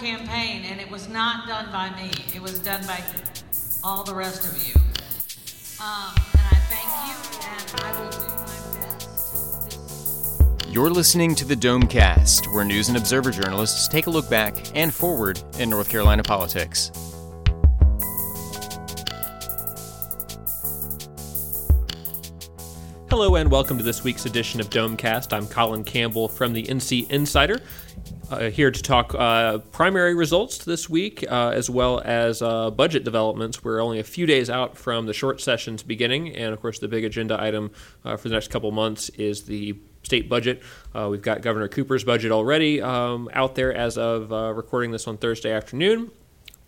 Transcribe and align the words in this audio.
incredible 0.00 0.26
campaign, 0.26 0.64
and 0.64 0.80
it 0.80 0.90
was 0.90 1.08
not 1.08 1.46
done 1.46 1.70
by 1.72 1.90
me. 1.96 2.10
It 2.34 2.40
was 2.40 2.58
done 2.58 2.84
by 2.86 3.02
all 3.82 4.04
the 4.04 4.14
rest 4.14 4.46
of 4.46 4.56
you. 4.66 4.74
Um, 5.82 6.14
and 6.32 6.46
I 6.50 6.56
thank 6.68 6.88
you, 7.06 7.16
and 7.48 7.64
I 7.82 7.92
will 8.00 8.10
do 8.10 8.18
my 8.18 8.58
best. 8.80 9.78
You're 10.68 10.90
listening 10.90 11.34
to 11.36 11.44
the 11.44 11.56
Domecast, 11.56 12.52
where 12.52 12.64
news 12.64 12.88
and 12.88 12.96
observer 12.96 13.30
journalists 13.30 13.88
take 13.88 14.06
a 14.06 14.10
look 14.10 14.28
back 14.30 14.56
and 14.74 14.92
forward 14.92 15.40
in 15.58 15.70
North 15.70 15.88
Carolina 15.88 16.22
politics. 16.22 16.90
Hello 23.10 23.34
and 23.34 23.50
welcome 23.50 23.76
to 23.76 23.82
this 23.82 24.04
week's 24.04 24.24
edition 24.24 24.60
of 24.60 24.70
Domecast. 24.70 25.32
I'm 25.32 25.48
Colin 25.48 25.82
Campbell 25.82 26.28
from 26.28 26.52
the 26.52 26.62
NC 26.62 27.10
Insider, 27.10 27.60
uh, 28.30 28.50
here 28.50 28.70
to 28.70 28.82
talk 28.82 29.14
uh, 29.14 29.58
primary 29.72 30.14
results 30.14 30.64
this 30.64 30.88
week, 30.88 31.24
uh, 31.28 31.48
as 31.48 31.68
well 31.68 32.00
as 32.04 32.40
uh, 32.40 32.70
budget 32.70 33.04
developments. 33.04 33.64
We're 33.64 33.80
only 33.80 33.98
a 33.98 34.04
few 34.04 34.24
days 34.24 34.48
out 34.48 34.76
from 34.76 35.06
the 35.06 35.12
short 35.12 35.40
sessions 35.40 35.82
beginning, 35.82 36.36
and 36.36 36.52
of 36.52 36.60
course, 36.60 36.78
the 36.78 36.88
big 36.88 37.04
agenda 37.04 37.42
item 37.42 37.72
uh, 38.04 38.16
for 38.16 38.28
the 38.28 38.34
next 38.34 38.48
couple 38.50 38.70
months 38.70 39.08
is 39.10 39.42
the 39.42 39.76
state 40.02 40.28
budget. 40.28 40.62
Uh, 40.94 41.08
we've 41.10 41.22
got 41.22 41.42
Governor 41.42 41.68
Cooper's 41.68 42.04
budget 42.04 42.32
already 42.32 42.80
um, 42.80 43.28
out 43.32 43.54
there 43.54 43.74
as 43.74 43.98
of 43.98 44.30
recording 44.56 44.92
this 44.92 45.06
on 45.06 45.18
Thursday 45.18 45.52
afternoon. 45.52 46.10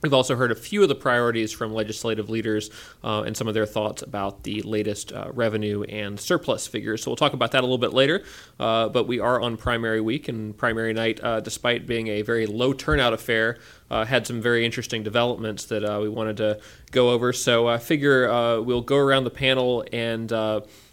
We've 0.02 0.12
also 0.12 0.34
heard 0.34 0.51
a 0.51 0.56
few 0.56 0.83
of 0.83 0.88
the 0.88 0.97
priorities 0.97 1.52
from 1.52 1.73
legislative 1.73 2.28
leaders 2.28 2.70
uh, 3.05 3.22
and 3.22 3.36
some 3.36 3.47
of 3.47 3.55
their 3.55 3.67
thoughts 3.67 4.03
about 4.03 4.42
the 4.42 4.61
latest 4.62 5.12
uh, 5.12 5.31
revenue 5.33 5.84
and 5.84 6.19
surplus 6.19 6.67
figures. 6.67 7.03
So 7.03 7.11
we'll 7.11 7.17
talk 7.17 7.34
about 7.34 7.53
that 7.53 7.61
a 7.61 7.67
little 7.67 7.78
bit 7.78 7.92
later. 7.92 8.25
Uh, 8.59 8.89
but 8.89 9.06
we 9.06 9.20
are 9.20 9.41
on 9.41 9.56
primary 9.56 10.00
week, 10.00 10.28
and 10.28 10.56
primary 10.59 10.92
night, 10.92 11.20
uh, 11.22 11.39
despite 11.39 11.86
being 11.86 12.09
a 12.09 12.22
very 12.22 12.47
low 12.47 12.72
turnout 12.72 13.12
affair, 13.12 13.59
uh, 13.91 14.05
had 14.05 14.27
some 14.27 14.41
very 14.42 14.64
interesting 14.64 15.05
developments 15.05 15.67
that 15.67 15.84
uh, 15.84 16.00
we 16.03 16.09
wanted 16.09 16.37
to 16.39 16.61
go 16.91 17.11
over. 17.11 17.33
So 17.33 17.69
I 17.69 17.78
figure 17.78 18.61
we'll 18.61 18.81
go 18.81 18.97
around 18.97 19.25
the 19.25 19.31
panel 19.31 19.84
and 19.92 20.33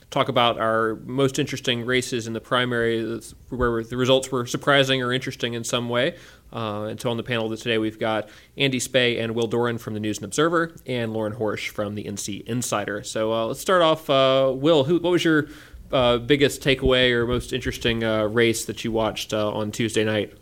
talk 0.09 0.27
about 0.27 0.59
our 0.59 0.95
most 1.05 1.37
interesting 1.37 1.85
races 1.85 2.25
in 2.25 2.33
the 2.33 2.41
primary, 2.41 3.21
where 3.49 3.83
the 3.83 3.97
results 3.97 4.31
were 4.31 4.45
surprising 4.45 5.03
or 5.03 5.13
interesting 5.13 5.53
in 5.53 5.63
some 5.63 5.87
way. 5.87 6.15
Uh, 6.51 6.83
and 6.83 6.99
so 6.99 7.09
on 7.09 7.17
the 7.17 7.23
panel 7.23 7.55
today, 7.55 7.77
we've 7.77 7.99
got 7.99 8.29
Andy 8.57 8.79
Spay 8.79 9.21
and 9.21 9.35
Will 9.35 9.47
Doran 9.47 9.77
from 9.77 9.93
the 9.93 9.99
News 9.99 10.17
and 10.17 10.25
Observer, 10.25 10.75
and 10.85 11.13
Lauren 11.13 11.33
Horsch 11.33 11.69
from 11.69 11.95
the 11.95 12.05
NC 12.05 12.43
Insider. 12.45 13.03
So 13.03 13.33
uh, 13.33 13.45
let's 13.45 13.59
start 13.59 13.81
off. 13.81 14.09
Uh, 14.09 14.51
Will, 14.55 14.85
who, 14.85 14.99
what 14.99 15.11
was 15.11 15.23
your 15.23 15.47
uh, 15.91 16.17
biggest 16.17 16.61
takeaway 16.61 17.11
or 17.11 17.25
most 17.25 17.53
interesting 17.53 18.03
uh, 18.03 18.25
race 18.25 18.65
that 18.65 18.83
you 18.83 18.91
watched 18.91 19.33
uh, 19.33 19.51
on 19.51 19.71
Tuesday 19.71 20.03
night? 20.03 20.33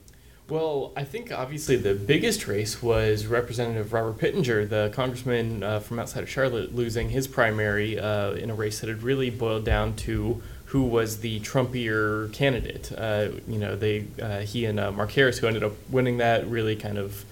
Well, 0.49 0.93
I 0.95 1.03
think 1.03 1.29
obviously 1.29 1.75
the 1.75 1.93
biggest 1.93 2.47
race 2.47 2.81
was 2.81 3.25
Representative 3.25 3.91
Robert 3.91 4.17
Pittenger, 4.17 4.65
the 4.65 4.89
congressman 4.93 5.59
from 5.81 5.99
outside 5.99 6.23
of 6.23 6.29
Charlotte, 6.29 6.73
losing 6.73 7.09
his 7.09 7.27
primary 7.27 7.97
in 7.97 8.49
a 8.49 8.53
race 8.55 8.79
that 8.79 8.87
had 8.87 9.03
really 9.03 9.29
boiled 9.29 9.65
down 9.65 9.97
to 9.97 10.41
who 10.67 10.83
was 10.83 11.19
the 11.19 11.39
Trumpier 11.39 12.31
candidate. 12.33 12.91
Uh, 12.91 13.29
you 13.47 13.57
know, 13.57 13.75
they 13.75 14.05
uh, 14.21 14.39
he 14.39 14.65
and 14.65 14.79
uh, 14.79 14.91
Mark 14.91 15.11
Harris, 15.11 15.37
who 15.37 15.47
ended 15.47 15.63
up 15.63 15.73
winning 15.89 16.17
that, 16.17 16.47
really 16.47 16.75
kind 16.75 16.97
of. 16.97 17.25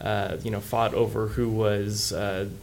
Uh, 0.00 0.38
you 0.42 0.50
know, 0.50 0.60
fought 0.60 0.94
over 0.94 1.26
who 1.26 1.46
was, 1.50 2.10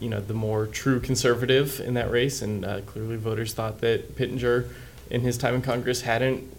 you 0.00 0.08
know, 0.08 0.20
the 0.20 0.34
more 0.34 0.66
true 0.66 0.98
conservative 0.98 1.78
in 1.78 1.94
that 1.94 2.10
race, 2.10 2.42
and 2.42 2.64
clearly 2.86 3.14
voters 3.14 3.54
thought 3.54 3.80
that 3.80 4.16
Pittenger, 4.16 4.68
in 5.08 5.20
his 5.20 5.38
time 5.38 5.54
in 5.54 5.62
Congress, 5.62 6.00
hadn't 6.00 6.52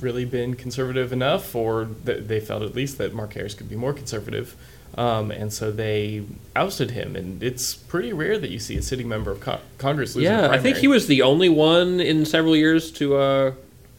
really 0.00 0.24
been 0.24 0.54
conservative 0.54 1.12
enough, 1.12 1.54
or 1.54 1.88
th- 2.04 2.26
they 2.26 2.40
felt 2.40 2.62
at 2.62 2.74
least 2.74 2.98
that 2.98 3.14
Mark 3.14 3.32
Harris 3.32 3.54
could 3.54 3.68
be 3.68 3.76
more 3.76 3.92
conservative. 3.92 4.54
Um, 4.96 5.30
and 5.30 5.52
so 5.52 5.70
they 5.70 6.24
ousted 6.54 6.92
him, 6.92 7.16
and 7.16 7.42
it's 7.42 7.74
pretty 7.74 8.14
rare 8.14 8.38
that 8.38 8.50
you 8.50 8.58
see 8.58 8.76
a 8.76 8.82
sitting 8.82 9.08
member 9.08 9.30
of 9.30 9.40
co- 9.40 9.60
Congress 9.76 10.16
lose. 10.16 10.24
Yeah, 10.24 10.48
I 10.50 10.58
think 10.58 10.78
he 10.78 10.88
was 10.88 11.06
the 11.06 11.20
only 11.22 11.50
one 11.50 12.00
in 12.00 12.24
several 12.24 12.56
years 12.56 12.90
to. 12.92 13.16
Uh, 13.16 13.52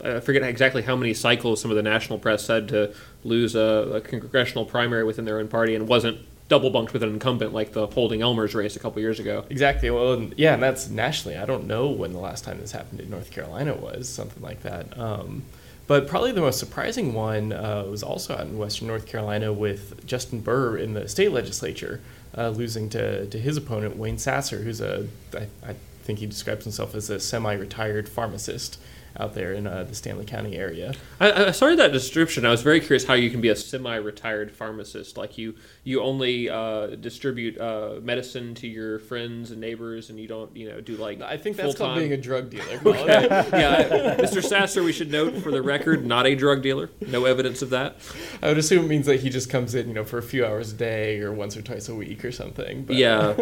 I 0.04 0.20
forget 0.20 0.44
exactly 0.44 0.82
how 0.84 0.96
many 0.96 1.14
cycles 1.14 1.62
some 1.62 1.72
of 1.72 1.78
the 1.78 1.84
national 1.84 2.20
press 2.20 2.44
said 2.46 2.70
to 2.70 2.94
lose 3.24 3.56
a, 3.56 3.94
a 3.96 4.02
congressional 4.02 4.66
primary 4.66 5.04
within 5.04 5.26
their 5.26 5.40
own 5.40 5.48
party, 5.48 5.76
and 5.76 5.88
wasn't 5.88 6.20
double 6.50 6.70
bunked 6.70 6.94
with 6.94 7.04
an 7.04 7.10
incumbent 7.10 7.54
like 7.54 7.74
the 7.74 7.88
Holding 7.88 8.22
Ellmers 8.22 8.56
race 8.56 8.76
a 8.76 8.80
couple 8.80 9.02
years 9.02 9.20
ago. 9.20 9.46
Exactly. 9.50 9.90
Well, 9.90 10.14
and 10.14 10.34
yeah, 10.38 10.54
and 10.54 10.64
that's 10.64 10.90
nationally. 10.90 11.38
I 11.38 11.46
don't 11.46 11.68
know 11.68 11.90
when 11.90 12.14
the 12.14 12.20
last 12.20 12.44
time 12.44 12.60
this 12.60 12.72
happened 12.72 13.02
in 13.02 13.10
North 13.10 13.32
Carolina 13.32 13.76
was 13.76 14.10
something 14.10 14.42
like 14.42 14.64
that. 14.64 14.98
Um, 14.98 15.44
but 15.88 16.08
probably 16.08 16.34
the 16.34 16.42
most 16.42 16.60
surprising 16.60 17.14
one 17.14 17.54
uh, 17.54 17.86
was 17.90 18.04
also 18.04 18.36
out 18.36 18.42
in 18.42 18.58
Western 18.58 18.88
North 18.88 19.06
Carolina 19.06 19.54
with 19.54 20.06
Justin 20.06 20.42
Burr 20.42 20.78
in 20.78 20.94
the 20.94 21.08
state 21.08 21.32
legislature, 21.32 22.02
uh, 22.38 22.50
losing 22.50 22.90
to, 22.90 23.26
to 23.28 23.40
his 23.40 23.58
opponent, 23.58 23.96
Wayne 23.96 24.18
Sasser, 24.18 24.58
who's 24.60 24.82
a, 24.82 25.08
I, 25.34 25.48
I 25.66 25.76
think 26.04 26.20
he 26.20 26.26
describes 26.26 26.66
himself 26.66 26.94
as 26.94 27.10
a 27.10 27.20
semi 27.20 27.54
retired 27.54 28.10
pharmacist 28.10 28.80
out 29.20 29.34
there 29.34 29.54
in 29.54 29.66
uh, 29.66 29.84
the 29.84 29.94
Stanly 29.94 30.28
County 30.28 30.56
area. 30.56 30.94
I, 31.20 31.46
I 31.46 31.52
started 31.52 31.80
that 31.80 31.92
description. 31.92 32.46
I 32.46 32.52
was 32.52 32.62
very 32.62 32.80
curious 32.80 33.06
how 33.06 33.16
you 33.16 33.30
can 33.30 33.42
be 33.42 33.50
a 33.50 33.56
semi-retired 33.56 34.52
pharmacist. 34.52 35.18
Like 35.18 35.38
you, 35.38 35.56
you 35.84 36.02
only 36.02 36.50
uh, 36.50 36.88
distribute 36.88 37.58
uh, 37.60 38.00
medicine 38.02 38.54
to 38.56 38.68
your 38.68 39.00
friends 39.00 39.52
and 39.52 39.60
neighbors, 39.60 40.10
and 40.10 40.20
you 40.20 40.28
don't, 40.28 40.56
you 40.56 40.70
know, 40.70 40.82
do 40.82 40.96
like. 40.98 41.22
I 41.22 41.38
think 41.38 41.58
that's 41.58 41.70
full-time. 41.70 41.88
called 41.88 42.00
being 42.00 42.14
a 42.14 42.18
drug 42.18 42.50
dealer. 42.50 42.80
okay. 42.86 43.28
yeah, 43.52 44.16
Mr. 44.18 44.44
Sasser, 44.44 44.84
we 44.84 44.94
should 44.94 45.12
note 45.12 45.36
for 45.38 45.52
the 45.52 45.62
record, 45.62 46.06
not 46.06 46.28
a 46.28 46.36
drug 46.36 46.62
dealer. 46.62 46.90
No 47.08 47.26
evidence 47.26 47.62
of 47.62 47.72
that. 47.72 47.98
I 48.42 48.50
would 48.50 48.58
assume 48.58 48.86
it 48.86 48.88
means 48.88 49.08
that 49.08 49.22
he 49.22 49.30
just 49.30 49.50
comes 49.50 49.74
in, 49.74 49.88
you 49.88 49.94
know, 49.94 50.04
for 50.04 50.18
a 50.18 50.24
few 50.24 50.46
hours 50.46 50.74
a 50.74 50.76
day 50.76 51.20
or 51.20 51.32
once 51.32 51.58
or 51.58 51.62
twice 51.62 51.90
a 51.90 51.96
week 51.96 52.24
or 52.24 52.32
something. 52.32 52.84
But. 52.84 52.98
Yeah, 52.98 53.36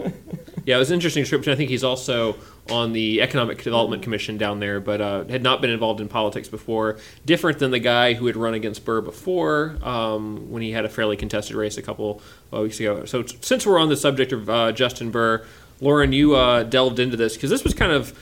yeah. 0.65 0.75
It 0.77 0.79
was 0.79 0.89
an 0.89 0.95
interesting 0.95 1.23
description. 1.23 1.51
I 1.51 1.55
think 1.55 1.69
he's 1.69 1.83
also 1.83 2.37
on 2.69 2.93
the 2.93 3.21
Economic 3.21 3.61
Development 3.61 4.01
Commission 4.01 4.37
down 4.37 4.59
there, 4.59 4.79
but 4.79 4.99
uh, 4.99 5.25
had 5.25 5.43
not 5.43 5.61
been 5.61 5.69
involved 5.69 6.01
in 6.01 6.07
politics 6.07 6.47
before. 6.47 6.97
Different 7.25 7.59
than 7.59 7.71
the 7.71 7.79
guy 7.79 8.13
who 8.13 8.25
had 8.25 8.35
run 8.35 8.53
against 8.53 8.83
Burr 8.85 9.01
before 9.01 9.77
um, 9.83 10.49
when 10.49 10.63
he 10.63 10.71
had 10.71 10.85
a 10.85 10.89
fairly 10.89 11.15
contested 11.15 11.55
race 11.55 11.77
a 11.77 11.81
couple 11.81 12.21
of 12.51 12.63
weeks 12.63 12.79
ago. 12.79 13.05
So, 13.05 13.21
t- 13.21 13.37
since 13.41 13.65
we're 13.65 13.79
on 13.79 13.89
the 13.89 13.97
subject 13.97 14.31
of 14.31 14.49
uh, 14.49 14.71
Justin 14.71 15.11
Burr, 15.11 15.45
Lauren, 15.79 16.11
you 16.11 16.35
uh, 16.35 16.63
delved 16.63 16.99
into 16.99 17.17
this 17.17 17.35
because 17.35 17.49
this 17.49 17.63
was 17.63 17.73
kind 17.73 17.91
of 17.91 18.17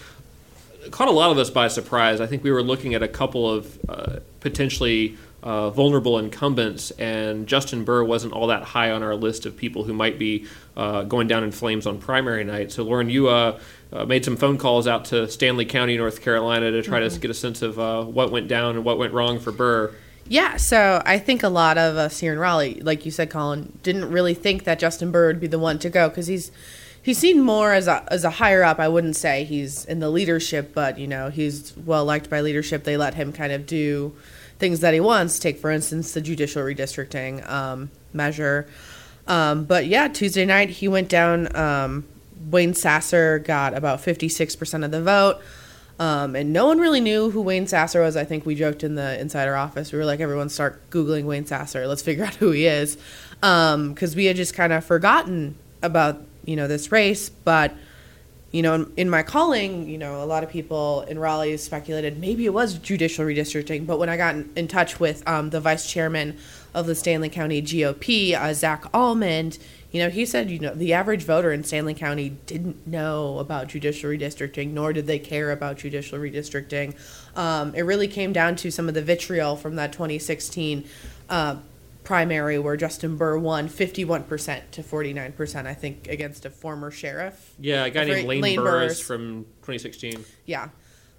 caught 0.91 1.07
a 1.07 1.11
lot 1.11 1.31
of 1.31 1.37
us 1.37 1.49
by 1.49 1.67
surprise. 1.67 2.19
I 2.19 2.27
think 2.27 2.43
we 2.43 2.51
were 2.51 2.63
looking 2.63 2.93
at 2.93 3.03
a 3.03 3.07
couple 3.07 3.49
of 3.49 3.79
uh, 3.87 4.19
potentially 4.41 5.17
uh, 5.43 5.69
vulnerable 5.69 6.17
incumbents, 6.17 6.91
and 6.91 7.47
Justin 7.47 7.83
Burr 7.83 8.03
wasn't 8.03 8.31
all 8.31 8.47
that 8.47 8.63
high 8.63 8.91
on 8.91 9.03
our 9.03 9.13
list 9.13 9.45
of 9.45 9.57
people 9.57 9.83
who 9.83 9.93
might 9.93 10.17
be 10.17 10.47
uh, 10.77 11.03
going 11.03 11.27
down 11.27 11.43
in 11.43 11.51
flames 11.51 11.85
on 11.85 11.99
primary 11.99 12.45
night. 12.45 12.71
So, 12.71 12.83
Lauren, 12.83 13.09
you 13.09 13.27
uh, 13.27 13.59
uh 13.91 14.05
made 14.05 14.23
some 14.23 14.37
phone 14.37 14.57
calls 14.57 14.87
out 14.87 15.05
to 15.05 15.27
Stanly 15.27 15.67
County, 15.67 15.97
North 15.97 16.21
Carolina, 16.21 16.71
to 16.71 16.81
try 16.81 17.01
mm-hmm. 17.01 17.13
to 17.13 17.19
get 17.19 17.29
a 17.29 17.33
sense 17.33 17.61
of 17.61 17.77
uh, 17.77 18.05
what 18.05 18.31
went 18.31 18.47
down 18.47 18.77
and 18.77 18.85
what 18.85 18.97
went 18.97 19.13
wrong 19.13 19.37
for 19.37 19.51
Burr. 19.51 19.93
Yeah, 20.29 20.55
so 20.55 21.01
I 21.05 21.19
think 21.19 21.43
a 21.43 21.49
lot 21.49 21.77
of 21.77 21.97
us 21.97 22.19
here 22.19 22.31
in 22.31 22.39
Raleigh, 22.39 22.79
like 22.81 23.05
you 23.05 23.11
said, 23.11 23.29
Colin, 23.29 23.77
didn't 23.83 24.09
really 24.09 24.33
think 24.33 24.63
that 24.63 24.79
Justin 24.79 25.11
Burr 25.11 25.27
would 25.27 25.41
be 25.41 25.47
the 25.47 25.59
one 25.59 25.77
to 25.79 25.89
go 25.89 26.07
because 26.07 26.27
he's 26.27 26.51
he's 27.01 27.17
seen 27.17 27.41
more 27.41 27.73
as 27.73 27.87
a 27.87 28.05
as 28.09 28.23
a 28.23 28.29
higher 28.29 28.63
up. 28.63 28.79
I 28.79 28.87
wouldn't 28.87 29.17
say 29.17 29.43
he's 29.43 29.83
in 29.83 29.99
the 29.99 30.09
leadership, 30.09 30.73
but 30.73 30.97
you 30.97 31.07
know 31.07 31.29
he's 31.29 31.75
well 31.75 32.05
liked 32.05 32.29
by 32.29 32.39
leadership. 32.39 32.85
They 32.85 32.95
let 32.95 33.15
him 33.15 33.33
kind 33.33 33.51
of 33.51 33.67
do 33.67 34.15
things 34.63 34.79
that 34.79 34.93
he 34.93 35.01
wants. 35.01 35.39
Take, 35.39 35.57
for 35.57 35.69
instance, 35.69 36.13
the 36.13 36.21
judicial 36.21 36.63
redistricting 36.63 37.45
um, 37.49 37.91
measure. 38.13 38.65
Um, 39.27 39.65
but 39.65 39.87
yeah, 39.87 40.07
Tuesday 40.07 40.45
night 40.45 40.69
he 40.69 40.87
went 40.87 41.09
down. 41.09 41.53
Um, 41.53 42.05
Wayne 42.49 42.73
Sasser 42.73 43.39
got 43.39 43.73
about 43.73 43.99
56% 43.99 44.85
of 44.85 44.91
the 44.91 45.03
vote. 45.03 45.41
Um, 45.99 46.37
and 46.37 46.53
no 46.53 46.65
one 46.65 46.79
really 46.79 47.01
knew 47.01 47.29
who 47.29 47.41
Wayne 47.41 47.67
Sasser 47.67 48.01
was. 48.01 48.15
I 48.15 48.23
think 48.23 48.45
we 48.45 48.55
joked 48.55 48.85
in 48.85 48.95
the 48.95 49.19
insider 49.19 49.53
office. 49.57 49.91
We 49.91 49.99
were 49.99 50.05
like, 50.05 50.21
everyone 50.21 50.47
start 50.47 50.89
Googling 50.89 51.25
Wayne 51.25 51.45
Sasser. 51.45 51.85
Let's 51.85 52.01
figure 52.01 52.23
out 52.23 52.35
who 52.35 52.51
he 52.51 52.65
is. 52.65 52.95
Because 53.41 54.13
um, 54.13 54.15
we 54.15 54.25
had 54.25 54.37
just 54.37 54.53
kind 54.53 54.71
of 54.71 54.85
forgotten 54.85 55.55
about, 55.81 56.21
you 56.45 56.55
know, 56.55 56.69
this 56.69 56.89
race. 56.89 57.29
But 57.29 57.73
you 58.53 58.61
know, 58.61 58.75
in, 58.75 58.93
in, 58.97 59.09
my 59.09 59.23
calling, 59.23 59.89
you 59.89 59.97
know, 59.97 60.23
a 60.23 60.25
lot 60.25 60.43
of 60.43 60.49
people 60.49 61.01
in 61.09 61.17
Raleigh 61.17 61.57
speculated 61.57 62.19
maybe 62.19 62.45
it 62.45 62.53
was 62.53 62.75
judicial 62.75 63.25
redistricting. 63.25 63.87
But 63.87 63.97
when 63.97 64.09
I 64.09 64.15
got 64.15 64.35
in, 64.35 64.49
in 64.55 64.67
touch 64.67 64.99
with 64.99 65.27
um, 65.27 65.49
the 65.49 65.59
vice 65.59 65.91
chairman 65.91 66.37
of 66.75 66.85
the 66.85 66.93
Stanly 66.93 67.31
County 67.31 67.63
GOP, 67.63 68.35
uh, 68.35 68.53
Zach 68.53 68.85
Almond, 68.93 69.57
you 69.91 69.99
know, 69.99 70.09
he 70.09 70.23
said, 70.25 70.51
you 70.51 70.59
know, 70.59 70.73
the 70.73 70.93
average 70.93 71.23
voter 71.23 71.51
in 71.51 71.63
Stanly 71.63 71.97
County 71.97 72.29
didn't 72.45 72.85
know 72.85 73.39
about 73.39 73.69
judicial 73.69 74.11
redistricting, 74.11 74.71
nor 74.71 74.93
did 74.93 75.07
they 75.07 75.19
care 75.19 75.51
about 75.51 75.77
judicial 75.77 76.19
redistricting. 76.19 76.95
Um, 77.35 77.73
it 77.73 77.81
really 77.81 78.07
came 78.07 78.33
down 78.33 78.55
to 78.57 78.69
some 78.69 78.87
of 78.87 78.93
the 78.93 79.01
vitriol 79.01 79.55
from 79.55 79.77
that 79.77 79.93
2016 79.93 80.85
uh, 81.29 81.55
primary 82.03 82.59
where 82.59 82.75
Justin 82.75 83.17
Burr 83.17 83.37
won 83.37 83.69
51% 83.69 84.71
to 84.71 84.83
49%, 84.83 85.65
I 85.65 85.73
think, 85.73 86.07
against 86.07 86.45
a 86.45 86.49
former 86.49 86.91
sheriff. 86.91 87.53
Yeah, 87.59 87.85
a 87.85 87.89
guy 87.89 88.05
named 88.05 88.27
Lane, 88.27 88.41
Lane 88.41 88.59
Burris, 88.59 88.97
Burris 88.97 89.01
from 89.01 89.43
2016. 89.61 90.25
Yeah. 90.45 90.69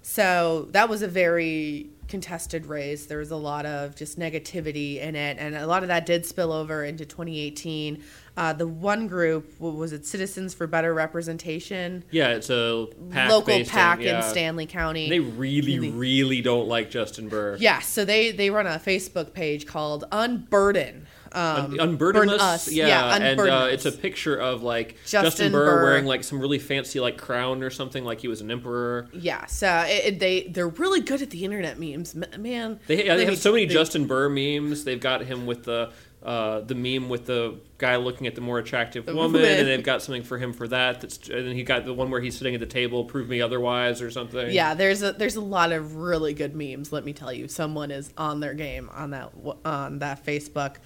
So 0.01 0.67
that 0.71 0.87
was 0.87 1.01
a 1.01 1.07
very 1.07 1.89
contested 2.07 2.67
race. 2.67 3.07
There 3.07 3.17
was 3.17 3.31
a 3.31 3.35
lot 3.35 3.65
of 3.65 3.95
just 3.95 4.19
negativity 4.19 5.01
in 5.01 5.15
it, 5.15 5.37
and 5.39 5.55
a 5.55 5.65
lot 5.65 5.81
of 5.81 5.87
that 5.87 6.05
did 6.05 6.25
spill 6.25 6.51
over 6.51 6.83
into 6.85 7.05
2018. 7.05 8.03
Uh, 8.37 8.51
the 8.51 8.67
one 8.67 9.07
group 9.07 9.49
what 9.59 9.75
was 9.75 9.93
it 9.93 10.05
Citizens 10.05 10.53
for 10.53 10.67
Better 10.67 10.93
Representation, 10.93 12.03
Yeah, 12.11 12.29
it's 12.29 12.49
a 12.49 12.87
local 13.29 13.63
pack 13.63 13.67
PAC 13.67 14.01
yeah. 14.01 14.17
in 14.17 14.35
Stanly 14.35 14.67
County. 14.67 15.09
They 15.09 15.19
really, 15.21 15.79
Really- 15.79 15.91
really 15.91 16.41
don't 16.41 16.67
like 16.67 16.89
Justin 16.91 17.29
Burr. 17.29 17.55
yeah, 17.59 17.79
so 17.79 18.03
they 18.05 18.31
they 18.31 18.49
run 18.49 18.67
a 18.67 18.71
Facebook 18.79 19.33
page 19.33 19.65
called 19.65 20.03
Unburden. 20.11 21.07
Um, 21.31 21.73
Un- 21.73 21.79
Unburden 21.89 22.29
Us. 22.29 22.71
yeah, 22.71 22.87
Yeah, 22.87 23.15
and 23.17 23.39
uh, 23.41 23.67
it's 23.69 23.85
a 23.85 23.91
picture 23.91 24.37
of 24.37 24.63
like 24.63 24.95
Justin 25.05 25.23
Justin, 25.23 25.51
Burr, 25.51 25.65
Burr. 25.65 25.83
wearing 25.83 26.05
like 26.05 26.23
some 26.23 26.39
really 26.39 26.59
fancy 26.59 27.01
like 27.01 27.17
crown 27.17 27.61
or 27.61 27.69
something, 27.69 28.05
like 28.05 28.21
he 28.21 28.29
was 28.29 28.39
an 28.39 28.49
emperor. 28.51 29.09
Yeah, 29.13 29.45
so 29.47 29.67
it, 29.87 30.13
it- 30.13 30.19
they 30.19 30.43
they're 30.43 30.69
really 30.69 31.01
good 31.01 31.21
at 31.21 31.31
the 31.31 31.43
internet 31.43 31.77
memes, 31.77 32.15
man. 32.37 32.79
They, 32.87 33.05
yeah, 33.05 33.15
they 33.17 33.25
have 33.25 33.33
make- 33.33 33.39
so 33.41 33.51
many 33.51 33.65
they- 33.65 33.73
Justin 33.73 34.07
Burr 34.07 34.29
memes. 34.29 34.85
They've 34.85 34.99
got 34.99 35.23
him 35.25 35.45
with 35.45 35.65
the 35.65 35.91
uh, 36.23 36.61
the 36.61 36.75
meme 36.75 37.09
with 37.09 37.25
the 37.25 37.59
guy 37.77 37.95
looking 37.97 38.25
at 38.25 38.33
the 38.35 38.41
more 38.41 38.57
attractive 38.57 39.05
woman, 39.05 39.33
woman. 39.33 39.43
and 39.43 39.67
they've 39.67 39.83
got 39.83 40.01
something 40.01 40.23
for 40.23 40.37
him 40.37 40.53
for 40.53 40.67
that. 40.67 41.01
That's 41.01 41.29
and 41.29 41.47
then 41.47 41.55
he 41.55 41.63
got 41.63 41.85
the 41.85 41.93
one 41.93 42.09
where 42.09 42.21
he's 42.21 42.37
sitting 42.37 42.55
at 42.55 42.59
the 42.59 42.65
table, 42.65 43.05
prove 43.05 43.29
me 43.29 43.41
otherwise, 43.41 44.01
or 44.01 44.09
something. 44.09 44.49
Yeah, 44.51 44.73
there's 44.73 45.03
a 45.03 45.11
there's 45.11 45.35
a 45.35 45.41
lot 45.41 45.71
of 45.71 45.95
really 45.97 46.33
good 46.33 46.55
memes. 46.55 46.91
Let 46.91 47.05
me 47.05 47.13
tell 47.13 47.31
you, 47.31 47.47
someone 47.47 47.91
is 47.91 48.11
on 48.17 48.39
their 48.39 48.53
game 48.53 48.89
on 48.91 49.11
that 49.11 49.31
on 49.63 49.99
that 49.99 50.25
Facebook. 50.25 50.77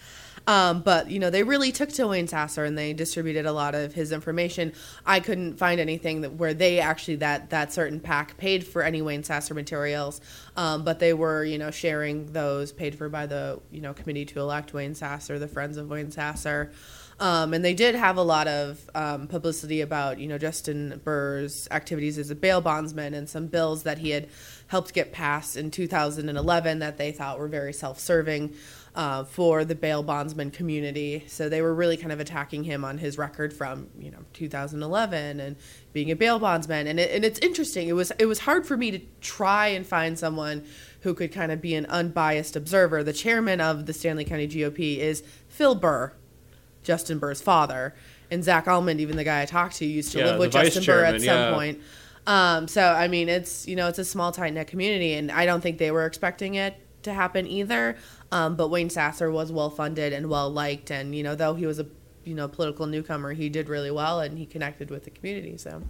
Um, 0.50 0.82
but 0.82 1.12
you 1.12 1.20
know, 1.20 1.30
they 1.30 1.44
really 1.44 1.72
took 1.72 1.90
to 1.90 2.08
Wayne 2.08 2.28
Sasser 2.28 2.66
and 2.66 2.76
they 2.76 2.92
distributed 2.92 3.46
a 3.46 3.52
lot 3.52 3.76
of 3.76 3.94
his 3.94 4.12
information. 4.12 4.74
I 5.06 5.20
couldn't 5.20 5.58
find 5.58 5.80
anything 5.80 6.22
that 6.22 6.34
where 6.34 6.56
they 6.56 6.80
actually 6.80 7.18
that 7.18 7.52
that 7.52 7.72
certain 7.72 8.00
pack 8.00 8.36
paid 8.38 8.66
for 8.66 8.82
any 8.82 9.04
Wayne 9.04 9.24
Sasser 9.24 9.54
materials, 9.54 10.22
um, 10.56 10.84
but 10.84 10.98
they 10.98 11.14
were 11.14 11.44
you 11.44 11.60
know 11.60 11.70
sharing 11.70 12.34
those 12.34 12.72
paid 12.72 12.96
for 12.96 13.10
by 13.10 13.28
the 13.28 13.62
you 13.70 13.80
know 13.80 13.94
committee 13.94 14.26
to 14.26 14.40
elect 14.40 14.74
Wayne 14.74 14.96
Sasser, 14.96 15.38
the 15.38 15.48
Friends 15.48 15.78
of 15.78 15.88
Wayne 15.88 16.10
Sasser. 16.10 16.72
Um, 17.20 17.54
and 17.54 17.66
they 17.66 17.74
did 17.74 17.96
have 17.96 18.16
a 18.16 18.24
lot 18.24 18.48
of 18.48 18.90
um, 18.96 19.28
publicity 19.28 19.82
about, 19.82 20.20
you 20.20 20.28
know, 20.28 20.38
Justin 20.38 21.02
Burr's 21.04 21.68
activities 21.70 22.18
as 22.18 22.30
a 22.30 22.36
bail 22.36 22.62
bondsman 22.62 23.14
and 23.14 23.28
some 23.28 23.48
bills 23.48 23.84
that 23.84 23.98
he 23.98 24.12
had 24.12 24.30
helped 24.68 24.94
get 24.94 25.12
passed 25.12 25.58
in 25.58 25.70
2011 25.70 26.80
that 26.80 26.98
they 26.98 27.12
thought 27.12 27.38
were 27.38 27.50
very 27.50 27.74
self-serving 27.74 28.54
uh, 28.96 29.24
for 29.24 29.64
the 29.64 29.76
bail 29.76 30.04
bondsman 30.04 30.52
community. 30.52 31.24
So 31.28 31.50
they 31.50 31.62
were 31.62 31.74
really 31.74 31.98
kind 31.98 32.12
of 32.12 32.20
attacking 32.20 32.64
him 32.64 32.84
on 32.84 32.98
his 32.98 33.18
record 33.18 33.54
from, 33.54 33.90
you 34.00 34.12
know, 34.12 34.20
2011 34.34 35.40
and 35.40 35.56
being 35.94 36.12
a 36.12 36.16
bail 36.16 36.40
bondsman. 36.40 36.88
And, 36.88 37.00
it, 37.00 37.12
and 37.12 37.24
it's 37.24 37.40
interesting. 37.40 37.88
It 37.88 37.94
was 37.94 38.12
it 38.20 38.26
was 38.26 38.40
hard 38.40 38.66
for 38.66 38.78
me 38.78 38.92
to 38.92 39.00
try 39.22 39.68
and 39.68 39.86
find 39.86 40.18
someone 40.18 40.66
who 41.02 41.14
could 41.14 41.32
kind 41.32 41.52
of 41.52 41.62
be 41.62 41.76
an 41.76 41.86
unbiased 41.86 42.56
observer. 42.56 43.04
The 43.04 43.14
chairman 43.14 43.62
of 43.62 43.86
the 43.86 43.94
Stanly 43.94 44.28
County 44.28 44.48
GOP 44.48 44.98
is 44.98 45.24
Phil 45.48 45.76
Burr. 45.76 46.14
Justin 46.84 47.20
Burr's 47.20 47.42
father. 47.42 47.94
And 48.32 48.44
Zach 48.44 48.68
Almond, 48.68 49.02
even 49.02 49.18
the 49.18 49.24
guy 49.24 49.42
I 49.42 49.46
talked 49.46 49.76
to, 49.78 49.86
used 49.86 50.12
to 50.14 50.20
Yeah, 50.20 50.26
live 50.26 50.40
with 50.40 50.52
Justin 50.52 50.84
Burr 50.84 51.06
at 51.06 51.22
some 51.22 51.26
yeah. 51.26 51.54
point. 51.54 51.82
Um, 52.28 52.68
so 52.68 52.84
I 52.84 53.08
mean, 53.08 53.28
it's 53.30 53.68
you 53.68 53.76
know, 53.76 53.88
it's 53.88 54.00
a 54.00 54.06
small 54.06 54.32
tight 54.32 54.54
knit 54.54 54.68
community, 54.68 55.14
and 55.14 55.32
I 55.32 55.46
don't 55.46 55.62
think 55.62 55.78
they 55.78 55.92
were 55.92 56.06
expecting 56.06 56.56
it 56.56 56.76
to 57.04 57.14
happen 57.14 57.48
either. 57.48 57.98
Um, 58.32 58.56
but 58.56 58.70
Wayne 58.70 58.90
Sasser 58.90 59.32
was 59.32 59.52
well 59.52 59.70
funded 59.70 60.14
and 60.14 60.30
well 60.30 60.50
liked, 60.50 60.92
and 60.92 61.16
you 61.16 61.24
know, 61.24 61.36
though 61.36 61.56
he 61.56 61.66
was 61.66 61.80
a 61.80 61.86
you 62.26 62.36
know 62.36 62.48
political 62.48 62.86
newcomer, 62.86 63.34
he 63.34 63.50
did 63.50 63.70
really 63.70 63.92
well, 63.92 64.20
and 64.20 64.38
he 64.38 64.46
connected 64.46 64.92
with 64.92 65.04
the 65.06 65.10
community. 65.10 65.58
So 65.58 65.82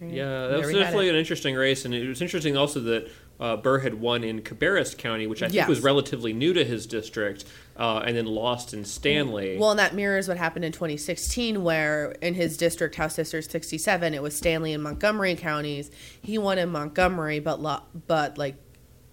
Yeah, 0.00 0.46
that 0.48 0.58
was 0.60 0.72
definitely 0.72 1.08
an 1.08 1.16
interesting 1.16 1.56
race, 1.56 1.84
and 1.84 1.92
it 1.94 2.06
was 2.06 2.22
interesting 2.22 2.56
also 2.56 2.78
that 2.80 3.08
uh, 3.40 3.56
Burr 3.56 3.78
had 3.80 3.94
won 3.94 4.22
in 4.24 4.40
Cabarrus 4.42 4.96
County, 4.96 5.26
which 5.26 5.42
I 5.42 5.46
think 5.46 5.54
Yes. 5.56 5.68
was 5.68 5.80
relatively 5.80 6.32
new 6.32 6.52
to 6.52 6.64
his 6.64 6.86
district, 6.86 7.44
uh, 7.76 8.02
and 8.04 8.16
then 8.16 8.26
lost 8.26 8.74
in 8.74 8.82
Stanly. 8.84 9.58
Well, 9.58 9.70
and 9.70 9.78
that 9.78 9.94
mirrors 9.94 10.26
what 10.28 10.36
happened 10.36 10.64
in 10.64 10.72
2016, 10.72 11.62
where 11.62 12.12
in 12.20 12.34
his 12.34 12.56
district, 12.56 12.94
House 12.96 13.16
District 13.16 13.48
67, 13.50 14.14
it 14.14 14.22
was 14.22 14.40
Stanly 14.40 14.74
and 14.74 14.82
Montgomery 14.82 15.34
counties. 15.36 15.90
He 16.20 16.36
won 16.38 16.58
in 16.58 16.68
Montgomery, 16.68 17.38
but 17.40 17.60
lo- 17.60 17.82
but 18.06 18.38
like 18.38 18.56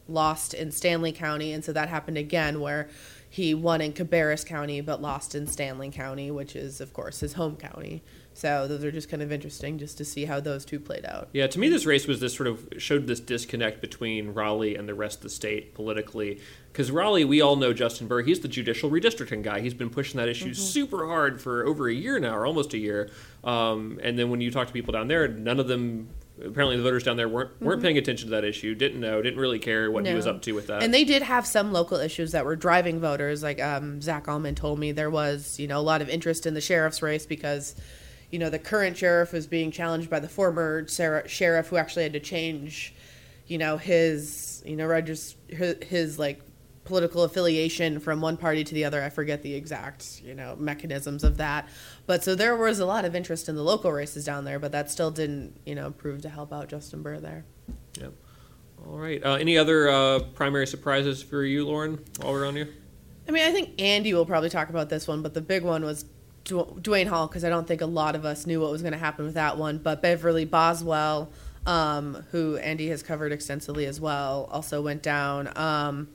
lost 0.07 0.53
in 0.53 0.69
Stanly 0.69 1.13
County, 1.13 1.51
and 1.53 1.63
so 1.63 1.73
that 1.73 1.89
happened 1.89 2.17
again, 2.17 2.61
where 2.61 2.89
he 3.29 3.53
won 3.53 3.81
in 3.81 3.91
Cabarrus 3.91 4.45
County, 4.45 4.79
but 4.81 5.01
lost 5.01 5.35
in 5.35 5.45
Stanly 5.45 5.91
County, 5.91 6.31
which 6.31 6.55
is 6.55 6.79
of 6.79 6.93
course 6.93 7.19
his 7.19 7.33
home 7.33 7.57
county. 7.57 8.01
So 8.33 8.67
those 8.67 8.83
are 8.83 8.91
just 8.91 9.09
kind 9.09 9.23
of 9.23 9.31
interesting, 9.31 9.77
just 9.79 9.97
to 9.97 10.05
see 10.05 10.25
how 10.25 10.41
those 10.41 10.65
two 10.65 10.77
played 10.77 11.05
out. 11.05 11.29
Yeah, 11.31 11.47
to 11.47 11.57
me, 11.57 11.69
this 11.69 11.85
race 11.85 12.05
was 12.05 12.19
this 12.19 12.33
sort 12.33 12.47
of 12.47 12.67
showed 12.77 13.07
this 13.07 13.21
disconnect 13.21 13.79
between 13.79 14.33
Raleigh 14.33 14.75
and 14.75 14.89
the 14.89 14.93
rest 14.93 15.19
of 15.19 15.23
the 15.23 15.29
state 15.29 15.73
politically. 15.73 16.41
Because 16.71 16.91
Raleigh, 16.91 17.23
we 17.23 17.39
all 17.39 17.55
know 17.55 17.71
Justin 17.71 18.07
Burr. 18.07 18.23
He's 18.23 18.41
the 18.41 18.49
judicial 18.49 18.91
redistricting 18.91 19.41
guy. 19.41 19.61
He's 19.61 19.73
been 19.73 19.89
pushing 19.89 20.17
that 20.17 20.27
issue 20.27 20.53
super 20.53 21.07
hard 21.07 21.41
for 21.41 21.65
over 21.65 21.87
a 21.87 21.93
year 21.93 22.19
now, 22.19 22.35
or 22.35 22.45
almost 22.45 22.73
a 22.73 22.77
year. 22.77 23.09
Um, 23.45 24.01
and 24.03 24.19
then 24.19 24.29
when 24.29 24.41
you 24.41 24.51
talk 24.51 24.67
to 24.67 24.73
people 24.73 24.91
down 24.91 25.07
there, 25.07 25.29
none 25.29 25.59
of 25.59 25.69
them. 25.69 26.09
Apparently, 26.43 26.75
the 26.75 26.83
voters 26.83 27.03
down 27.03 27.17
there 27.17 27.29
weren't 27.29 27.61
weren't 27.61 27.81
paying 27.81 27.97
attention 27.97 28.27
to 28.27 28.31
that 28.31 28.43
issue. 28.43 28.75
Didn't 28.75 28.99
know. 28.99 29.21
Didn't 29.21 29.39
really 29.39 29.59
care 29.59 29.89
what 29.89 30.05
he 30.05 30.13
was 30.13 30.27
up 30.27 30.41
to 30.43 30.51
with 30.51 30.67
that. 30.67 30.83
And 30.83 30.93
they 30.93 31.03
did 31.03 31.21
have 31.21 31.47
some 31.47 31.71
local 31.71 31.97
issues 31.97 32.33
that 32.33 32.45
were 32.45 32.55
driving 32.55 32.99
voters. 32.99 33.41
Like 33.41 33.61
um, 33.61 34.01
Zach 34.01 34.27
Almond 34.27 34.57
told 34.57 34.77
me, 34.79 34.91
there 34.91 35.09
was 35.09 35.59
you 35.59 35.67
know 35.67 35.79
a 35.79 35.81
lot 35.81 36.01
of 36.01 36.09
interest 36.09 36.45
in 36.45 36.53
the 36.53 36.61
sheriff's 36.61 37.01
race 37.01 37.25
because 37.25 37.75
you 38.31 38.39
know 38.39 38.49
the 38.49 38.59
current 38.59 38.97
sheriff 38.97 39.31
was 39.31 39.47
being 39.47 39.71
challenged 39.71 40.09
by 40.09 40.19
the 40.19 40.27
former 40.27 40.85
sheriff 40.87 41.67
who 41.67 41.77
actually 41.77 42.03
had 42.03 42.13
to 42.13 42.19
change 42.19 42.93
you 43.47 43.57
know 43.57 43.77
his 43.77 44.63
you 44.65 44.75
know 44.75 44.85
regis- 44.85 45.35
his, 45.47 45.75
his 45.83 46.19
like 46.19 46.41
political 46.85 47.23
affiliation 47.23 47.99
from 47.99 48.21
one 48.21 48.37
party 48.37 48.63
to 48.63 48.73
the 48.73 48.85
other. 48.85 49.03
I 49.03 49.09
forget 49.09 49.41
the 49.41 49.53
exact 49.53 50.21
you 50.23 50.33
know 50.33 50.55
mechanisms 50.57 51.23
of 51.23 51.37
that. 51.37 51.67
But 52.05 52.23
so 52.23 52.35
there 52.35 52.55
was 52.55 52.79
a 52.79 52.85
lot 52.85 53.03
of 53.03 53.15
interest 53.15 53.49
in 53.49 53.55
the 53.55 53.63
local 53.63 53.91
races 53.91 54.23
down 54.23 54.45
there, 54.45 54.59
but 54.59 54.71
that 54.71 54.89
still 54.89 55.11
didn't 55.11 55.59
you 55.65 55.75
know 55.75 55.91
prove 55.91 56.21
to 56.21 56.29
help 56.29 56.53
out 56.53 56.69
Justin 56.69 57.01
Burr 57.01 57.19
there. 57.19 57.45
Yep. 57.99 58.13
All 58.87 58.97
right. 58.97 59.23
Uh, 59.23 59.33
any 59.33 59.57
other 59.57 59.89
uh, 59.89 60.19
primary 60.35 60.67
surprises 60.67 61.21
for 61.21 61.43
you, 61.43 61.65
Lauren? 61.65 61.99
While 62.21 62.33
we're 62.33 62.47
on 62.47 62.55
you. 62.55 62.67
I 63.27 63.31
mean, 63.31 63.43
I 63.43 63.51
think 63.51 63.81
Andy 63.81 64.13
will 64.13 64.25
probably 64.25 64.49
talk 64.49 64.69
about 64.69 64.89
this 64.89 65.07
one, 65.07 65.23
but 65.23 65.33
the 65.33 65.41
big 65.41 65.63
one 65.63 65.83
was 65.83 66.05
Du- 66.43 66.77
Duane 66.79 67.07
Hall 67.07 67.27
because 67.27 67.43
I 67.43 67.49
don't 67.49 67.67
think 67.67 67.81
a 67.81 67.87
lot 67.87 68.15
of 68.15 68.23
us 68.23 68.45
knew 68.45 68.61
what 68.61 68.71
was 68.71 68.81
going 68.81 68.93
to 68.93 68.99
happen 68.99 69.25
with 69.25 69.33
that 69.33 69.57
one. 69.57 69.79
But 69.79 70.03
Beverly 70.03 70.45
Boswell, 70.45 71.31
um, 71.65 72.23
who 72.31 72.57
Andy 72.57 72.89
has 72.89 73.01
covered 73.01 73.31
extensively 73.31 73.87
as 73.87 73.99
well, 73.99 74.47
also 74.51 74.81
went 74.83 75.01
down. 75.01 75.51
Um, 75.57 76.07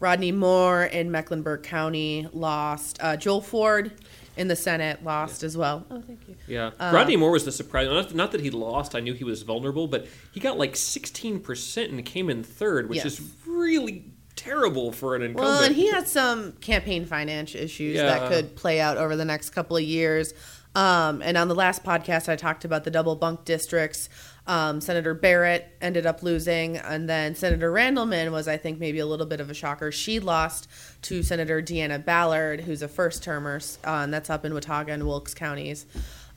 Rodney 0.00 0.32
Moore 0.32 0.84
in 0.84 1.10
Mecklenburg 1.10 1.62
County 1.62 2.28
lost. 2.32 2.98
Uh, 3.00 3.16
Joel 3.16 3.40
Ford 3.40 3.92
in 4.36 4.46
the 4.48 4.54
Senate 4.56 5.02
lost 5.02 5.42
as 5.42 5.56
well. 5.56 5.84
Oh, 5.90 6.00
thank 6.00 6.20
you. 6.28 6.36
Yeah, 6.46 6.70
Uh, 6.78 6.92
Rodney 6.94 7.16
Moore 7.16 7.32
was 7.32 7.44
the 7.44 7.50
surprise. 7.52 7.88
Not, 7.88 8.14
not 8.14 8.32
that 8.32 8.40
he 8.40 8.50
lost. 8.50 8.94
I 8.94 9.00
knew 9.00 9.12
he 9.14 9.24
was 9.24 9.42
vulnerable, 9.42 9.88
but 9.88 10.06
he 10.32 10.38
got 10.40 10.56
like 10.58 10.76
16 10.76 11.40
percent 11.40 11.90
and 11.90 12.04
came 12.04 12.30
in 12.30 12.44
third, 12.44 12.88
which 12.88 12.98
Yes. 12.98 13.06
is 13.06 13.20
really 13.46 14.04
terrible 14.36 14.92
for 14.92 15.16
an 15.16 15.22
incumbent. 15.22 15.48
Well, 15.48 15.64
and 15.64 15.74
he 15.74 15.90
had 15.90 16.06
some 16.06 16.52
campaign 16.60 17.04
finance 17.04 17.56
issues 17.56 17.96
Yeah. 17.96 18.04
that 18.04 18.30
could 18.30 18.54
play 18.54 18.80
out 18.80 18.96
over 18.96 19.16
the 19.16 19.24
next 19.24 19.50
couple 19.50 19.76
of 19.76 19.82
years. 19.82 20.32
Um, 20.76 21.22
and 21.22 21.36
on 21.36 21.48
the 21.48 21.56
last 21.56 21.82
podcast, 21.82 22.28
I 22.28 22.36
talked 22.36 22.64
about 22.64 22.84
the 22.84 22.90
double 22.92 23.16
bunk 23.16 23.44
districts. 23.44 24.08
Um, 24.48 24.80
Senator 24.80 25.12
Barrett 25.12 25.76
ended 25.80 26.06
up 26.06 26.22
losing, 26.22 26.78
and 26.78 27.08
then 27.08 27.34
Senator 27.34 27.70
Randleman 27.70 28.32
was, 28.32 28.48
I 28.48 28.56
think, 28.56 28.80
maybe 28.80 28.98
a 28.98 29.06
little 29.06 29.26
bit 29.26 29.40
of 29.40 29.50
a 29.50 29.54
shocker. 29.54 29.92
She 29.92 30.20
lost 30.20 30.68
to 31.02 31.22
Senator 31.22 31.60
Deanna 31.60 32.02
Ballard, 32.02 32.62
who's 32.62 32.80
a 32.80 32.88
first 32.88 33.22
termer, 33.22 33.60
uh, 33.86 33.90
and 33.90 34.12
that's 34.12 34.30
up 34.30 34.46
in 34.46 34.54
Watauga 34.54 34.92
and 34.92 35.06
Wilkes 35.06 35.34
counties. 35.34 35.84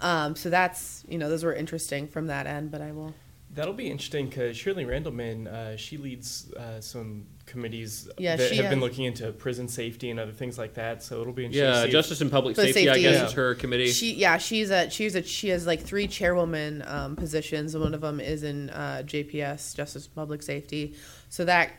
Um, 0.02 0.36
so 0.36 0.50
that's, 0.50 1.06
you 1.08 1.18
know, 1.18 1.30
those 1.30 1.44
were 1.46 1.54
interesting 1.54 2.08
from 2.08 2.28
that 2.28 2.48
end, 2.48 2.70
but 2.70 2.82
I 2.82 2.92
will. 2.92 3.14
That'll 3.54 3.74
be 3.74 3.90
interesting 3.90 4.28
because 4.28 4.58
Shirley 4.58 4.86
Randleman, 4.86 5.48
uh, 5.48 5.78
she 5.78 5.98
leads 5.98 6.54
uh, 6.54 6.82
some 6.82 7.26
committees 7.52 8.10
Yeah, 8.18 8.36
that 8.38 8.50
she 8.50 8.56
have 8.56 8.70
been 8.70 8.80
has- 8.80 8.90
looking 8.90 9.06
into 9.06 9.32
prison 9.32 9.68
safety 9.68 10.10
and 10.10 10.20
other 10.20 10.32
things 10.32 10.58
like 10.58 10.76
that. 10.76 11.04
So 11.04 11.22
it'll 11.22 11.34
be 11.34 11.46
interesting. 11.46 11.66
yeah, 11.68 11.74
to 11.74 11.82
see 11.82 11.86
if- 11.88 11.92
Justice 11.92 12.22
and 12.22 12.32
Public 12.32 12.56
Public 12.56 12.74
Safety, 12.74 12.90
I 12.90 12.94
safety, 12.94 13.10
guess, 13.10 13.20
yeah. 13.20 13.26
is 13.28 13.32
her 13.34 13.56
committee. 13.56 13.92
She 13.92 14.14
yeah, 14.14 14.38
she's 14.38 14.72
a 14.72 14.90
she's 14.90 15.16
a 15.16 15.22
she 15.24 15.50
has 15.50 15.68
like 15.68 15.82
three 15.82 16.08
chairwoman 16.08 16.84
um, 16.88 17.16
positions. 17.16 17.76
One 17.78 17.94
of 17.94 18.02
them 18.02 18.20
is 18.20 18.44
in 18.44 18.70
uh, 18.70 19.04
JPS, 19.06 19.76
Justice 19.76 20.06
and 20.06 20.16
Public 20.16 20.42
Safety. 20.42 20.96
So 21.30 21.46
that 21.46 21.72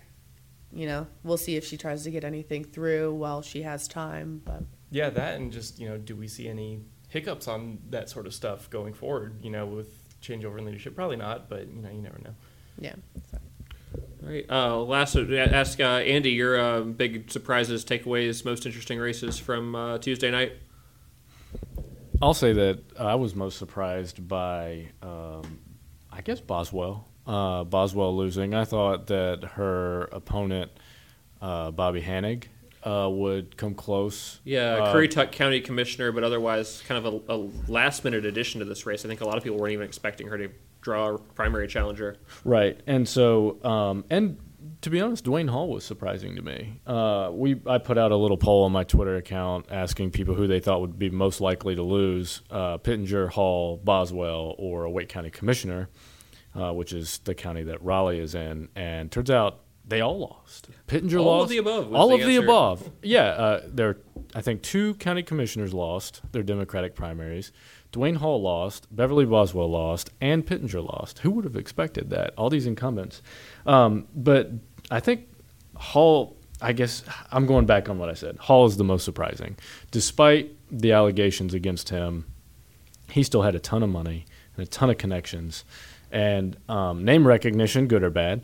you 0.75 0.87
know, 0.87 1.07
we'll 1.23 1.37
see 1.37 1.57
if 1.57 1.65
she 1.67 1.77
tries 1.77 2.03
to 2.05 2.11
get 2.11 2.25
anything 2.25 2.65
through 2.65 3.13
while 3.15 3.43
she 3.43 3.63
has 3.63 3.87
time. 3.89 4.41
But 4.45 4.63
yeah, 4.91 5.11
that 5.11 5.37
and 5.41 5.53
just 5.53 5.79
you 5.79 5.89
know, 5.89 5.99
do 5.99 6.15
we 6.17 6.29
see 6.29 6.49
any 6.49 6.81
hiccups 7.09 7.49
on 7.49 7.79
that 7.91 8.09
sort 8.09 8.27
of 8.27 8.35
stuff 8.35 8.71
going 8.71 8.95
forward? 8.95 9.43
You 9.43 9.51
know, 9.51 9.67
with 9.67 9.89
changeover 10.23 10.59
in 10.59 10.65
leadership, 10.65 10.95
probably 10.95 11.17
not, 11.17 11.49
but 11.49 11.67
you 11.69 11.83
know, 11.83 11.91
you 11.91 12.01
never 12.01 12.19
know. 12.19 12.35
yeah, 12.79 12.95
so. 13.31 13.39
All 13.95 14.29
right. 14.29 14.47
Uh, 14.49 14.79
last, 14.83 15.17
ask 15.17 15.81
uh, 15.81 15.85
Andy 15.85 16.31
your 16.31 16.59
uh, 16.59 16.81
big 16.83 17.31
surprises, 17.31 17.85
takeaways, 17.85 18.45
most 18.45 18.67
interesting 18.67 18.99
races 18.99 19.39
from 19.39 19.75
uh, 19.75 19.99
Tuesday 19.99 20.31
night. 20.31 20.53
I'll 22.21 22.35
say 22.35 22.53
that 22.53 22.81
I 22.99 23.17
was 23.17 23.35
most 23.35 23.59
surprised 23.59 24.29
by, 24.29 24.91
um, 25.03 25.59
I 26.11 26.21
guess 26.21 26.41
Boswell. 26.41 27.09
uh, 27.27 27.65
Boswell 27.65 28.17
losing. 28.17 28.55
I 28.55 28.65
thought 28.65 29.09
that 29.09 29.45
her 29.55 30.03
opponent, 30.13 30.71
uh, 31.41 31.71
Bobby 31.71 32.01
Hanig, 32.01 32.45
uh, 32.85 33.09
would 33.11 33.57
come 33.57 33.75
close. 33.75 34.41
Yeah, 34.45 34.93
Currituck 34.93 35.33
County 35.33 35.61
Commissioner, 35.61 36.13
but 36.13 36.25
otherwise 36.25 36.83
kind 36.87 37.05
of 37.05 37.23
a, 37.29 37.33
a 37.33 37.37
last 37.71 38.05
minute 38.05 38.25
addition 38.25 38.59
to 38.61 38.65
this 38.65 38.87
race. 38.87 39.05
I 39.05 39.09
think 39.09 39.21
a 39.21 39.25
lot 39.25 39.37
of 39.37 39.45
people 39.45 39.59
weren't 39.59 39.73
even 39.73 39.87
expecting 39.87 40.27
her 40.29 40.39
to 40.39 40.49
draw 40.83 41.15
a 41.15 41.19
primary 41.19 41.67
challenger. 41.67 42.19
Right, 42.45 42.79
and 42.87 43.09
so 43.09 43.63
um, 43.65 44.05
and 44.11 44.37
to 44.83 44.91
be 44.91 45.01
honest, 45.01 45.25
Duane 45.25 45.49
Hall 45.49 45.69
was 45.69 45.85
surprising 45.85 46.37
to 46.37 46.43
me. 46.43 46.81
Uh, 46.87 47.31
we 47.33 47.61
I 47.67 47.79
put 47.79 47.97
out 47.97 48.13
a 48.13 48.17
little 48.17 48.37
poll 48.37 48.65
on 48.65 48.73
my 48.73 48.85
Twitter 48.85 49.17
account 49.17 49.67
asking 49.71 50.11
people 50.11 50.35
who 50.35 50.47
they 50.47 50.61
thought 50.61 50.81
would 50.81 50.99
be 50.99 51.09
most 51.09 51.41
likely 51.41 51.75
to 51.75 51.83
lose: 51.83 52.43
uh, 52.51 52.79
Pittenger, 52.79 53.29
Hall, 53.29 53.79
Boswell, 53.79 54.55
or 54.59 54.85
a 54.85 54.91
Wake 54.91 55.09
County 55.09 55.31
Commissioner, 55.31 55.89
uh, 56.55 56.73
which 56.73 56.93
is 56.93 57.19
the 57.19 57.35
county 57.35 57.63
that 57.63 57.83
Raleigh 57.83 58.19
is 58.19 58.35
in. 58.35 58.69
And 58.77 59.11
turns 59.11 59.31
out 59.31 59.61
they 59.87 60.01
all 60.01 60.19
lost. 60.19 60.69
Pittenger 60.87 61.19
All 61.19 61.25
lost. 61.25 61.45
of 61.45 61.49
the 61.51 61.59
above 61.59 61.95
All 61.95 62.09
the 62.09 62.21
of 62.21 62.27
the 62.27 62.37
above. 62.37 62.91
Yeah, 63.03 63.25
uh, 63.25 63.63
there. 63.67 63.99
I 64.35 64.41
think 64.41 64.63
two 64.63 64.95
county 64.95 65.23
commissioners 65.23 65.75
lost 65.75 66.23
their 66.33 66.43
Democratic 66.43 66.95
primaries. 66.95 67.53
Duane 67.93 68.17
Hall 68.17 68.41
lost, 68.41 68.87
Beverly 68.95 69.25
Boswell 69.27 69.71
lost, 69.71 70.11
and 70.21 70.45
Pittenger 70.47 70.81
lost. 70.81 71.21
Who 71.21 71.31
would 71.33 71.45
have 71.45 71.57
expected 71.57 72.11
that? 72.11 72.33
All 72.39 72.49
these 72.51 72.67
incumbents. 72.67 73.23
Um, 73.67 74.09
but 74.15 74.51
I 74.91 74.99
think 75.01 75.29
Hall. 75.77 76.37
I 76.65 76.73
guess 76.73 77.03
I'm 77.33 77.47
going 77.47 77.67
back 77.67 77.89
on 77.89 77.99
what 77.99 78.09
I 78.09 78.15
said. 78.15 78.37
Hall 78.39 78.67
is 78.67 78.77
the 78.77 78.85
most 78.85 79.05
surprising, 79.05 79.57
despite 79.91 80.53
the 80.71 80.93
allegations 80.93 81.55
against 81.55 81.89
him. 81.89 82.25
He 83.11 83.25
still 83.25 83.43
had 83.43 83.55
a 83.57 83.59
ton 83.59 83.83
of 83.83 83.91
money 83.91 84.27
and 84.57 84.65
a 84.65 84.71
ton 84.71 84.89
of 84.89 84.97
connections, 84.97 85.65
and 86.13 86.57
um, 86.69 87.05
name 87.05 87.27
recognition, 87.27 87.89
good 87.89 88.03
or 88.05 88.11
bad. 88.11 88.43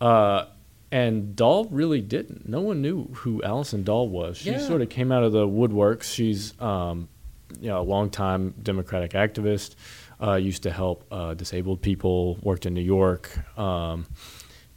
Uh, 0.00 0.46
and 0.90 1.36
Dahle 1.36 1.68
really 1.70 2.00
didn't. 2.02 2.48
No 2.48 2.60
one 2.60 2.82
knew 2.82 3.04
who 3.14 3.42
Allison 3.44 3.84
Dahle 3.84 4.08
was. 4.08 4.38
She 4.38 4.50
Yeah. 4.50 4.58
sort 4.58 4.82
of 4.82 4.88
came 4.90 5.12
out 5.12 5.22
of 5.22 5.30
the 5.32 5.46
woodworks. 5.46 6.02
She's 6.12 6.60
um, 6.60 7.08
you 7.60 7.68
know 7.68 7.80
a 7.80 7.82
longtime 7.84 8.54
Democratic 8.62 9.12
activist. 9.12 9.74
Uh, 10.20 10.36
used 10.36 10.62
to 10.62 10.70
help 10.70 11.04
uh, 11.10 11.34
disabled 11.34 11.82
people. 11.82 12.38
Worked 12.42 12.66
in 12.66 12.74
New 12.74 12.80
York, 12.80 13.30
um, 13.58 14.06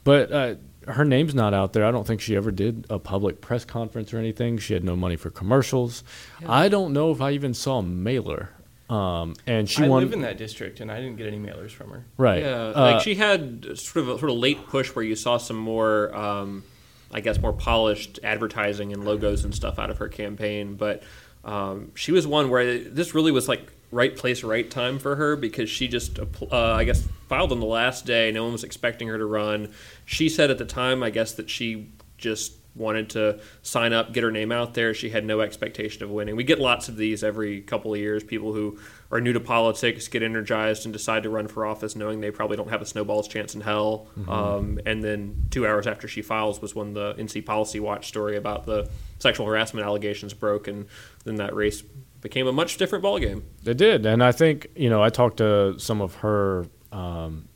but 0.04 0.32
uh, 0.32 0.56
her 0.88 1.06
name's 1.06 1.36
not 1.36 1.54
out 1.54 1.74
there. 1.74 1.86
I 1.86 1.92
don't 1.92 2.06
think 2.06 2.22
she 2.22 2.36
ever 2.36 2.52
did 2.52 2.88
a 2.90 2.98
public 2.98 3.42
press 3.42 3.64
conference 3.66 4.14
or 4.14 4.18
anything. 4.18 4.58
She 4.58 4.74
had 4.74 4.84
no 4.84 4.96
money 4.96 5.16
for 5.16 5.30
commercials. 5.30 6.04
I 6.48 6.68
don't 6.68 6.94
know 6.94 7.12
if 7.12 7.22
I 7.22 7.32
even 7.32 7.54
saw 7.54 7.80
a 7.80 7.84
mailer. 7.84 8.50
Um, 8.90 9.34
and 9.48 9.68
she 9.68 9.84
I 9.84 9.88
won 9.88 10.04
live 10.04 10.14
in 10.14 10.22
that 10.22 10.38
district, 10.38 10.80
and 10.80 10.92
I 10.92 10.98
didn't 11.00 11.16
get 11.16 11.26
any 11.26 11.40
mailers 11.40 11.72
from 11.72 11.90
her. 11.90 12.06
right. 12.18 12.44
Yeah, 12.44 12.72
Uh, 12.76 12.82
like 12.94 13.02
she 13.02 13.16
had 13.16 13.78
sort 13.78 13.98
of 13.98 14.10
a 14.10 14.20
sort 14.20 14.30
of 14.32 14.38
late 14.38 14.68
push 14.68 14.96
where 14.96 15.04
you 15.04 15.16
saw 15.16 15.38
some 15.38 15.56
more, 15.58 16.16
um, 16.16 16.64
I 17.12 17.22
guess, 17.22 17.40
more 17.40 17.54
polished 17.54 18.20
advertising 18.24 18.94
and 18.94 19.04
logos 19.04 19.44
and 19.44 19.56
stuff 19.56 19.80
out 19.80 19.90
of 19.90 19.98
her 19.98 20.08
campaign. 20.08 20.76
But 20.76 21.02
um, 21.46 21.92
she 21.96 22.12
was 22.12 22.28
one 22.28 22.50
where 22.50 22.80
this 22.80 23.14
really 23.14 23.32
was 23.32 23.48
like 23.48 23.72
right 23.92 24.16
place, 24.16 24.44
right 24.44 24.70
time 24.70 25.00
for 25.00 25.16
her 25.16 25.36
because 25.36 25.70
she 25.70 25.88
just, 25.88 26.20
uh, 26.20 26.74
I 26.74 26.84
guess, 26.84 27.08
filed 27.30 27.52
on 27.52 27.60
the 27.60 27.66
last 27.66 28.06
day. 28.06 28.32
No 28.32 28.44
one 28.44 28.52
was 28.52 28.64
expecting 28.64 29.08
her 29.08 29.18
to 29.18 29.26
run. 29.26 29.74
She 30.04 30.28
said 30.28 30.52
at 30.52 30.58
the 30.58 30.66
time, 30.66 31.04
I 31.04 31.12
guess, 31.12 31.34
that 31.34 31.50
she 31.50 31.92
just 32.18 32.54
wanted 32.76 33.12
to 33.12 33.40
sign 33.62 33.94
up, 33.94 34.12
get 34.12 34.24
her 34.24 34.32
name 34.32 34.52
out 34.52 34.74
there. 34.74 34.94
She 34.94 35.10
had 35.10 35.24
no 35.24 35.40
expectation 35.40 36.04
of 36.04 36.10
winning. 36.10 36.36
We 36.36 36.44
get 36.44 36.60
lots 36.60 36.90
of 36.90 36.98
these 36.98 37.24
every 37.24 37.62
couple 37.62 37.94
of 37.94 38.00
years. 38.00 38.24
People 38.24 38.52
who 38.52 38.78
are 39.16 39.22
new 39.22 39.34
to 39.34 39.40
politics 39.40 40.08
get 40.08 40.22
energized 40.22 40.86
and 40.86 40.94
decide 40.94 41.24
to 41.24 41.30
run 41.30 41.48
for 41.48 41.66
office, 41.66 41.96
knowing 41.96 42.20
they 42.22 42.32
probably 42.32 42.58
don't 42.58 42.70
have 42.70 42.82
a 42.82 42.86
snowball's 42.86 43.28
chance 43.28 43.56
in 43.56 43.62
hell. 43.62 44.08
Um, 44.28 44.80
and 44.86 45.04
then 45.04 45.46
two 45.50 45.66
hours 45.66 45.88
after 45.88 46.08
she 46.08 46.22
files 46.22 46.62
was 46.62 46.76
when 46.76 46.94
the 46.94 47.14
NC 47.16 47.46
Policy 47.46 47.80
Watch 47.80 48.08
story 48.08 48.36
about 48.36 48.66
the 48.66 48.90
sexual 49.20 49.46
harassment 49.48 49.86
allegations 49.86 50.34
broke, 50.34 50.68
and 50.68 50.86
then 51.24 51.36
that 51.36 51.56
race 51.56 51.82
became 52.22 52.48
a 52.48 52.52
much 52.52 52.78
different 52.78 53.04
ballgame. 53.04 53.44
It 53.64 53.78
did, 53.78 54.06
and 54.06 54.24
I 54.24 54.32
think 54.32 54.68
you 54.76 54.90
know 54.90 55.02
I 55.02 55.10
talked 55.10 55.38
to 55.38 55.80
some 55.80 56.02
of 56.02 56.16
her 56.16 56.66
um, 56.92 57.48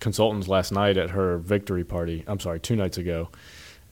consultants 0.00 0.48
last 0.48 0.72
night 0.72 0.96
at 0.96 1.10
her 1.10 1.38
victory 1.38 1.84
party. 1.84 2.24
I'm 2.26 2.40
sorry, 2.40 2.60
two 2.60 2.76
nights 2.76 2.98
ago, 2.98 3.30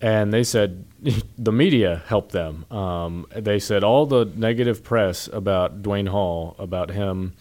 and 0.00 0.32
they 0.32 0.44
said 0.44 0.84
the 1.38 1.52
media 1.52 2.02
helped 2.06 2.32
them. 2.32 2.64
Um, 2.70 3.26
they 3.34 3.58
said 3.58 3.84
all 3.84 4.06
the 4.06 4.24
negative 4.24 4.82
press 4.82 5.28
about 5.32 5.82
Duane 5.82 6.06
Hall, 6.06 6.56
about 6.58 6.90
him 6.90 7.34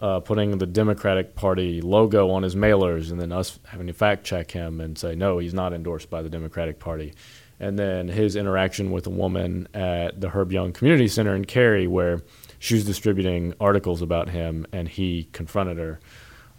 uh, 0.00 0.20
putting 0.20 0.58
the 0.58 0.66
Democratic 0.66 1.34
Party 1.34 1.80
logo 1.80 2.30
on 2.30 2.42
his 2.42 2.54
mailers, 2.54 3.10
and 3.10 3.20
then 3.20 3.32
us 3.32 3.58
having 3.66 3.88
to 3.88 3.92
fact 3.92 4.24
check 4.24 4.50
him 4.50 4.80
and 4.80 4.96
say 4.96 5.14
no, 5.14 5.38
he's 5.38 5.54
not 5.54 5.72
endorsed 5.72 6.08
by 6.08 6.22
the 6.22 6.28
Democratic 6.28 6.78
Party. 6.78 7.14
And 7.60 7.76
then 7.76 8.06
his 8.06 8.36
interaction 8.36 8.92
with 8.92 9.08
a 9.08 9.10
woman 9.10 9.66
at 9.74 10.20
the 10.20 10.28
Herb 10.28 10.52
Young 10.52 10.72
Community 10.72 11.08
Center 11.08 11.34
in 11.34 11.44
Cary, 11.44 11.88
where 11.88 12.22
she 12.60 12.74
was 12.74 12.84
distributing 12.84 13.54
articles 13.60 14.00
about 14.00 14.28
him, 14.28 14.64
and 14.72 14.88
he 14.88 15.28
confronted 15.32 15.78
her. 15.78 15.98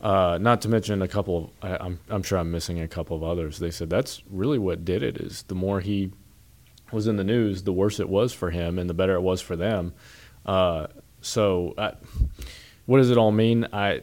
Uh, 0.01 0.38
not 0.39 0.62
to 0.62 0.70
mention 0.70 1.01
a 1.01 1.08
couple. 1.08 1.53
Of, 1.62 1.72
I, 1.72 1.86
I'm 1.86 2.00
I'm 2.10 2.24
sure 2.24 2.38
I'm 2.38 2.51
missing 2.51 2.79
a 2.79 2.88
couple 2.88 3.18
of 3.18 3.24
others. 3.24 3.60
They 3.60 3.72
said 3.72 3.89
that's 3.89 4.22
really 4.29 4.58
what 4.58 4.86
did 4.86 5.03
it. 5.03 5.18
Is 5.18 5.44
the 5.44 5.56
more 5.56 5.82
he 5.82 6.12
was 6.91 7.08
in 7.08 7.18
the 7.18 7.24
news, 7.24 7.63
the 7.63 7.74
worse 7.74 8.00
it 8.00 8.10
was 8.10 8.34
for 8.34 8.50
him, 8.50 8.79
and 8.79 8.89
the 8.89 8.94
better 8.94 9.15
it 9.15 9.22
was 9.22 9.41
for 9.41 9.56
them. 9.56 9.94
Uh, 10.46 10.88
so, 11.22 11.74
I, 11.77 11.94
what 12.86 12.98
does 13.00 13.12
it 13.12 13.18
all 13.18 13.32
mean? 13.32 13.68
I 13.74 14.01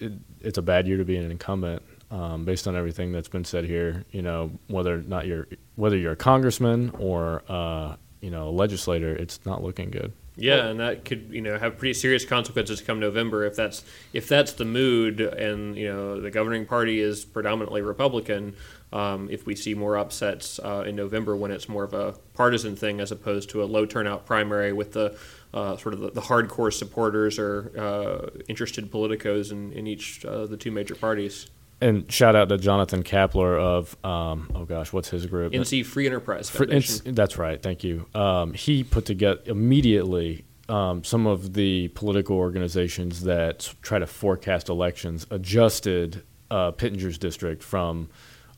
it, 0.00 0.12
it's 0.40 0.58
a 0.58 0.62
bad 0.62 0.86
year 0.88 0.96
to 0.96 1.04
be 1.04 1.16
an 1.16 1.30
incumbent, 1.30 1.82
um, 2.10 2.44
based 2.44 2.66
on 2.66 2.76
everything 2.76 3.12
that's 3.12 3.28
been 3.28 3.44
said 3.44 3.64
here. 3.64 4.04
You 4.10 4.22
know, 4.22 4.50
whether 4.66 4.94
or 4.94 5.02
not 5.02 5.26
you're 5.26 5.46
whether 5.76 5.96
you're 5.96 6.12
a 6.12 6.16
congressman 6.16 6.90
or 6.98 7.42
uh, 7.48 7.96
you 8.20 8.30
know 8.30 8.48
a 8.48 8.50
legislator, 8.50 9.14
it's 9.14 9.44
not 9.46 9.62
looking 9.62 9.90
good. 9.90 10.12
Yeah, 10.36 10.66
and 10.66 10.80
that 10.80 11.04
could 11.04 11.28
you 11.30 11.40
know 11.40 11.58
have 11.58 11.78
pretty 11.78 11.94
serious 11.94 12.24
consequences 12.24 12.80
come 12.80 12.98
November 12.98 13.44
if 13.44 13.54
that's 13.54 13.84
if 14.12 14.28
that's 14.28 14.52
the 14.52 14.64
mood, 14.64 15.20
and 15.20 15.76
you 15.76 15.86
know 15.86 16.20
the 16.20 16.30
governing 16.30 16.66
party 16.66 17.00
is 17.00 17.24
predominantly 17.24 17.82
Republican. 17.82 18.56
Um, 18.92 19.28
if 19.30 19.44
we 19.44 19.56
see 19.56 19.74
more 19.74 19.96
upsets 19.96 20.60
uh, 20.60 20.84
in 20.86 20.94
November 20.94 21.36
when 21.36 21.50
it's 21.50 21.68
more 21.68 21.82
of 21.82 21.94
a 21.94 22.12
partisan 22.34 22.76
thing 22.76 23.00
as 23.00 23.10
opposed 23.10 23.50
to 23.50 23.62
a 23.62 23.66
low 23.66 23.86
turnout 23.86 24.24
primary 24.24 24.72
with 24.72 24.92
the 24.92 25.16
uh, 25.52 25.76
sort 25.76 25.94
of 25.94 26.00
the, 26.00 26.10
the 26.10 26.20
hardcore 26.20 26.72
supporters 26.72 27.38
or 27.38 27.72
uh, 27.76 28.40
interested 28.48 28.90
politicos 28.90 29.50
in, 29.50 29.72
in 29.72 29.86
each 29.86 30.24
uh, 30.24 30.46
the 30.46 30.56
two 30.56 30.70
major 30.70 30.94
parties. 30.94 31.48
And 31.80 32.10
shout 32.10 32.34
out 32.36 32.48
to 32.48 32.56
Jonathan 32.56 33.02
Kappler 33.02 33.58
of 33.58 33.96
um, 34.04 34.50
oh 34.54 34.64
gosh, 34.64 34.92
what's 34.92 35.10
his 35.10 35.26
group? 35.26 35.52
NC 35.52 35.84
Free 35.84 36.06
Enterprise 36.06 36.48
Foundation. 36.50 37.14
that's 37.14 37.36
right. 37.36 37.62
Thank 37.62 37.84
you. 37.84 38.06
Um, 38.14 38.54
he 38.54 38.84
put 38.84 39.04
together 39.06 39.40
immediately 39.46 40.44
um, 40.68 41.04
some 41.04 41.26
of 41.26 41.52
the 41.52 41.88
political 41.88 42.36
organizations 42.36 43.22
that 43.24 43.74
try 43.82 43.98
to 43.98 44.06
forecast 44.06 44.68
elections 44.68 45.26
adjusted 45.30 46.22
uh, 46.50 46.70
Pittenger's 46.70 47.18
district 47.18 47.62
from, 47.62 48.08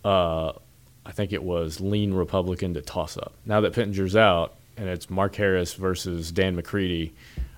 uh, 0.05 0.53
I 1.05 1.13
think 1.13 1.33
it 1.33 1.43
was 1.43 1.81
lean 1.81 2.15
Republican 2.15 2.75
to 2.75 2.83
toss 2.83 3.17
up. 3.17 3.35
Now 3.45 3.61
that 3.63 3.73
Pittenger's 3.73 4.17
out 4.17 4.55
and 4.77 4.89
it's 4.89 5.09
Mark 5.11 5.35
Harris 5.35 5.75
versus 5.75 6.31
Dan 6.31 6.55
McCready, 6.55 7.15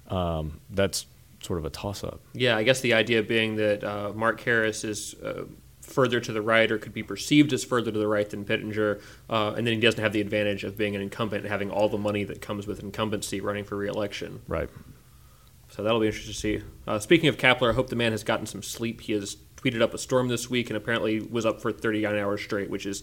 um, 0.09 0.61
that's 0.71 1.07
sort 1.41 1.59
of 1.59 1.65
a 1.65 1.71
toss 1.71 2.05
up. 2.05 2.21
Yeah, 2.33 2.57
I 2.57 2.63
guess 2.63 2.81
the 2.81 2.95
idea 2.95 3.23
being 3.23 3.57
that 3.57 3.85
uh, 3.85 4.13
Mark 4.15 4.41
Harris 4.41 4.85
is 4.85 5.15
uh, 5.23 5.45
further 5.81 6.21
to 6.21 6.33
the 6.33 6.43
right 6.43 6.71
or 6.71 6.79
could 6.79 6.93
be 6.93 7.03
perceived 7.03 7.53
as 7.53 7.65
further 7.65 7.91
to 7.91 7.99
the 7.99 8.07
right 8.07 8.29
than 8.29 8.45
Pittenger, 8.45 9.01
uh, 9.31 9.55
and 9.57 9.67
then 9.67 9.75
he 9.75 9.81
doesn't 9.81 10.03
have 10.03 10.13
the 10.13 10.21
advantage 10.21 10.65
of 10.65 10.77
being 10.77 10.95
an 10.95 11.03
incumbent 11.03 11.43
and 11.43 11.51
having 11.51 11.71
all 11.71 11.89
the 11.89 11.99
money 11.99 12.25
that 12.25 12.41
comes 12.41 12.67
with 12.67 12.81
incumbency 12.81 13.41
running 13.41 13.65
for 13.65 13.77
reelection. 13.77 14.41
Right. 14.49 14.69
So 15.71 15.83
that'll 15.83 16.01
be 16.01 16.07
interesting 16.07 16.33
to 16.33 16.39
see. 16.39 16.63
Uh, 16.87 16.99
speaking 16.99 17.29
of 17.29 17.37
Kappler, 17.37 17.71
I 17.71 17.75
hope 17.75 17.89
the 17.89 17.97
man 17.97 18.13
has 18.13 18.25
gotten 18.25 18.47
some 18.47 18.63
sleep. 18.63 19.03
He 19.03 19.13
has 19.13 19.37
tweeted 19.57 19.83
up 19.83 19.93
a 19.93 19.99
storm 19.99 20.29
this 20.29 20.49
week 20.49 20.71
and 20.71 20.77
apparently 20.77 21.21
was 21.21 21.45
up 21.45 21.61
for 21.61 21.73
39 21.73 22.17
hours 22.17 22.41
straight, 22.41 22.71
which 22.71 22.87
is 22.87 23.03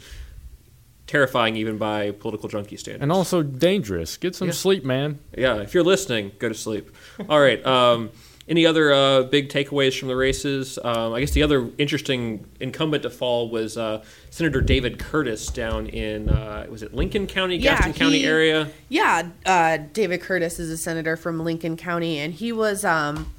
terrifying 1.08 1.56
even 1.56 1.78
by 1.78 2.12
political 2.12 2.50
junkie 2.50 2.78
standards. 2.78 3.04
And 3.04 3.12
also 3.12 3.44
dangerous. 3.44 4.18
Get 4.18 4.36
some 4.36 4.48
Yeah. 4.48 4.54
sleep, 4.54 4.84
man. 4.84 5.20
Yeah, 5.38 5.58
if 5.58 5.74
you're 5.74 5.84
listening, 5.84 6.32
go 6.40 6.50
to 6.50 6.56
sleep. 6.56 6.90
All 7.30 7.40
right. 7.40 7.64
Um, 7.66 8.10
any 8.48 8.66
other 8.68 8.94
uh, 8.94 9.24
big 9.24 9.50
takeaways 9.50 9.98
from 9.98 10.08
the 10.08 10.16
races? 10.16 10.78
Um, 10.84 11.14
I 11.14 11.20
guess 11.20 11.32
the 11.32 11.42
other 11.42 11.68
interesting 11.80 12.46
incumbent 12.60 13.02
to 13.04 13.10
fall 13.10 13.50
was 13.50 13.76
uh, 13.76 14.04
Senator 14.30 14.62
David 14.62 15.00
Curtis 15.00 15.48
down 15.48 15.88
in 15.88 16.30
uh, 16.30 16.68
was 16.70 16.84
it 16.84 16.94
Lincoln 16.94 17.26
County, 17.26 17.56
Yeah, 17.58 17.76
Gaston 17.76 17.94
County 17.94 18.24
area. 18.24 18.70
Yeah, 18.88 19.30
uh, 19.48 19.78
David 19.94 20.22
Curtis 20.22 20.60
is 20.60 20.70
a 20.70 20.78
senator 20.78 21.18
from 21.18 21.40
Lincoln 21.44 21.76
County, 21.76 22.20
and 22.20 22.34
he 22.36 22.52
was 22.52 22.86
um, 22.86 23.32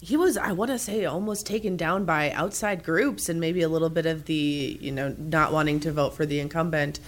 he 0.00 0.16
was 0.16 0.36
I 0.36 0.52
want 0.52 0.70
to 0.70 0.78
say 0.78 1.04
almost 1.04 1.46
taken 1.46 1.76
down 1.76 2.04
by 2.04 2.30
outside 2.32 2.84
groups 2.84 3.28
and 3.28 3.40
maybe 3.40 3.62
a 3.62 3.68
little 3.68 3.90
bit 3.90 4.06
of 4.06 4.26
the 4.26 4.78
you 4.80 4.92
know 4.92 5.14
not 5.18 5.52
wanting 5.52 5.80
to 5.80 5.92
vote 5.92 6.14
for 6.14 6.26
the 6.26 6.40
incumbent. 6.40 7.00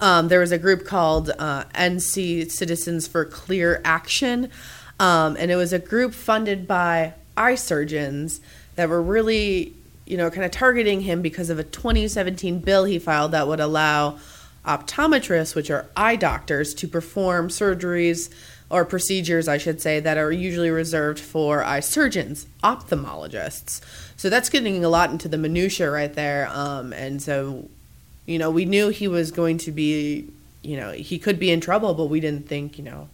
Um, 0.00 0.28
there 0.28 0.40
was 0.40 0.50
a 0.50 0.58
group 0.58 0.86
called 0.86 1.30
uh, 1.38 1.64
NC 1.74 2.50
Citizens 2.50 3.06
for 3.06 3.24
Clear 3.24 3.82
Action, 3.84 4.50
um, 4.98 5.36
and 5.38 5.50
it 5.50 5.56
was 5.56 5.72
a 5.72 5.78
group 5.78 6.14
funded 6.14 6.66
by 6.66 7.12
eye 7.36 7.54
surgeons 7.54 8.40
that 8.76 8.88
were 8.88 9.02
really 9.02 9.74
you 10.10 10.16
know, 10.16 10.28
kind 10.28 10.44
of 10.44 10.50
targeting 10.50 11.02
him 11.02 11.22
because 11.22 11.50
of 11.50 11.60
a 11.60 11.64
2017 11.64 12.58
bill 12.58 12.84
he 12.84 12.98
filed 12.98 13.30
that 13.30 13.46
would 13.46 13.60
allow 13.60 14.18
optometrists, 14.66 15.54
which 15.54 15.70
are 15.70 15.86
eye 15.96 16.16
doctors, 16.16 16.74
to 16.74 16.88
perform 16.88 17.48
surgeries 17.48 18.28
or 18.70 18.84
procedures, 18.84 19.48
I 19.48 19.58
should 19.58 19.80
say, 19.80 19.98
that 20.00 20.16
are 20.16 20.30
usually 20.30 20.70
reserved 20.70 21.18
for 21.18 21.64
eye 21.64 21.80
surgeons, 21.80 22.46
ophthalmologists. 22.62 23.80
So 24.16 24.30
that's 24.30 24.48
getting 24.48 24.84
a 24.84 24.88
lot 24.88 25.10
into 25.10 25.28
the 25.28 25.36
minutia 25.36 25.90
right 25.90 26.14
there. 26.14 26.48
Um, 26.52 26.92
and 26.92 27.20
so, 27.20 27.68
you 28.26 28.38
know, 28.38 28.50
we 28.50 28.64
knew 28.64 28.90
he 28.90 29.08
was 29.08 29.32
going 29.32 29.58
to 29.58 29.72
be, 29.72 30.28
you 30.62 30.76
know, 30.76 30.92
he 30.92 31.18
could 31.18 31.38
be 31.38 31.50
in 31.50 31.60
trouble, 31.60 31.94
but 31.94 32.06
we 32.06 32.20
didn't 32.20 32.46
think, 32.48 32.78
you 32.78 32.84
know, 32.84 33.08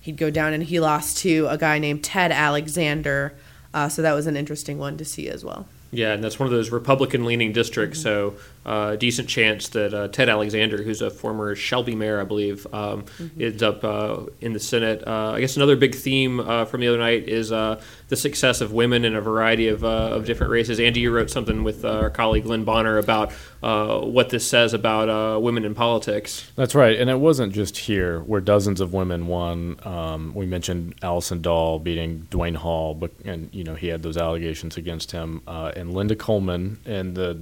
he'd 0.00 0.16
go 0.16 0.30
down. 0.30 0.54
And 0.54 0.62
he 0.62 0.80
lost 0.80 1.18
to 1.18 1.46
a 1.48 1.58
guy 1.58 1.78
named 1.78 2.02
Ted 2.02 2.32
Alexander. 2.32 3.34
Uh, 3.74 3.90
so 3.90 4.00
that 4.00 4.14
was 4.14 4.26
an 4.26 4.36
interesting 4.36 4.78
one 4.78 4.96
to 4.96 5.04
see 5.04 5.28
as 5.28 5.44
well. 5.44 5.66
Yeah, 5.90 6.12
and 6.12 6.22
that's 6.22 6.38
one 6.38 6.46
of 6.46 6.52
those 6.52 6.70
Republican-leaning 6.70 7.52
districts. 7.52 8.00
So, 8.00 8.34
uh, 8.68 8.96
decent 8.96 9.28
chance 9.28 9.68
that 9.70 9.94
uh, 9.94 10.08
Ted 10.08 10.28
Alexander, 10.28 10.82
who's 10.82 11.00
a 11.00 11.08
former 11.10 11.54
Shelby 11.54 11.94
mayor, 11.94 12.20
I 12.20 12.24
believe, 12.24 12.66
um, 12.72 13.06
ends 13.40 13.62
up 13.62 13.82
uh, 13.82 14.26
in 14.42 14.52
the 14.52 14.60
Senate. 14.60 15.02
Uh, 15.06 15.32
I 15.32 15.40
guess 15.40 15.56
another 15.56 15.74
big 15.74 15.94
theme 15.94 16.38
uh, 16.40 16.66
from 16.66 16.82
the 16.82 16.88
other 16.88 16.98
night 16.98 17.28
is 17.28 17.50
uh, 17.50 17.80
the 18.08 18.16
success 18.16 18.60
of 18.60 18.72
women 18.72 19.06
in 19.06 19.16
a 19.16 19.22
variety 19.22 19.68
of, 19.68 19.84
uh, 19.84 19.88
of 19.88 20.26
different 20.26 20.52
races. 20.52 20.80
Andy, 20.80 21.00
you 21.00 21.10
wrote 21.10 21.30
something 21.30 21.64
with 21.64 21.84
uh, 21.84 21.92
our 21.92 22.10
colleague 22.10 22.44
Lynn 22.44 22.64
Bonner 22.64 22.98
about 22.98 23.32
uh, 23.62 24.00
what 24.00 24.28
this 24.28 24.48
says 24.48 24.74
about 24.74 25.08
uh, 25.08 25.38
women 25.40 25.64
in 25.64 25.74
politics. 25.74 26.50
That's 26.54 26.74
right, 26.74 26.98
and 26.98 27.08
it 27.08 27.18
wasn't 27.18 27.54
just 27.54 27.78
here 27.78 28.20
where 28.20 28.40
dozens 28.40 28.80
of 28.80 28.92
women 28.92 29.26
won. 29.26 29.78
Um, 29.82 30.34
we 30.34 30.46
mentioned 30.46 30.94
Allison 31.02 31.40
Dahle 31.40 31.82
beating 31.82 32.26
Duane 32.30 32.54
Hall, 32.54 32.94
but 32.94 33.12
and 33.24 33.48
you 33.52 33.64
know 33.64 33.74
he 33.74 33.88
had 33.88 34.02
those 34.02 34.16
allegations 34.16 34.76
against 34.76 35.12
him, 35.12 35.42
uh, 35.46 35.72
and 35.74 35.94
Linda 35.94 36.14
Coleman 36.14 36.78
and 36.84 37.14
the 37.14 37.40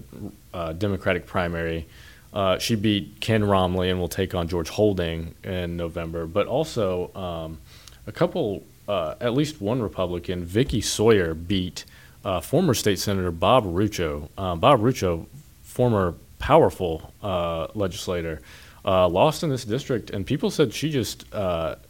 uh, 0.56 0.72
Democratic 0.72 1.26
primary. 1.26 1.86
Uh, 2.32 2.58
she 2.58 2.74
beat 2.74 3.20
Ken 3.20 3.42
Romley 3.42 3.90
and 3.90 4.00
will 4.00 4.08
take 4.08 4.34
on 4.34 4.48
George 4.48 4.70
Holding 4.70 5.34
in 5.44 5.76
November. 5.76 6.26
But 6.26 6.46
also, 6.46 7.14
um, 7.14 7.58
a 8.06 8.12
couple, 8.12 8.62
uh, 8.88 9.14
at 9.20 9.34
least 9.34 9.60
one 9.60 9.82
Republican, 9.82 10.44
Vicky 10.44 10.80
Sawyer, 10.80 11.34
beat 11.34 11.84
uh, 12.24 12.40
former 12.40 12.72
state 12.72 12.98
senator 12.98 13.30
Bob 13.30 13.64
Rucho. 13.64 14.30
Um, 14.38 14.58
Bob 14.58 14.80
Rucho, 14.80 15.26
former 15.62 16.14
powerful 16.38 17.12
uh, 17.22 17.66
legislator, 17.74 18.40
lost 18.84 19.42
in 19.42 19.50
this 19.50 19.64
district, 19.64 20.10
and 20.10 20.24
people 20.26 20.50
said 20.50 20.72
she 20.72 20.90
just 20.90 21.26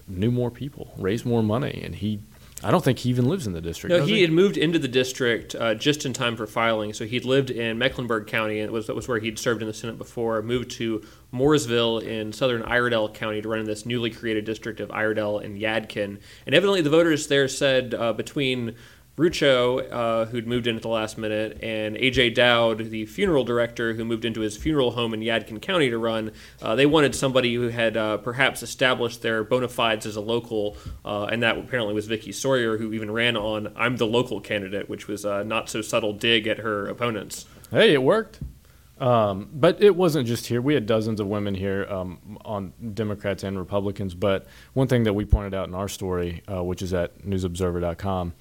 knew 0.09 0.31
more 0.31 0.51
people, 0.51 0.93
raised 0.99 1.25
more 1.25 1.43
money, 1.43 1.81
and 1.85 1.95
he. 1.95 2.19
I 2.65 2.71
don't 2.71 2.83
think 2.83 3.01
he 3.01 3.11
even 3.11 3.27
lives 3.27 3.47
in 3.47 3.53
the 3.53 3.61
district. 3.61 3.91
No, 3.91 4.01
does 4.01 4.09
he 4.09 4.23
had 4.23 4.33
moved 4.33 4.57
into 4.57 4.79
the 4.79 4.89
district 4.89 5.55
uh, 5.55 5.75
just 5.75 6.07
in 6.07 6.15
time 6.15 6.37
for 6.37 6.47
filing. 6.47 6.95
So 6.95 7.05
he'd 7.05 7.27
lived 7.27 7.51
in 7.51 7.77
Mecklenburg 7.77 8.27
County, 8.29 8.61
and 8.61 8.69
it 8.69 8.73
was 8.73 8.87
that 8.87 8.97
was 8.97 9.07
where 9.07 9.19
he'd 9.19 9.39
served 9.39 9.61
in 9.61 9.69
the 9.69 9.75
Senate 9.75 9.99
before. 9.99 10.41
Moved 10.41 10.71
to 10.73 11.05
Mooresville 11.35 12.03
in 12.03 12.33
southern 12.33 12.63
Iredell 12.63 13.11
County 13.11 13.43
to 13.43 13.49
run 13.49 13.61
in 13.61 13.67
this 13.67 13.85
newly 13.85 14.11
created 14.11 14.47
district 14.47 14.81
of 14.81 14.91
Iredell 14.91 15.45
and 15.45 15.61
Yadkin. 15.61 16.19
And 16.47 16.55
evidently, 16.55 16.81
the 16.81 16.91
voters 16.91 17.27
there 17.27 17.47
said 17.47 17.93
uh, 17.93 18.15
between 18.15 18.75
Rucho, 19.17 19.91
uh, 19.91 20.27
who'd 20.27 20.47
moved 20.47 20.67
in 20.67 20.77
at 20.77 20.83
the 20.83 20.89
last 20.89 21.17
minute, 21.17 21.59
and 21.63 21.97
AJ 21.97 22.35
Dowd, 22.35 22.91
the 22.91 23.07
funeral 23.07 23.45
director 23.45 23.95
who 23.95 24.05
moved 24.05 24.27
into 24.27 24.41
his 24.43 24.59
funeral 24.59 24.91
home 24.91 25.15
in 25.15 25.21
Yadkin 25.21 25.63
County 25.63 25.89
to 25.89 25.97
run, 25.97 26.33
uh, 26.61 26.75
they 26.75 26.85
wanted 26.85 27.15
somebody 27.15 27.55
who 27.55 27.69
had 27.69 27.97
uh, 27.97 28.19
perhaps 28.19 28.63
established 28.63 29.23
their 29.23 29.43
bona 29.43 29.69
fides 29.69 30.05
as 30.05 30.17
a 30.17 30.21
local, 30.21 30.77
uh, 31.05 31.25
and 31.25 31.43
that 31.43 31.57
apparently 31.57 31.95
was 31.95 32.07
Vicky 32.07 32.31
Sawyer, 32.31 32.77
who 32.77 32.93
even 32.93 33.11
ran 33.11 33.39
on 33.39 33.73
"I'm 33.75 33.97
the 33.97 34.07
local 34.07 34.41
candidate," 34.41 34.91
which 34.91 35.09
was 35.09 35.25
a 35.25 35.45
not 35.45 35.71
so 35.71 35.81
subtle 35.81 36.13
dig 36.13 36.47
at 36.47 36.59
her 36.59 36.87
opponents. 36.87 37.47
Hey, 37.71 37.95
it 37.95 38.03
worked. 38.03 38.41
Um, 38.99 39.51
but 39.53 39.83
it 39.83 39.95
wasn't 39.95 40.27
just 40.27 40.47
here. 40.47 40.63
We 40.63 40.75
had 40.75 40.87
dozens 40.87 41.21
of 41.21 41.27
women 41.27 41.55
here 41.55 41.87
um, 41.91 42.39
on 42.45 42.73
Democrats 42.95 43.43
and 43.43 43.59
Republicans. 43.59 44.15
But 44.15 44.47
one 44.73 44.89
thing 44.89 45.05
that 45.05 45.13
we 45.13 45.25
pointed 45.25 45.55
out 45.55 45.69
in 45.69 45.75
our 45.75 45.89
story, 45.89 46.43
uh, 46.51 46.63
which 46.63 46.81
is 46.81 46.95
at 46.95 47.19
newsobserver.com, 47.23 48.33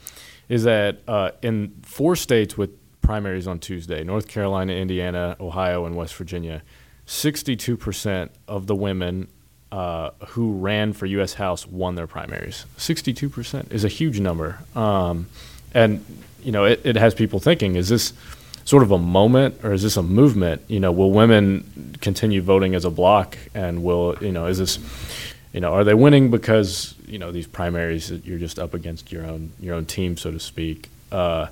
is 0.49 0.63
that 0.63 0.99
uh, 1.08 1.31
in 1.41 1.73
four 1.84 2.15
states 2.15 2.58
with 2.58 2.71
primaries 3.01 3.47
on 3.47 3.60
Tuesday 3.60 4.03
North 4.03 4.27
Carolina, 4.27 4.73
Indiana, 4.73 5.36
Ohio, 5.39 5.86
and 5.86 5.95
West 5.95 6.15
Virginia 6.15 6.62
62% 7.08 8.29
of 8.47 8.67
the 8.67 8.75
women 8.75 9.27
uh, 9.71 10.12
who 10.29 10.53
ran 10.53 10.93
for 10.93 11.05
U.S. 11.05 11.34
House 11.34 11.67
won 11.67 11.95
their 11.95 12.08
primaries. 12.08 12.65
62% 12.77 13.71
is 13.71 13.84
a 13.84 13.88
huge 13.88 14.19
number. 14.19 14.60
Um, 14.75 15.27
and, 15.73 16.03
you 16.43 16.51
know, 16.51 16.65
it, 16.65 16.81
it 16.84 16.95
has 16.95 17.13
people 17.13 17.39
thinking, 17.39 17.75
is 17.75 17.89
this 17.89 18.13
sort 18.63 18.84
of 18.84 18.91
a 18.91 18.97
moment 18.97 19.63
or 19.63 19.73
is 19.73 19.84
this 19.84 19.97
a 19.97 20.03
movement? 20.03 20.62
You 20.67 20.79
know, 20.79 20.91
will 20.91 21.12
women 21.12 21.97
continue 22.01 22.41
voting 22.41 22.73
as 22.73 22.86
a 22.86 22.89
block 22.89 23.38
and 23.53 23.84
will, 23.84 24.15
you 24.21 24.31
know, 24.31 24.47
is 24.47 24.58
this, 24.58 24.79
you 25.53 25.60
know, 25.60 25.73
are 25.73 25.84
they 25.84 25.93
winning 25.93 26.31
because, 26.31 26.94
you 27.08 27.18
know, 27.20 27.32
these 27.32 27.48
primaries 27.48 28.10
that 28.10 28.26
you're 28.26 28.39
just 28.39 28.60
up 28.60 28.74
against 28.74 29.12
your 29.12 29.26
own, 29.26 29.52
your 29.60 29.76
own 29.76 29.86
team, 29.86 30.18
so 30.18 30.32
to 30.32 30.39
speak? 30.39 30.89
Uh, 31.12 31.48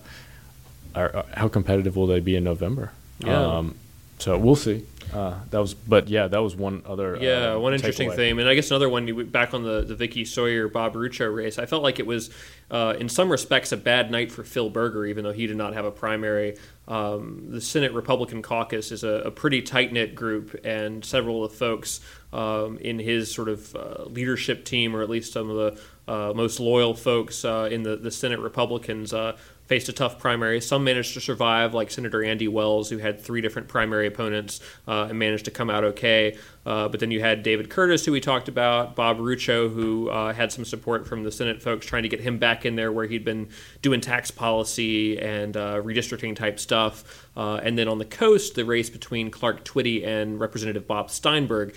are, 0.95 1.15
are- 1.15 1.25
how 1.33 1.47
competitive 1.47 1.95
will 1.95 2.07
they 2.07 2.19
be 2.19 2.35
in 2.35 2.43
November? 2.43 2.91
Yeah. 3.19 3.57
Um, 3.57 3.75
so 4.19 4.37
we'll 4.37 4.55
see. 4.55 4.85
Uh, 5.13 5.35
that 5.51 5.59
was, 5.59 5.73
but 5.73 6.07
yeah, 6.07 6.27
that 6.27 6.39
was 6.39 6.55
one 6.55 6.81
other. 6.85 7.17
Yeah, 7.19 7.53
uh, 7.53 7.59
one 7.59 7.73
interesting 7.73 8.09
takeaway. 8.09 8.15
thing, 8.15 8.39
and 8.39 8.49
I 8.49 8.55
guess 8.55 8.71
another 8.71 8.89
one. 8.89 9.25
Back 9.25 9.53
on 9.53 9.63
the 9.63 9.81
the 9.81 9.95
Vicky 9.95 10.25
Sawyer 10.25 10.67
Bob 10.67 10.93
Rucho 10.93 11.33
race, 11.33 11.59
I 11.59 11.65
felt 11.65 11.83
like 11.83 11.99
it 11.99 12.07
was, 12.07 12.29
uh, 12.71 12.95
in 12.97 13.09
some 13.09 13.29
respects, 13.29 13.71
a 13.71 13.77
bad 13.77 14.09
night 14.09 14.31
for 14.31 14.43
Phil 14.43 14.69
Berger, 14.69 15.05
even 15.05 15.23
though 15.23 15.33
he 15.33 15.45
did 15.45 15.57
not 15.57 15.73
have 15.73 15.85
a 15.85 15.91
primary. 15.91 16.57
Um, 16.87 17.47
the 17.49 17.61
Senate 17.61 17.91
Republican 17.93 18.41
caucus 18.41 18.91
is 18.91 19.03
a, 19.03 19.23
a 19.25 19.31
pretty 19.31 19.61
tight 19.61 19.91
knit 19.93 20.15
group, 20.15 20.59
and 20.63 21.03
several 21.03 21.43
of 21.43 21.51
the 21.51 21.57
folks 21.57 21.99
um, 22.33 22.77
in 22.79 22.99
his 22.99 23.33
sort 23.33 23.47
of 23.47 23.75
uh, 23.75 24.03
leadership 24.05 24.65
team, 24.65 24.95
or 24.95 25.01
at 25.01 25.09
least 25.09 25.31
some 25.31 25.49
of 25.49 25.55
the 25.55 25.81
uh, 26.11 26.33
most 26.33 26.59
loyal 26.59 26.93
folks 26.93 27.45
uh, 27.45 27.69
in 27.71 27.83
the, 27.83 27.95
the 27.95 28.11
Senate 28.11 28.39
Republicans, 28.39 29.13
uh, 29.13 29.37
faced 29.67 29.87
a 29.87 29.93
tough 29.93 30.19
primary. 30.19 30.59
Some 30.59 30.83
managed 30.83 31.13
to 31.13 31.21
survive, 31.21 31.73
like 31.73 31.89
Senator 31.89 32.21
Andy 32.21 32.49
Wells, 32.49 32.89
who 32.89 32.97
had 32.97 33.21
three 33.21 33.39
different 33.39 33.69
primary 33.69 34.07
opponents 34.07 34.59
uh, 34.87 35.07
and 35.09 35.17
managed 35.17 35.45
to 35.45 35.51
come 35.51 35.69
out 35.69 35.85
okay. 35.85 36.37
Uh, 36.65 36.89
but 36.89 36.99
then 36.99 37.11
you 37.11 37.21
had 37.21 37.43
David 37.43 37.69
Curtis, 37.69 38.05
who 38.05 38.11
we 38.11 38.19
talked 38.19 38.49
about, 38.49 38.95
Bob 38.95 39.19
Rucho, 39.19 39.73
who 39.73 40.09
uh, 40.09 40.33
had 40.33 40.51
some 40.51 40.65
support 40.65 41.07
from 41.07 41.23
the 41.23 41.31
Senate 41.31 41.61
folks 41.61 41.85
trying 41.85 42.03
to 42.03 42.09
get 42.09 42.19
him 42.19 42.37
back 42.39 42.65
in 42.65 42.75
there 42.75 42.91
where 42.91 43.05
he'd 43.05 43.23
been 43.23 43.47
doing 43.81 44.01
tax 44.01 44.31
policy 44.31 45.17
and 45.17 45.55
uh, 45.55 45.75
redistricting 45.75 46.35
type 46.35 46.59
stuff. 46.59 47.25
And 47.35 47.77
then 47.77 47.87
on 47.87 47.99
the 47.99 48.05
coast, 48.05 48.55
the 48.55 48.65
race 48.65 48.89
between 48.89 49.31
Clark 49.31 49.63
Twitty 49.63 50.05
and 50.05 50.39
Representative 50.39 50.87
Bob 50.87 51.09
Steinberg. 51.09 51.73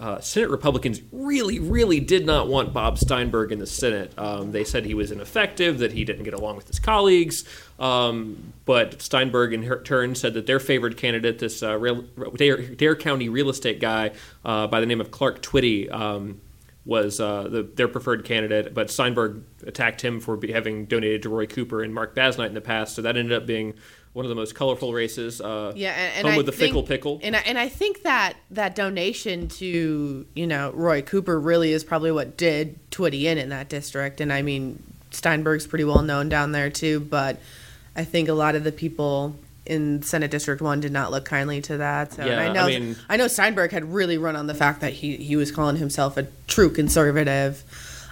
Uh, 0.00 0.18
Senate 0.18 0.48
Republicans 0.48 1.02
really, 1.12 1.58
really 1.58 2.00
did 2.00 2.24
not 2.24 2.48
want 2.48 2.72
Bob 2.72 2.98
Steinberg 2.98 3.52
in 3.52 3.58
the 3.58 3.66
Senate. 3.66 4.12
Um, 4.16 4.50
they 4.50 4.64
said 4.64 4.86
he 4.86 4.94
was 4.94 5.12
ineffective, 5.12 5.78
that 5.80 5.92
he 5.92 6.06
didn't 6.06 6.24
get 6.24 6.32
along 6.32 6.56
with 6.56 6.66
his 6.66 6.78
colleagues. 6.78 7.44
Um, 7.78 8.54
but 8.64 9.02
Steinberg, 9.02 9.52
in 9.52 9.64
her 9.64 9.78
turn, 9.82 10.14
said 10.14 10.32
that 10.34 10.46
their 10.46 10.58
favored 10.58 10.96
candidate, 10.96 11.38
this 11.38 11.62
uh, 11.62 11.76
real, 11.76 12.02
Dare, 12.36 12.62
Dare 12.62 12.96
County 12.96 13.28
real 13.28 13.50
estate 13.50 13.78
guy 13.78 14.12
uh, 14.42 14.66
by 14.66 14.80
the 14.80 14.86
name 14.86 15.02
of 15.02 15.10
Clark 15.10 15.42
Twitty, 15.42 15.92
um, 15.92 16.40
was 16.84 17.20
uh, 17.20 17.44
the, 17.48 17.62
their 17.62 17.88
preferred 17.88 18.24
candidate. 18.24 18.72
But 18.74 18.90
Steinberg 18.90 19.44
attacked 19.66 20.02
him 20.02 20.20
for 20.20 20.36
be, 20.36 20.52
having 20.52 20.86
donated 20.86 21.22
to 21.22 21.28
Roy 21.28 21.46
Cooper 21.46 21.82
and 21.82 21.94
Marc 21.94 22.14
Basnight 22.14 22.48
in 22.48 22.54
the 22.54 22.60
past. 22.60 22.94
So 22.94 23.02
that 23.02 23.16
ended 23.16 23.32
up 23.32 23.46
being 23.46 23.74
one 24.12 24.24
of 24.24 24.28
the 24.28 24.34
most 24.34 24.54
colorful 24.54 24.92
races. 24.92 25.40
Uh, 25.40 25.72
Yeah, 25.76 25.92
and, 25.92 26.16
and 26.16 26.26
home 26.26 26.34
I 26.34 26.36
with 26.38 26.46
the 26.46 26.52
think, 26.52 26.70
fickle 26.70 26.82
pickle. 26.82 27.20
And 27.22 27.36
I, 27.36 27.40
and 27.40 27.58
I 27.58 27.68
think 27.68 28.02
that 28.02 28.34
that 28.50 28.74
donation 28.74 29.48
to 29.48 30.26
you 30.34 30.46
know 30.46 30.72
Roy 30.72 31.02
Cooper 31.02 31.38
really 31.38 31.72
is 31.72 31.84
probably 31.84 32.12
what 32.12 32.36
did 32.36 32.78
Twitty 32.90 33.24
in 33.24 33.38
in 33.38 33.50
that 33.50 33.68
district. 33.68 34.20
And 34.20 34.32
I 34.32 34.42
mean 34.42 34.82
Steinberg's 35.10 35.66
pretty 35.66 35.84
well 35.84 36.02
known 36.02 36.28
down 36.28 36.52
there 36.52 36.70
too, 36.70 37.00
but 37.00 37.38
I 37.94 38.04
think 38.04 38.28
a 38.28 38.32
lot 38.32 38.54
of 38.54 38.64
the 38.64 38.72
people 38.72 39.36
in 39.70 40.02
Senate 40.02 40.30
District 40.30 40.60
One 40.60 40.80
did 40.80 40.92
not 40.92 41.10
look 41.10 41.24
kindly 41.24 41.60
to 41.62 41.78
that. 41.78 42.12
So 42.14 42.24
Yeah, 42.26 42.40
I 42.40 42.46
I 42.48 42.52
know 42.52 42.66
mean- 42.66 42.96
I 43.08 43.16
know 43.16 43.28
Steinberg 43.28 43.70
had 43.72 43.92
really 43.92 44.18
run 44.18 44.36
on 44.36 44.46
the 44.46 44.54
fact 44.54 44.80
that 44.80 44.92
he 44.92 45.16
he 45.16 45.36
was 45.36 45.50
calling 45.52 45.76
himself 45.76 46.16
a 46.16 46.26
true 46.48 46.70
conservative. 46.70 47.62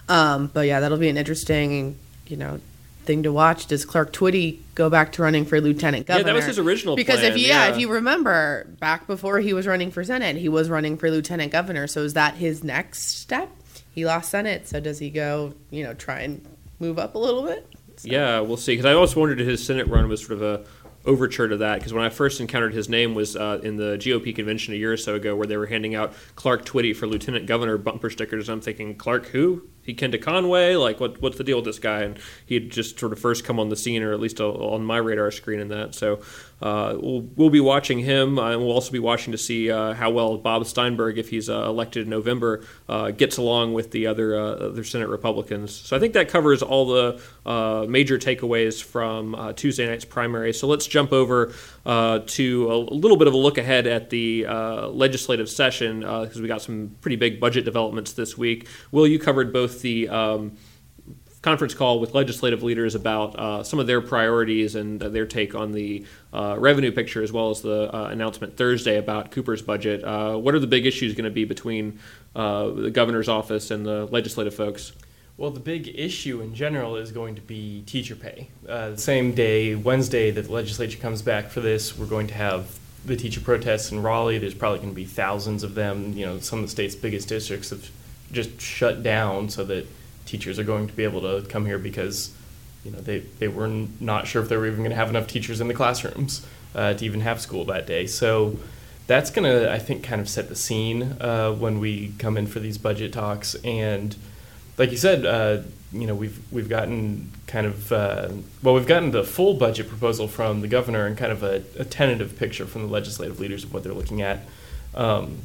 Um, 0.09 0.51
but 0.53 0.67
yeah, 0.67 0.81
that'll 0.81 0.99
be 0.99 1.09
an 1.09 1.19
interesting 1.19 1.97
you 2.27 2.37
know 2.37 2.61
thing 3.05 3.23
to 3.25 3.33
watch. 3.33 3.67
Does 3.67 3.85
Clark 3.85 4.13
Twitty 4.13 4.59
go 4.75 4.89
back 4.91 5.13
to 5.13 5.23
running 5.23 5.45
for 5.47 5.61
lieutenant 5.61 6.07
governor? 6.07 6.27
Yeah, 6.29 6.33
that 6.33 6.37
was 6.37 6.45
his 6.47 6.59
original 6.59 6.95
Because 6.95 7.21
plan, 7.21 7.33
if 7.33 7.39
you, 7.39 7.47
yeah, 7.47 7.67
yeah. 7.67 7.73
if 7.73 7.79
you 7.79 7.89
remember 7.91 8.67
back 8.81 9.07
before 9.07 9.41
he 9.41 9.53
was 9.55 9.67
running 9.67 9.91
for 9.91 10.05
senate, 10.05 10.37
he 10.37 10.49
was 10.49 10.69
running 10.69 10.97
for 10.99 11.11
lieutenant 11.11 11.51
governor. 11.51 11.87
So 11.87 12.03
is 12.03 12.15
that 12.15 12.35
his 12.35 12.63
next 12.63 13.17
step? 13.19 13.49
He 13.95 14.05
lost 14.05 14.31
senate, 14.31 14.69
so 14.69 14.79
does 14.79 14.99
he 14.99 15.11
go? 15.11 15.55
You 15.71 15.85
know, 15.85 15.95
try 15.95 16.21
and 16.21 16.45
move 16.79 16.99
up 16.99 17.15
a 17.15 17.19
little 17.19 17.43
bit. 17.45 17.67
Yeah, 18.03 18.41
we'll 18.41 18.57
see. 18.59 18.73
Because 18.75 18.85
I 18.85 18.93
always 18.93 19.17
wondered 19.17 19.41
if 19.41 19.49
his 19.49 19.65
Senate 19.65 19.89
run 19.89 20.07
was 20.09 20.21
sort 20.25 20.41
of 20.41 20.43
a 20.43 20.65
overture 21.09 21.49
to 21.49 21.57
that. 21.57 21.79
Because 21.79 21.93
when 21.93 22.05
I 22.05 22.11
first 22.11 22.41
encountered 22.41 22.75
his 22.75 22.89
name 22.89 23.15
was 23.15 23.35
uh, 23.35 23.61
in 23.63 23.77
the 23.77 23.97
GOP 23.97 24.37
convention 24.37 24.75
a 24.75 24.77
year 24.77 24.93
or 24.93 24.97
so 24.97 25.17
ago, 25.17 25.35
where 25.35 25.47
they 25.47 25.57
were 25.57 25.67
handing 25.67 25.95
out 25.95 26.13
Clark 26.37 26.65
Twitty 26.65 26.95
for 26.95 27.07
lieutenant 27.07 27.47
governor 27.47 27.79
bumper 27.79 28.11
stickers. 28.11 28.49
I'm 28.49 28.61
thinking, 28.61 28.95
Clark 28.95 29.27
who? 29.27 29.63
He 29.89 29.95
Kenda 29.95 30.21
Conway? 30.21 30.77
Like, 30.77 31.01
what 31.01 31.21
what's 31.21 31.39
the 31.39 31.45
deal 31.45 31.57
with 31.57 31.65
this 31.65 31.79
guy? 31.79 32.03
And 32.03 32.19
he 32.47 32.55
had 32.55 32.71
just 32.71 32.99
sort 32.99 33.13
of 33.13 33.19
first 33.19 33.45
come 33.45 33.59
on 33.59 33.71
the 33.71 33.77
scene, 33.77 34.03
or 34.03 34.13
at 34.13 34.21
least 34.21 34.41
on 34.41 34.85
my 34.85 34.99
radar 34.99 35.31
screen 35.31 35.61
in 35.61 35.69
that. 35.69 35.95
So 35.95 36.21
uh, 36.61 36.97
we'll 37.01 37.21
we'll 37.37 37.51
be 37.51 37.61
watching 37.61 38.01
him, 38.01 38.39
and 38.39 38.61
we'll 38.61 38.73
also 38.73 38.91
be 38.91 38.99
watching 38.99 39.33
to 39.33 39.39
see 39.39 39.71
uh, 39.71 39.95
how 39.95 40.11
well 40.11 40.37
Bob 40.37 40.67
Steinberg, 40.67 41.17
if 41.17 41.31
he's 41.31 41.49
uh, 41.49 41.65
elected 41.65 42.05
in 42.05 42.11
November, 42.11 42.65
uh, 42.89 43.11
gets 43.13 43.37
along 43.37 43.75
with 43.75 43.93
the 43.93 44.07
other 44.07 44.37
uh, 44.37 44.55
other 44.55 44.85
Senate 44.85 45.09
Republicans. 45.09 45.73
So 45.73 45.97
I 45.97 46.01
think 46.01 46.15
that 46.15 46.29
covers 46.29 46.63
all 46.63 46.87
the 46.87 47.23
uh, 47.47 47.87
major 47.89 48.19
takeaways 48.19 48.83
from 48.83 49.55
Tuesday 49.55 49.87
night's 49.87 50.05
primary. 50.05 50.53
So 50.53 50.67
let's 50.67 50.87
jump 50.87 51.13
over 51.13 51.55
to 51.87 52.73
a, 52.73 52.77
little 52.77 53.17
bit 53.17 53.29
of 53.29 53.35
a 53.35 53.39
look 53.39 53.57
ahead 53.57 53.87
at 53.87 54.11
the 54.11 54.45
legislative 54.91 55.49
session 55.49 56.01
because 56.01 56.41
we 56.41 56.49
got 56.49 56.61
some 56.61 56.97
pretty 57.01 57.17
big 57.17 57.41
budget 57.41 57.65
developments 57.65 58.13
this 58.13 58.37
week. 58.37 58.69
Will, 58.91 59.07
you 59.07 59.19
covered 59.19 59.53
both 59.53 59.78
the 59.81 60.09
um, 60.09 60.57
conference 61.43 61.75
call 61.75 62.01
with 62.01 62.15
legislative 62.15 62.63
leaders 62.63 62.95
about 62.95 63.39
uh, 63.39 63.63
some 63.63 63.79
of 63.79 63.87
their 63.87 64.01
priorities 64.01 64.75
and 64.75 65.03
uh, 65.03 65.09
their 65.09 65.27
take 65.27 65.55
on 65.55 65.73
the 65.73 66.05
uh, 66.33 66.57
revenue 66.59 66.93
picture, 66.93 67.23
as 67.23 67.33
well 67.33 67.51
as 67.51 67.63
the 67.63 67.95
uh, 67.95 68.09
announcement 68.09 68.57
Thursday 68.57 68.99
about 68.99 69.31
Cooper's 69.31 69.63
budget. 69.63 70.03
Uh, 70.05 70.37
what 70.37 70.55
are 70.55 70.59
the 70.59 70.67
big 70.67 70.87
issues 70.87 71.15
going 71.15 71.25
to 71.25 71.31
be 71.31 71.45
between 71.45 71.99
uh, 72.35 72.69
the 72.71 72.91
governor's 72.91 73.29
office 73.29 73.71
and 73.71 73.87
the 73.87 74.07
legislative 74.07 74.55
folks? 74.55 74.93
Well, 75.37 75.51
the 75.51 75.61
big 75.61 75.89
issue 75.95 76.41
in 76.41 76.55
general 76.55 76.97
is 76.97 77.13
going 77.13 77.37
to 77.37 77.41
be 77.41 77.83
teacher 77.87 78.17
pay. 78.17 78.49
the 78.65 78.97
same 78.97 79.33
day, 79.33 79.77
Wednesday, 79.77 80.33
that 80.33 80.43
the 80.43 80.53
legislature 80.53 80.99
comes 80.99 81.23
back 81.23 81.49
for 81.49 81.61
this, 81.61 81.97
we're 81.97 82.07
going 82.07 82.27
to 82.27 82.35
have 82.35 82.77
the 83.05 83.17
teacher 83.17 83.41
protests 83.41 83.93
in 83.93 84.03
Raleigh. 84.03 84.39
There's 84.39 84.55
probably 84.55 84.81
going 84.81 84.91
to 84.91 84.97
be 84.97 85.05
thousands 85.05 85.63
of 85.63 85.77
them. 85.77 86.13
You 86.15 86.27
know, 86.27 86.39
some 86.41 86.59
of 86.59 86.65
the 86.65 86.71
state's 86.71 86.97
biggest 86.97 87.29
districts 87.29 87.71
have 87.71 87.89
just 88.33 88.61
shut 88.61 89.03
down 89.03 89.49
so 89.49 89.65
that 89.65 89.87
teachers 90.27 90.59
are 90.59 90.65
going 90.65 90.87
to 90.87 90.93
be 90.93 91.05
able 91.05 91.23
to 91.23 91.47
come 91.49 91.65
here 91.67 91.79
because 91.79 92.33
you 92.85 92.91
know 92.91 92.99
they, 92.99 93.21
they 93.39 93.49
were 93.49 93.69
not 94.01 94.27
sure 94.27 94.43
if 94.43 94.49
they 94.49 94.57
were 94.57 94.67
even 94.67 94.79
going 94.79 94.91
to 94.91 94.97
have 94.97 95.09
enough 95.09 95.27
teachers 95.27 95.61
in 95.61 95.69
the 95.69 95.75
classrooms 95.75 96.47
uh, 96.75 96.95
to 96.95 97.05
even 97.05 97.21
have 97.21 97.41
school 97.41 97.65
that 97.65 97.87
day. 97.87 98.07
So 98.07 98.59
that's 99.07 99.31
going 99.31 99.51
to 99.51 99.73
I 99.73 99.79
think 99.79 100.05
kind 100.05 100.21
of 100.21 100.29
set 100.29 100.49
the 100.49 100.57
scene 100.57 101.17
uh, 101.21 101.53
when 101.53 101.81
we 101.81 102.13
come 102.19 102.37
in 102.37 102.47
for 102.47 102.61
these 102.61 102.79
budget 102.79 103.13
talks. 103.13 103.55
And 103.65 104.15
like 104.77 104.91
you 104.91 104.97
said, 104.97 105.25
uh, 105.25 105.63
you 105.93 106.07
know 106.07 106.15
we've 106.15 106.41
we've 106.53 106.69
gotten 106.69 107.31
kind 107.47 107.67
of 107.67 107.91
uh, 107.91 108.29
well 108.63 108.75
we've 108.75 108.87
gotten 108.87 109.11
the 109.11 109.25
full 109.25 109.55
budget 109.55 109.89
proposal 109.89 110.29
from 110.29 110.61
the 110.61 110.69
governor 110.69 111.07
and 111.07 111.17
kind 111.17 111.33
of 111.33 111.43
a, 111.43 111.63
a 111.79 111.85
tentative 111.85 112.39
picture 112.39 112.67
from 112.67 112.83
the 112.83 112.89
legislative 112.89 113.41
leaders 113.41 113.65
of 113.65 113.73
what 113.73 113.83
they're 113.83 113.95
looking 113.95 114.21
at. 114.21 114.41
Um, 114.95 115.39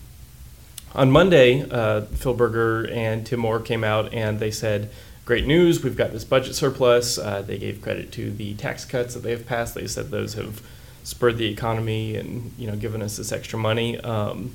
on 0.96 1.12
Monday, 1.12 1.68
uh, 1.70 2.02
Phil 2.02 2.34
Berger 2.34 2.88
and 2.92 3.26
Tim 3.26 3.40
Moore 3.40 3.60
came 3.60 3.84
out 3.84 4.14
and 4.14 4.40
they 4.40 4.52
said, 4.52 4.90
Great 5.26 5.48
news, 5.48 5.82
we've 5.82 5.96
got 5.96 6.12
this 6.12 6.26
budget 6.26 6.54
surplus. 6.54 7.18
Uh, 7.18 7.42
they 7.42 7.58
gave 7.58 7.82
credit 7.82 8.12
to 8.12 8.30
the 8.30 8.56
tax 8.56 8.84
cuts 8.84 9.14
that 9.14 9.22
they 9.22 9.32
have 9.32 9.46
passed. 9.46 9.74
They 9.74 9.88
said 9.88 10.12
those 10.12 10.34
have 10.34 10.62
spurred 11.04 11.38
the 11.38 11.48
economy 11.48 12.16
and 12.16 12.52
you 12.58 12.68
know 12.68 12.76
given 12.76 13.02
us 13.02 13.18
this 13.18 13.32
extra 13.32 13.58
money. 13.58 14.00
Um, 14.00 14.54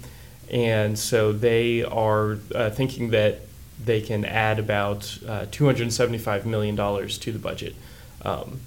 and 0.51 0.99
so 0.99 1.33
they 1.33 1.85
are 1.85 2.39
uh, 2.55 2.71
thinking 2.71 3.11
that 3.11 3.41
they 3.83 4.01
can 4.01 4.25
add 4.25 4.59
about 4.59 5.19
uh, 5.27 5.47
$275 5.47 6.45
million 6.45 6.77
to 6.77 7.33
the 7.33 7.39
budget. 7.39 7.75
Um, 8.23 8.61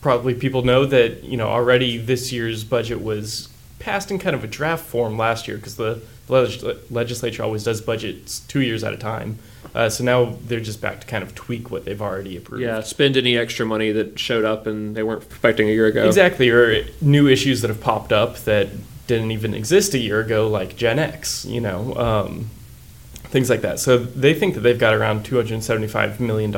probably 0.00 0.34
people 0.34 0.62
know 0.62 0.84
that 0.86 1.24
you 1.24 1.36
know 1.36 1.48
already 1.48 1.98
this 1.98 2.32
year's 2.32 2.62
budget 2.62 3.02
was 3.02 3.48
passed 3.78 4.10
in 4.10 4.18
kind 4.18 4.34
of 4.34 4.44
a 4.44 4.46
draft 4.46 4.84
form 4.84 5.18
last 5.18 5.46
year 5.48 5.56
because 5.56 5.76
the 5.76 6.00
legislature 6.28 7.42
always 7.42 7.64
does 7.64 7.80
budgets 7.80 8.40
two 8.40 8.60
years 8.60 8.82
at 8.82 8.92
a 8.92 8.96
time. 8.96 9.38
Uh, 9.74 9.88
so 9.90 10.02
now 10.02 10.36
they're 10.46 10.60
just 10.60 10.80
back 10.80 11.00
to 11.00 11.06
kind 11.06 11.22
of 11.22 11.34
tweak 11.34 11.70
what 11.70 11.84
they've 11.84 12.00
already 12.00 12.36
approved. 12.36 12.62
Yeah, 12.62 12.80
spend 12.80 13.16
any 13.16 13.36
extra 13.36 13.66
money 13.66 13.92
that 13.92 14.18
showed 14.18 14.44
up 14.44 14.66
and 14.66 14.96
they 14.96 15.02
weren't 15.02 15.22
expecting 15.24 15.68
a 15.68 15.72
year 15.72 15.86
ago. 15.86 16.06
Exactly, 16.06 16.48
or 16.48 16.86
new 17.00 17.28
issues 17.28 17.60
that 17.60 17.68
have 17.68 17.80
popped 17.80 18.12
up 18.12 18.38
that 18.40 18.68
didn't 19.06 19.30
even 19.30 19.54
exist 19.54 19.94
a 19.94 19.98
year 19.98 20.20
ago, 20.20 20.48
like 20.48 20.76
GenX, 20.76 21.48
you 21.48 21.60
know, 21.60 21.94
um, 21.94 22.50
things 23.24 23.50
like 23.50 23.60
that. 23.60 23.78
So 23.78 23.98
they 23.98 24.34
think 24.34 24.54
that 24.54 24.60
they've 24.60 24.78
got 24.78 24.94
around 24.94 25.24
$275 25.24 26.20
million 26.20 26.54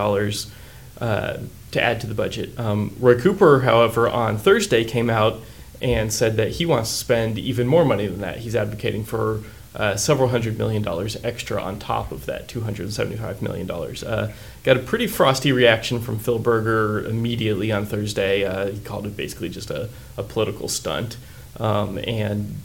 uh, 1.00 1.38
to 1.72 1.82
add 1.82 2.00
to 2.00 2.06
the 2.06 2.14
budget. 2.14 2.58
Um, 2.58 2.94
Roy 3.00 3.20
Cooper, 3.20 3.60
however, 3.60 4.08
on 4.08 4.38
Thursday 4.38 4.84
came 4.84 5.10
out 5.10 5.40
and 5.80 6.12
said 6.12 6.36
that 6.36 6.52
he 6.52 6.66
wants 6.66 6.90
to 6.90 6.96
spend 6.96 7.38
even 7.38 7.66
more 7.66 7.84
money 7.84 8.06
than 8.06 8.20
that. 8.20 8.38
He's 8.38 8.56
advocating 8.56 9.04
for 9.04 9.42
uh, 9.74 9.96
several 9.96 10.28
hundred 10.28 10.58
million 10.58 10.82
dollars 10.82 11.16
extra 11.24 11.62
on 11.62 11.78
top 11.78 12.10
of 12.10 12.26
that 12.26 12.48
$275 12.48 13.42
million. 13.42 13.70
Uh, 13.70 14.32
got 14.64 14.76
a 14.76 14.80
pretty 14.80 15.06
frosty 15.06 15.52
reaction 15.52 16.00
from 16.00 16.18
Phil 16.18 16.38
Berger 16.38 17.04
immediately 17.04 17.70
on 17.70 17.86
Thursday. 17.86 18.44
Uh, 18.44 18.68
he 18.68 18.80
called 18.80 19.06
it 19.06 19.16
basically 19.16 19.48
just 19.48 19.70
a, 19.70 19.88
a 20.16 20.22
political 20.22 20.68
stunt. 20.68 21.16
Um, 21.60 21.98
and 21.98 22.56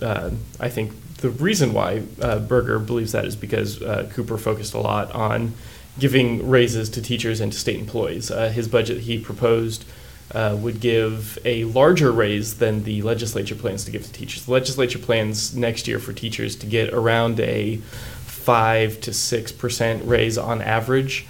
uh, 0.00 0.30
I 0.60 0.68
think 0.68 1.16
the 1.16 1.30
reason 1.30 1.72
why 1.72 2.04
uh, 2.20 2.38
Berger 2.38 2.78
believes 2.78 3.12
that 3.12 3.24
is 3.24 3.36
because 3.36 3.82
uh, 3.82 4.08
Cooper 4.12 4.38
focused 4.38 4.74
a 4.74 4.80
lot 4.80 5.10
on 5.12 5.54
giving 5.98 6.48
raises 6.48 6.88
to 6.90 7.02
teachers 7.02 7.40
and 7.40 7.52
to 7.52 7.58
state 7.58 7.78
employees. 7.80 8.28
his 8.28 8.68
budget 8.68 8.98
he 8.98 9.18
proposed 9.18 9.84
uh, 10.32 10.56
would 10.60 10.80
give 10.80 11.38
a 11.44 11.64
larger 11.64 12.12
raise 12.12 12.58
than 12.58 12.84
the 12.84 13.02
legislature 13.02 13.54
plans 13.54 13.84
to 13.84 13.90
give 13.90 14.04
to 14.04 14.12
teachers. 14.12 14.44
The 14.44 14.52
legislature 14.52 14.98
plans 14.98 15.56
next 15.56 15.88
year 15.88 15.98
for 15.98 16.12
teachers 16.12 16.56
to 16.56 16.66
get 16.66 16.92
around 16.92 17.40
a 17.40 17.76
five 17.76 19.00
to 19.02 19.12
six 19.12 19.52
percent 19.52 20.04
raise 20.04 20.38
on 20.38 20.62
average. 20.62 21.26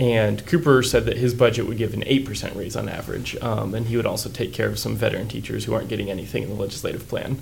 And 0.00 0.44
Cooper 0.46 0.82
said 0.82 1.04
that 1.06 1.16
his 1.16 1.32
budget 1.32 1.66
would 1.68 1.78
give 1.78 1.94
an 1.94 2.00
8% 2.00 2.56
raise 2.56 2.74
on 2.74 2.88
average. 2.88 3.36
Um, 3.40 3.72
and 3.72 3.86
he 3.86 3.96
would 3.96 4.06
also 4.06 4.28
take 4.28 4.52
care 4.52 4.66
of 4.66 4.76
some 4.76 4.96
veteran 4.96 5.28
teachers 5.28 5.64
who 5.64 5.74
aren't 5.74 5.88
getting 5.88 6.10
anything 6.10 6.42
in 6.42 6.48
the 6.48 6.56
legislative 6.56 7.08
plan. 7.08 7.40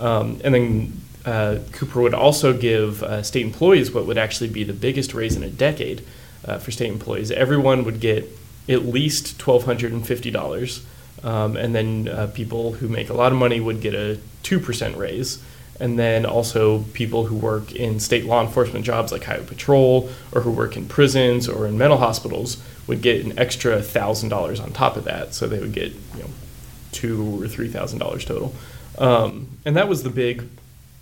Um, 0.00 0.40
and 0.42 0.52
then 0.52 1.00
uh, 1.24 1.58
Cooper 1.70 2.00
would 2.00 2.14
also 2.14 2.52
give 2.52 3.04
uh, 3.04 3.22
state 3.22 3.44
employees 3.44 3.92
what 3.92 4.06
would 4.06 4.18
actually 4.18 4.48
be 4.48 4.64
the 4.64 4.72
biggest 4.72 5.14
raise 5.14 5.36
in 5.36 5.44
a 5.44 5.50
decade 5.50 6.04
uh, 6.44 6.58
for 6.58 6.72
state 6.72 6.90
employees. 6.90 7.30
Everyone 7.30 7.84
would 7.84 8.00
get 8.00 8.28
at 8.68 8.86
least 8.86 9.38
$1,250. 9.38 10.84
Um, 11.24 11.56
and 11.56 11.74
then 11.74 12.08
uh, 12.08 12.28
people 12.28 12.72
who 12.72 12.88
make 12.88 13.10
a 13.10 13.14
lot 13.14 13.32
of 13.32 13.38
money 13.38 13.60
would 13.60 13.80
get 13.80 13.94
a 13.94 14.18
2% 14.42 14.96
raise. 14.96 15.42
And 15.78 15.98
then 15.98 16.26
also 16.26 16.82
people 16.92 17.26
who 17.26 17.36
work 17.36 17.72
in 17.72 18.00
state 18.00 18.26
law 18.26 18.42
enforcement 18.42 18.84
jobs 18.84 19.12
like 19.12 19.24
highway 19.24 19.46
patrol 19.46 20.10
or 20.32 20.42
who 20.42 20.50
work 20.50 20.76
in 20.76 20.86
prisons 20.86 21.48
or 21.48 21.66
in 21.66 21.78
mental 21.78 21.98
hospitals 21.98 22.62
would 22.86 23.00
get 23.00 23.24
an 23.24 23.38
extra 23.38 23.78
$1,000 23.78 24.62
on 24.62 24.72
top 24.72 24.96
of 24.96 25.04
that. 25.04 25.34
So 25.34 25.46
they 25.46 25.58
would 25.58 25.72
get, 25.72 25.92
you 25.92 26.22
know, 26.22 26.30
two 26.92 27.42
or 27.42 27.46
$3,000 27.46 28.26
total. 28.26 28.54
Um, 28.98 29.48
and 29.64 29.76
that 29.76 29.88
was 29.88 30.02
the 30.02 30.10
big, 30.10 30.48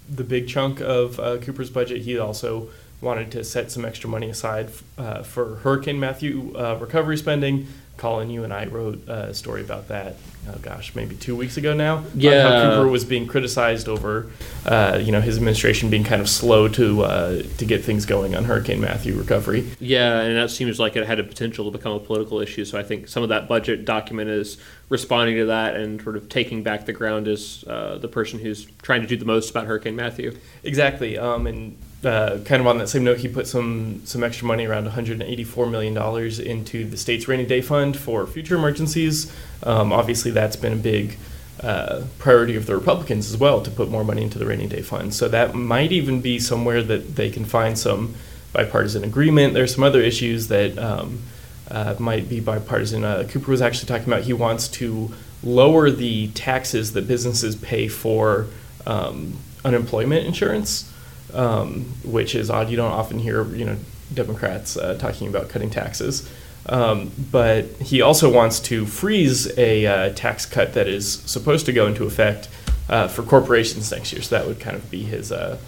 the 0.09 0.25
big 0.25 0.49
chunk 0.49 0.81
of 0.81 1.19
uh, 1.19 1.39
Cooper's 1.39 1.71
budget. 1.71 2.03
He 2.03 2.19
also 2.19 2.69
wanted 3.01 3.31
to 3.33 3.45
set 3.45 3.71
some 3.71 3.85
extra 3.85 4.11
money 4.11 4.29
aside 4.29 4.71
uh, 4.97 5.23
for 5.23 5.57
Hurricane 5.57 6.01
Matthew 6.01 6.55
uh, 6.57 6.77
recovery 6.81 7.17
spending. 7.17 7.67
Colin, 7.99 8.31
you 8.31 8.45
and 8.45 8.53
I 8.53 8.67
wrote 8.67 9.09
a 9.09 9.35
story 9.35 9.61
about 9.61 9.89
that. 9.89 10.15
Oh 10.49 10.57
gosh, 10.63 10.95
maybe 10.95 11.15
two 11.17 11.37
weeks 11.37 11.57
ago 11.57 11.75
now. 11.75 12.05
Yeah, 12.15 12.43
how 12.43 12.71
Cooper 12.71 12.89
was 12.89 13.05
being 13.05 13.27
criticized 13.27 13.89
over, 13.89 14.31
uh, 14.65 14.99
you 15.03 15.13
know, 15.13 15.21
his 15.21 15.37
administration 15.37 15.91
being 15.91 16.05
kind 16.05 16.23
of 16.23 16.29
slow 16.29 16.69
to 16.69 17.03
uh, 17.03 17.43
to 17.43 17.65
get 17.67 17.85
things 17.85 18.07
going 18.07 18.35
on 18.35 18.45
Hurricane 18.45 18.81
Matthew 18.81 19.15
recovery. 19.15 19.69
Yeah, 19.81 20.21
and 20.21 20.37
that 20.37 20.51
seems 20.51 20.79
like 20.79 20.97
it 20.97 21.07
had 21.07 21.19
a 21.19 21.25
potential 21.25 21.71
to 21.71 21.77
become 21.77 21.93
a 21.93 22.01
political 22.01 22.41
issue. 22.41 22.65
So 22.65 22.79
I 22.79 22.83
think 22.83 23.09
some 23.09 23.23
of 23.25 23.29
that 23.31 23.49
budget 23.49 23.85
document 23.85 24.31
is 24.31 24.59
responding 24.89 25.37
to 25.37 25.47
that 25.47 25.77
and 25.77 26.01
sort 26.01 26.17
of 26.17 26.29
taking 26.29 26.63
back 26.63 26.87
the 26.87 26.93
ground 26.95 27.29
as 27.29 27.65
uh, 27.67 27.99
the 27.99 28.09
person 28.09 28.39
who's 28.39 28.67
trying 28.81 29.03
to 29.03 29.09
do 29.09 29.17
the 29.17 29.27
most 29.27 29.51
about 29.51 29.67
Hurricane 29.67 29.97
Matthew. 29.97 30.39
Exactly, 30.63 31.19
um, 31.19 31.47
and 31.47 31.77
uh, 32.05 32.39
kind 32.45 32.61
of 32.61 32.67
on 32.67 32.79
that 32.79 32.89
same 32.89 33.05
note, 33.05 33.19
he 33.19 33.29
put 33.29 33.47
some 33.47 34.03
some 34.05 34.23
extra 34.23 34.47
money, 34.47 34.67
around 34.67 34.85
184 34.85 35.67
million 35.67 35.95
dollars, 35.95 36.39
into 36.39 36.85
the 36.85 36.97
state's 36.97 37.27
rainy 37.27 37.45
day 37.45 37.61
fund 37.61 37.97
for 37.97 38.27
future 38.27 38.55
emergencies. 38.55 39.33
Um, 39.65 39.93
obviously, 39.93 40.31
that's 40.31 40.57
been 40.57 40.73
a 40.73 40.77
big 40.77 41.19
uh, 41.61 42.03
priority 42.19 42.55
of 42.55 42.67
the 42.67 42.75
Republicans 42.77 43.29
as 43.29 43.37
well 43.37 43.61
to 43.63 43.71
put 43.71 43.89
more 43.89 44.05
money 44.05 44.23
into 44.23 44.39
the 44.39 44.47
rainy 44.47 44.69
day 44.69 44.83
fund. 44.83 45.13
So 45.13 45.29
that 45.29 45.57
might 45.57 45.91
even 45.91 46.21
be 46.21 46.39
somewhere 46.39 46.83
that 46.85 47.17
they 47.17 47.31
can 47.31 47.45
find 47.45 47.77
some 47.77 48.15
bipartisan 48.53 49.03
agreement. 49.03 49.55
There's 49.55 49.75
some 49.75 49.83
other 49.83 50.01
issues 50.01 50.47
that 50.49 50.79
um, 50.79 51.23
uh, 51.69 51.97
might 51.99 52.29
be 52.29 52.39
bipartisan. 52.39 53.05
Uh, 53.05 53.27
Cooper 53.29 53.51
was 53.51 53.61
actually 53.61 53.89
talking 53.89 54.07
about 54.07 54.23
he 54.23 54.33
wants 54.33 54.69
to 54.69 55.13
lower 55.43 55.91
the 55.91 56.29
taxes 56.29 56.93
that 56.93 57.09
businesses 57.09 57.57
pay 57.57 57.89
for 57.89 58.47
um, 58.87 59.37
unemployment 59.65 60.27
insurance 60.27 60.93
um, 61.35 61.85
which 62.05 62.35
is 62.35 62.51
odd. 62.51 62.71
You 62.71 62.77
don't 62.77 62.93
often 62.93 63.19
hear 63.19 63.45
you 63.55 63.65
know 63.65 63.77
Democrats 64.13 64.77
uh, 64.77 64.95
talking 64.99 65.29
about 65.29 65.49
cutting 65.49 65.71
taxes. 65.71 66.29
Um, 66.67 67.11
but 67.31 67.65
he 67.81 68.03
also 68.03 68.31
wants 68.31 68.61
to 68.61 68.85
freeze 68.85 69.57
a 69.59 69.87
uh, 69.87 70.13
tax 70.15 70.45
cut 70.45 70.75
that 70.75 70.87
is 70.87 71.21
supposed 71.21 71.65
to 71.67 71.73
go 71.73 71.87
into 71.87 72.05
effect 72.05 72.49
uh, 72.89 73.09
for 73.09 73.23
corporations 73.23 73.91
next 73.91 74.13
year. 74.13 74.21
So 74.21 74.37
that 74.37 74.47
would 74.47 74.61
kind 74.61 74.77
of 74.77 74.91
be 74.91 75.03
his 75.03 75.33
uh, 75.33 75.59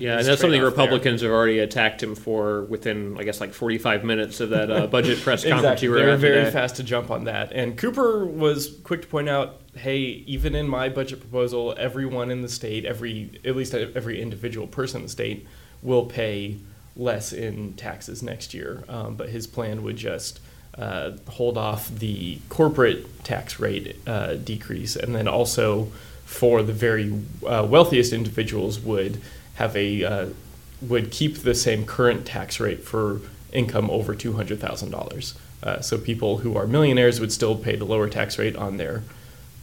Yeah, 0.00 0.18
and 0.18 0.26
that's 0.26 0.40
something 0.40 0.58
trade-off 0.60 0.74
there. 0.74 0.84
Republicans 0.84 1.22
have 1.22 1.30
already 1.30 1.58
attacked 1.58 2.02
him 2.02 2.14
for 2.14 2.62
within, 2.64 3.16
I 3.18 3.24
guess, 3.24 3.40
like 3.40 3.52
45 3.52 4.02
minutes 4.04 4.40
of 4.40 4.50
that 4.50 4.70
uh, 4.70 4.86
budget 4.96 5.20
press 5.20 5.42
conference 5.44 5.62
Exactly. 5.64 5.86
you 5.88 5.92
were 5.92 5.98
They 6.00 6.06
were 6.06 6.16
very 6.16 6.36
today. 6.44 6.50
fast 6.50 6.76
to 6.76 6.82
jump 6.82 7.10
on 7.10 7.24
that. 7.24 7.52
And 7.52 7.76
Cooper 7.76 8.24
was 8.24 8.78
quick 8.82 9.02
to 9.02 9.08
point 9.08 9.28
out, 9.28 9.60
hey, 9.76 9.98
even 9.98 10.54
in 10.54 10.66
my 10.68 10.88
budget 10.88 11.20
proposal, 11.20 11.74
everyone 11.78 12.30
in 12.30 12.42
the 12.42 12.48
state, 12.48 12.84
every 12.84 13.38
at 13.44 13.54
least 13.54 13.74
every 13.74 14.20
individual 14.20 14.66
person 14.66 15.00
in 15.00 15.02
the 15.04 15.10
state, 15.10 15.46
will 15.82 16.06
pay 16.06 16.56
less 16.96 17.32
in 17.32 17.74
taxes 17.74 18.22
next 18.22 18.52
year. 18.54 18.84
Um, 18.88 19.14
but 19.16 19.28
his 19.28 19.46
plan 19.46 19.82
would 19.82 19.96
just 19.96 20.40
uh, 20.78 21.12
hold 21.28 21.58
off 21.58 21.88
the 21.88 22.38
corporate 22.48 23.22
tax 23.24 23.60
rate 23.60 23.96
uh, 24.06 24.34
decrease, 24.34 24.96
and 24.96 25.14
then 25.14 25.28
also 25.28 25.88
for 26.24 26.62
the 26.62 26.72
very 26.72 27.12
uh, 27.46 27.66
wealthiest 27.68 28.12
individuals 28.12 28.78
would 28.80 29.20
have 29.60 29.76
a 29.76 29.88
uh, 30.12 30.26
would 30.80 31.10
keep 31.10 31.32
the 31.38 31.54
same 31.54 31.84
current 31.84 32.24
tax 32.26 32.58
rate 32.58 32.82
for 32.82 33.20
income 33.52 33.90
over 33.90 34.14
two 34.14 34.32
hundred 34.32 34.58
thousand 34.58 34.90
dollars. 34.90 35.34
Uh, 35.62 35.80
so 35.80 35.98
people 35.98 36.38
who 36.38 36.56
are 36.56 36.66
millionaires 36.66 37.20
would 37.20 37.32
still 37.32 37.56
pay 37.56 37.76
the 37.76 37.84
lower 37.84 38.08
tax 38.08 38.38
rate 38.38 38.56
on 38.56 38.78
their, 38.78 39.02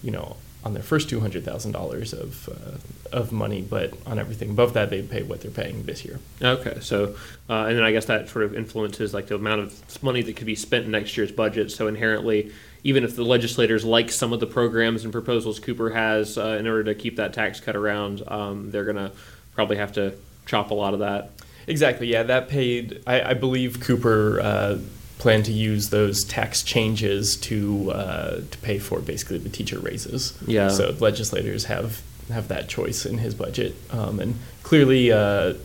you 0.04 0.12
know, 0.12 0.38
on 0.64 0.74
their 0.76 0.84
first 0.84 1.10
two 1.10 1.20
hundred 1.20 1.44
thousand 1.44 1.72
dollars 1.72 2.14
of 2.14 2.48
uh, 2.50 2.78
of 3.18 3.32
money, 3.32 3.62
but 3.62 3.94
on 4.06 4.20
everything 4.20 4.50
above 4.52 4.74
that, 4.74 4.90
they'd 4.90 5.10
pay 5.10 5.24
what 5.24 5.42
they're 5.42 5.60
paying 5.64 5.84
this 5.84 6.06
year. 6.06 6.20
Okay, 6.42 6.78
so 6.82 7.16
uh, 7.50 7.66
and 7.68 7.78
then 7.78 7.84
I 7.84 7.92
guess 7.92 8.06
that 8.06 8.30
sort 8.30 8.46
of 8.46 8.54
influences 8.54 9.14
like 9.14 9.28
the 9.28 9.36
amount 9.36 9.62
of 9.62 10.04
money 10.04 10.22
that 10.22 10.36
could 10.36 10.46
be 10.46 10.56
spent 10.56 10.86
in 10.86 10.92
next 10.92 11.18
year's 11.18 11.32
budget. 11.32 11.72
So 11.72 11.88
inherently, 11.88 12.52
even 12.84 13.04
if 13.04 13.16
the 13.16 13.24
legislators 13.24 13.84
like 13.84 14.12
some 14.12 14.34
of 14.34 14.40
the 14.40 14.46
programs 14.46 15.04
and 15.04 15.12
proposals 15.12 15.58
Cooper 15.60 15.90
has 15.90 16.38
uh, 16.38 16.58
in 16.60 16.68
order 16.68 16.84
to 16.84 16.96
keep 16.96 17.16
that 17.16 17.34
tax 17.34 17.60
cut 17.60 17.76
around, 17.76 18.22
um, 18.28 18.70
they're 18.72 18.86
gonna 18.86 19.12
probably 19.58 19.78
have 19.78 19.92
to 19.94 20.14
chop 20.46 20.70
a 20.70 20.74
lot 20.76 20.94
of 20.94 21.00
that. 21.00 21.32
Exactly. 21.66 22.08
Yeah, 22.08 22.22
that 22.24 22.48
paid. 22.48 23.02
I, 23.08 23.32
I 23.32 23.34
believe 23.34 23.82
Cooper 23.82 24.40
uh, 24.40 24.78
planned 25.18 25.46
to 25.46 25.52
use 25.52 25.90
those 25.90 26.24
tax 26.24 26.62
changes 26.62 27.36
to 27.38 27.92
uh, 27.92 28.36
to 28.52 28.58
pay 28.60 28.78
for 28.78 29.00
basically 29.00 29.40
the 29.40 29.50
teacher 29.50 29.80
raises. 29.80 30.38
Yeah. 30.46 30.70
So 30.70 30.96
legislators 31.00 31.66
have 31.66 32.04
have 32.30 32.48
that 32.50 32.70
choice 32.70 33.04
in 33.04 33.18
his 33.18 33.34
budget, 33.34 33.74
um, 33.90 34.20
and 34.20 34.36
clearly, 34.62 35.12
uh, 35.12 35.56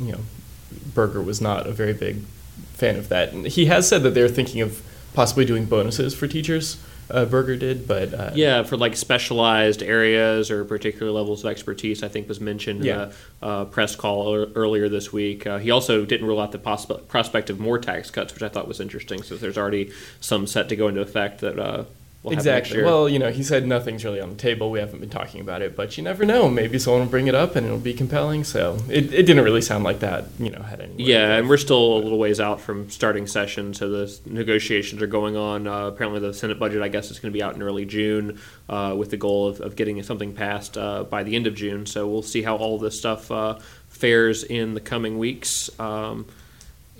you 0.00 0.12
know, 0.12 0.20
Berger 0.94 1.20
was 1.20 1.40
not 1.40 1.66
a 1.66 1.72
very 1.72 1.92
big 1.92 2.22
fan 2.72 2.96
of 2.96 3.10
that. 3.10 3.32
And 3.32 3.46
he 3.46 3.66
has 3.66 3.86
said 3.86 4.02
that 4.04 4.14
they're 4.14 4.26
thinking 4.28 4.62
of 4.62 4.82
possibly 5.12 5.44
doing 5.44 5.66
bonuses 5.66 6.14
for 6.14 6.26
teachers. 6.26 6.82
Uh, 7.12 7.26
Berger 7.26 7.56
did, 7.56 7.86
but 7.86 8.14
uh, 8.14 8.30
Yeah, 8.34 8.62
for 8.62 8.76
like 8.78 8.96
specialized 8.96 9.82
areas 9.82 10.50
or 10.50 10.64
particular 10.64 11.12
levels 11.12 11.44
of 11.44 11.50
expertise, 11.50 12.02
I 12.02 12.08
think 12.08 12.26
was 12.26 12.40
mentioned 12.40 12.84
Yeah. 12.84 13.04
in 13.04 13.12
a 13.42 13.46
uh, 13.46 13.64
press 13.66 13.94
call 13.94 14.32
ear- 14.34 14.48
earlier 14.54 14.88
this 14.88 15.12
week. 15.12 15.46
Uh, 15.46 15.58
he 15.58 15.70
also 15.70 16.04
didn't 16.06 16.26
rule 16.26 16.40
out 16.40 16.52
the 16.52 16.58
possi- 16.58 17.06
prospect 17.08 17.50
of 17.50 17.60
more 17.60 17.78
tax 17.78 18.10
cuts, 18.10 18.32
which 18.32 18.42
I 18.42 18.48
thought 18.48 18.66
was 18.66 18.80
interesting. 18.80 19.22
So 19.22 19.36
there's 19.36 19.58
already 19.58 19.92
some 20.20 20.46
set 20.46 20.68
to 20.70 20.76
go 20.76 20.88
into 20.88 21.02
effect 21.02 21.40
that 21.42 21.58
will 22.22 22.32
Exactly. 22.32 22.82
Well, 22.82 23.08
you 23.08 23.18
know, 23.18 23.30
he 23.30 23.42
said 23.42 23.66
nothing's 23.66 24.04
really 24.04 24.20
on 24.20 24.30
the 24.30 24.36
table. 24.36 24.70
We 24.70 24.78
haven't 24.78 25.00
been 25.00 25.10
talking 25.10 25.40
about 25.40 25.62
it, 25.62 25.74
but 25.74 25.96
you 25.96 26.04
never 26.04 26.24
know. 26.24 26.48
Maybe 26.48 26.78
someone 26.78 27.02
will 27.02 27.08
bring 27.08 27.26
it 27.26 27.34
up 27.34 27.56
and 27.56 27.66
it'll 27.66 27.78
be 27.78 27.94
compelling. 27.94 28.44
So 28.44 28.78
it, 28.88 29.12
it 29.12 29.24
didn't 29.24 29.42
really 29.42 29.62
sound 29.62 29.84
like 29.84 30.00
that, 30.00 30.26
you 30.38 30.50
know, 30.50 30.62
had 30.62 30.80
any. 30.80 30.94
Yeah, 31.02 31.36
and 31.36 31.48
we're 31.48 31.56
still 31.56 31.96
a 31.96 31.98
little 31.98 32.18
ways 32.18 32.38
out 32.40 32.60
from 32.60 32.90
starting 32.90 33.26
session, 33.26 33.74
so 33.74 33.88
the 33.90 34.20
negotiations 34.26 35.02
are 35.02 35.06
going 35.06 35.36
on. 35.36 35.66
Uh, 35.66 35.86
apparently, 35.86 36.20
the 36.20 36.32
Senate 36.32 36.58
budget, 36.58 36.82
I 36.82 36.88
guess, 36.88 37.10
is 37.10 37.18
going 37.18 37.32
to 37.32 37.36
be 37.36 37.42
out 37.42 37.54
in 37.54 37.62
early 37.62 37.86
June, 37.86 38.38
uh, 38.68 38.94
with 38.96 39.10
the 39.10 39.16
goal 39.16 39.48
of, 39.48 39.60
of 39.60 39.76
getting 39.76 40.02
something 40.02 40.32
passed 40.32 40.78
uh, 40.78 41.04
by 41.04 41.22
the 41.22 41.34
end 41.34 41.46
of 41.46 41.54
June. 41.54 41.86
So 41.86 42.06
we'll 42.06 42.22
see 42.22 42.42
how 42.42 42.56
all 42.56 42.78
this 42.78 42.98
stuff 42.98 43.30
uh, 43.30 43.58
fares 43.88 44.44
in 44.44 44.74
the 44.74 44.80
coming 44.80 45.18
weeks. 45.18 45.70
Um, 45.80 46.26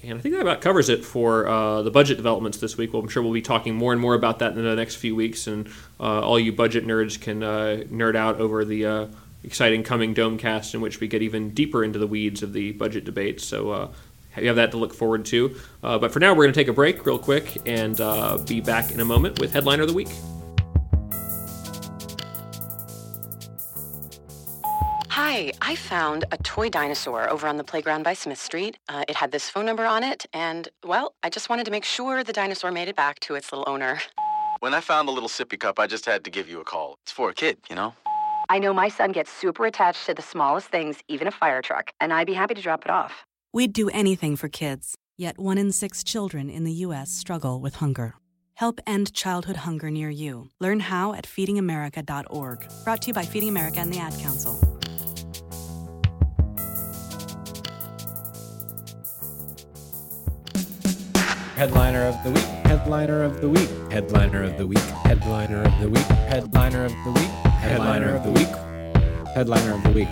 and 0.05 0.19
I 0.19 0.21
think 0.21 0.35
that 0.35 0.41
about 0.41 0.61
covers 0.61 0.89
it 0.89 1.05
for 1.05 1.47
uh, 1.47 1.83
the 1.83 1.91
budget 1.91 2.17
developments 2.17 2.59
this 2.59 2.77
week. 2.77 2.93
Well, 2.93 3.03
I'm 3.03 3.09
sure 3.09 3.23
we'll 3.23 3.33
be 3.33 3.43
talking 3.43 3.75
more 3.75 3.93
and 3.93 4.01
more 4.01 4.15
about 4.15 4.41
that 4.41 4.57
in 4.57 4.63
the 4.63 4.75
next 4.75 4.97
few 4.97 5.15
weeks, 5.15 5.47
and 5.47 5.69
uh, 6.01 6.21
all 6.21 6.39
you 6.39 6.53
budget 6.53 6.87
nerds 6.87 7.21
can 7.21 7.43
uh, 7.43 7.85
nerd 7.91 8.17
out 8.17 8.41
over 8.41 8.65
the 8.65 8.87
uh, 8.87 9.07
exciting 9.45 9.83
coming 9.83 10.15
Domecast, 10.15 10.75
in 10.75 10.81
which 10.81 11.01
we 11.01 11.09
get 11.09 11.23
even 11.23 11.51
deeper 11.51 11.85
into 11.85 11.99
the 11.99 12.07
weeds 12.07 12.43
of 12.43 12.53
the 12.53 12.73
budget 12.73 13.05
debates. 13.05 13.45
So 13.45 13.71
uh, 13.71 13.89
you 14.37 14.49
have 14.49 14.57
that 14.57 14.73
to 14.73 14.77
look 14.77 14.95
forward 14.95 15.25
to. 15.27 15.57
Uh, 15.83 15.99
but 15.99 16.13
for 16.13 16.21
now, 16.21 16.33
we're 16.33 16.45
going 16.45 16.55
to 16.55 16.61
take 16.61 16.69
a 16.69 16.73
break 16.73 17.07
real 17.07 17.19
quick 17.19 17.59
and 17.67 17.97
be 18.47 18.61
back 18.61 18.91
in 18.91 19.01
a 19.01 19.05
moment 19.05 19.39
with 19.39 19.53
Headliner 19.53 19.83
of 19.83 19.89
the 19.89 19.95
Week. 19.95 20.09
Hi, 25.33 25.51
I 25.63 25.77
found 25.77 26.27
a 26.31 26.37
toy 26.37 26.69
dinosaur 26.69 27.31
over 27.31 27.47
on 27.47 27.57
the 27.57 27.65
playground 27.65 28.03
by 28.03 28.13
Smith 28.13 28.39
Street. 28.39 28.77
Uh, 28.87 29.03
it 29.09 29.17
had 29.17 29.33
this 29.33 29.49
phone 29.49 29.65
number 29.65 29.87
on 29.87 30.05
it, 30.05 30.27
and, 30.35 30.69
well, 30.85 31.15
I 31.23 31.31
just 31.31 31.49
wanted 31.49 31.65
to 31.65 31.71
make 31.71 31.87
sure 31.87 32.23
the 32.23 32.35
dinosaur 32.35 32.71
made 32.71 32.89
it 32.89 32.97
back 32.97 33.19
to 33.21 33.35
its 33.35 33.51
little 33.51 33.65
owner. 33.67 33.99
When 34.61 34.75
I 34.75 34.81
found 34.81 35.09
the 35.09 35.13
little 35.13 35.31
sippy 35.31 35.59
cup, 35.59 35.79
I 35.79 35.87
just 35.87 36.05
had 36.05 36.23
to 36.25 36.31
give 36.31 36.51
you 36.51 36.61
a 36.61 36.65
call. 36.65 36.99
It's 37.03 37.13
for 37.13 37.31
a 37.31 37.35
kid, 37.35 37.57
you 37.71 37.75
know? 37.75 37.95
I 38.51 38.59
know 38.59 38.75
my 38.75 38.89
son 38.89 39.11
gets 39.11 39.33
super 39.33 39.65
attached 39.65 40.05
to 40.05 40.13
the 40.13 40.21
smallest 40.21 40.69
things, 40.69 40.99
even 41.09 41.27
a 41.27 41.31
fire 41.31 41.63
truck, 41.63 41.93
and 41.99 42.13
I'd 42.13 42.27
be 42.27 42.35
happy 42.35 42.55
to 42.55 42.61
drop 42.61 42.85
it 42.85 42.91
off. 42.91 43.25
We'd 43.55 43.73
do 43.73 43.89
anything 43.89 44.37
for 44.37 44.49
kids, 44.51 44.97
yet 45.17 45.39
one 45.39 45.57
in 45.57 45.73
six 45.73 46.05
children 46.05 46.51
in 46.51 46.65
the 46.65 46.87
U.S. 46.87 47.11
struggle 47.11 47.59
with 47.59 47.77
hunger. 47.77 48.17
Help 48.53 48.81
end 48.87 49.15
childhood 49.15 49.57
hunger 49.57 49.91
near 49.91 50.11
you. 50.11 50.51
Learn 50.61 50.81
how 50.81 51.15
at 51.15 51.25
feedingamerica.org. 51.25 52.59
Brought 52.85 53.01
to 53.03 53.07
you 53.09 53.15
by 53.15 53.25
Feeding 53.25 53.49
America 53.49 53.81
and 53.81 53.91
the 53.91 53.99
Ad 53.99 54.13
Council. 54.21 54.61
Headliner 61.63 62.07
of 62.07 62.21
the 62.25 62.31
week. 62.33 62.43
Headliner 62.67 63.23
of 63.23 63.41
the 63.41 63.49
week. 63.49 63.69
Headliner 63.89 64.43
of 64.43 64.59
the 64.59 64.67
week. 64.67 64.79
Headliner 64.81 65.63
of 65.63 65.81
the 65.81 65.89
week. 65.89 66.03
Headliner 66.03 66.85
of 66.85 66.93
the 67.05 67.13
week. 67.13 67.29
Headliner 67.45 68.17
of 68.17 68.25
the 68.25 68.33
week. 68.33 69.29
Headliner 69.29 69.75
of 69.75 69.85
the 69.85 69.91
week. 69.91 70.09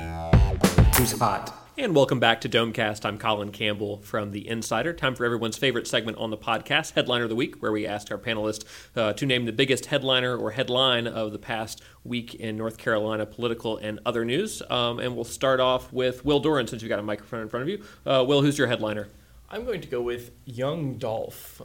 Who's 0.94 1.10
hot? 1.18 1.52
And 1.76 1.92
welcome 1.92 2.20
back 2.20 2.40
to 2.42 2.48
Domecast. 2.48 3.04
I'm 3.04 3.18
Colin 3.18 3.50
Campbell 3.50 3.96
from 3.96 4.30
The 4.30 4.46
Insider. 4.46 4.92
Time 4.92 5.16
for 5.16 5.24
everyone's 5.24 5.58
favorite 5.58 5.88
segment 5.88 6.18
on 6.18 6.30
the 6.30 6.36
podcast, 6.36 6.92
Headliner 6.92 7.24
of 7.24 7.30
the 7.30 7.34
Week, 7.34 7.60
where 7.60 7.72
we 7.72 7.84
ask 7.84 8.12
our 8.12 8.18
panelists 8.18 8.64
uh, 8.94 9.12
to 9.14 9.26
name 9.26 9.44
the 9.44 9.52
biggest 9.52 9.86
headliner 9.86 10.36
or 10.36 10.52
headline 10.52 11.08
of 11.08 11.32
the 11.32 11.38
past 11.40 11.82
week 12.04 12.32
in 12.36 12.56
North 12.58 12.78
Carolina 12.78 13.26
political 13.26 13.76
and 13.76 13.98
other 14.06 14.24
news. 14.24 14.62
Um, 14.70 15.00
and 15.00 15.16
we'll 15.16 15.24
start 15.24 15.58
off 15.58 15.92
with 15.92 16.24
Will 16.24 16.38
Doran, 16.38 16.68
since 16.68 16.80
you've 16.80 16.90
got 16.90 17.00
a 17.00 17.02
microphone 17.02 17.40
in 17.40 17.48
front 17.48 17.64
of 17.64 17.68
you. 17.68 17.82
Uh, 18.06 18.24
Will, 18.24 18.40
who's 18.40 18.56
your 18.56 18.68
headliner? 18.68 19.08
I'm 19.50 19.64
going 19.64 19.80
to 19.80 19.88
go 19.88 20.00
with 20.00 20.30
Young 20.44 20.96
Dolph. 20.96 21.60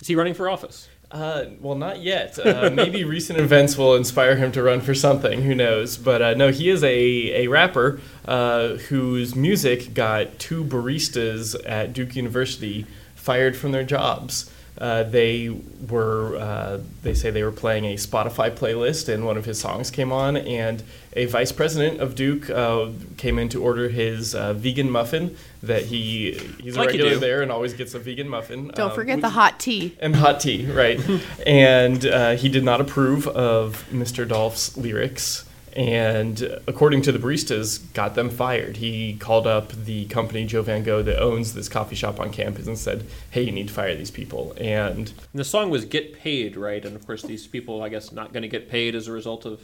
Is 0.00 0.08
he 0.08 0.14
running 0.14 0.32
for 0.32 0.48
office? 0.48 0.88
Uh, 1.10 1.44
well, 1.60 1.74
not 1.74 2.00
yet. 2.00 2.38
Uh, 2.38 2.70
maybe 2.70 3.04
recent 3.04 3.38
events 3.38 3.76
will 3.76 3.94
inspire 3.94 4.36
him 4.36 4.50
to 4.52 4.62
run 4.62 4.80
for 4.80 4.94
something. 4.94 5.42
Who 5.42 5.54
knows? 5.54 5.98
But 5.98 6.22
uh, 6.22 6.34
no, 6.34 6.50
he 6.50 6.70
is 6.70 6.82
a, 6.82 7.44
a 7.44 7.46
rapper 7.48 8.00
uh, 8.24 8.76
whose 8.88 9.36
music 9.36 9.92
got 9.92 10.38
two 10.38 10.64
baristas 10.64 11.54
at 11.66 11.92
Duke 11.92 12.16
University 12.16 12.86
fired 13.14 13.54
from 13.54 13.72
their 13.72 13.84
jobs. 13.84 14.50
Uh, 14.76 15.04
they 15.04 15.50
were 15.88 16.36
uh, 16.36 16.80
they 17.04 17.14
say 17.14 17.30
they 17.30 17.44
were 17.44 17.52
playing 17.52 17.84
a 17.84 17.94
Spotify 17.94 18.50
playlist 18.50 19.08
and 19.12 19.24
one 19.24 19.36
of 19.36 19.44
his 19.44 19.60
songs 19.60 19.88
came 19.88 20.10
on 20.10 20.36
and 20.36 20.82
a 21.12 21.26
vice 21.26 21.52
president 21.52 22.00
of 22.00 22.16
Duke 22.16 22.50
uh, 22.50 22.88
came 23.16 23.38
in 23.38 23.48
to 23.50 23.62
order 23.62 23.88
his 23.88 24.34
uh, 24.34 24.52
vegan 24.52 24.90
muffin 24.90 25.36
that 25.62 25.84
he 25.84 26.32
he's 26.60 26.74
a 26.74 26.80
Like 26.80 26.92
you 26.92 26.98
regular 27.04 27.16
there 27.20 27.40
and 27.42 27.52
always 27.52 27.72
gets 27.72 27.94
a 27.94 28.00
vegan 28.00 28.28
muffin. 28.28 28.66
Don't 28.74 28.90
Uh, 28.90 28.94
forget 28.94 29.16
which- 29.18 29.22
the 29.22 29.28
hot 29.30 29.60
tea. 29.60 29.94
and 30.00 30.16
hot 30.16 30.40
tea, 30.40 30.66
right? 30.66 31.00
and 31.46 32.04
uh, 32.04 32.32
he 32.32 32.48
did 32.48 32.64
not 32.64 32.80
approve 32.80 33.28
of 33.28 33.84
Mr. 33.92 34.26
Dolph's 34.26 34.76
lyrics, 34.76 35.43
and 35.74 36.60
according 36.66 37.02
to 37.02 37.12
the 37.12 37.18
baristas, 37.18 37.92
got 37.94 38.14
them 38.14 38.30
fired. 38.30 38.76
He 38.76 39.14
called 39.14 39.46
up 39.46 39.72
the 39.72 40.06
company 40.06 40.46
Joe 40.46 40.62
Van 40.62 40.82
Gogh 40.84 41.02
that 41.02 41.20
owns 41.20 41.54
this 41.54 41.68
coffee 41.68 41.96
shop 41.96 42.20
on 42.20 42.30
campus 42.30 42.66
and 42.66 42.78
said, 42.78 43.04
"Hey, 43.30 43.42
you 43.42 43.52
need 43.52 43.68
to 43.68 43.74
fire 43.74 43.94
these 43.94 44.10
people." 44.10 44.54
And 44.56 44.94
And 44.98 45.12
the 45.34 45.44
song 45.44 45.70
was 45.70 45.84
Get 45.84 46.14
Paid, 46.14 46.56
right? 46.56 46.84
And 46.84 46.94
of 46.94 47.06
course, 47.06 47.22
these 47.22 47.46
people, 47.46 47.82
I 47.82 47.88
guess, 47.88 48.12
not 48.12 48.32
going 48.32 48.42
to 48.42 48.48
get 48.48 48.68
paid 48.68 48.94
as 48.94 49.08
a 49.08 49.12
result 49.12 49.44
of. 49.44 49.60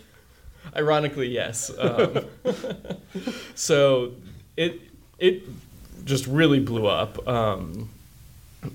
Ironically, 0.77 1.29
yes. 1.29 1.71
Um, 1.79 2.27
so 3.55 4.13
it 4.57 4.81
it 5.19 5.43
just 6.05 6.27
really 6.27 6.61
blew 6.61 6.87
up. 6.87 7.27
Um, 7.29 7.91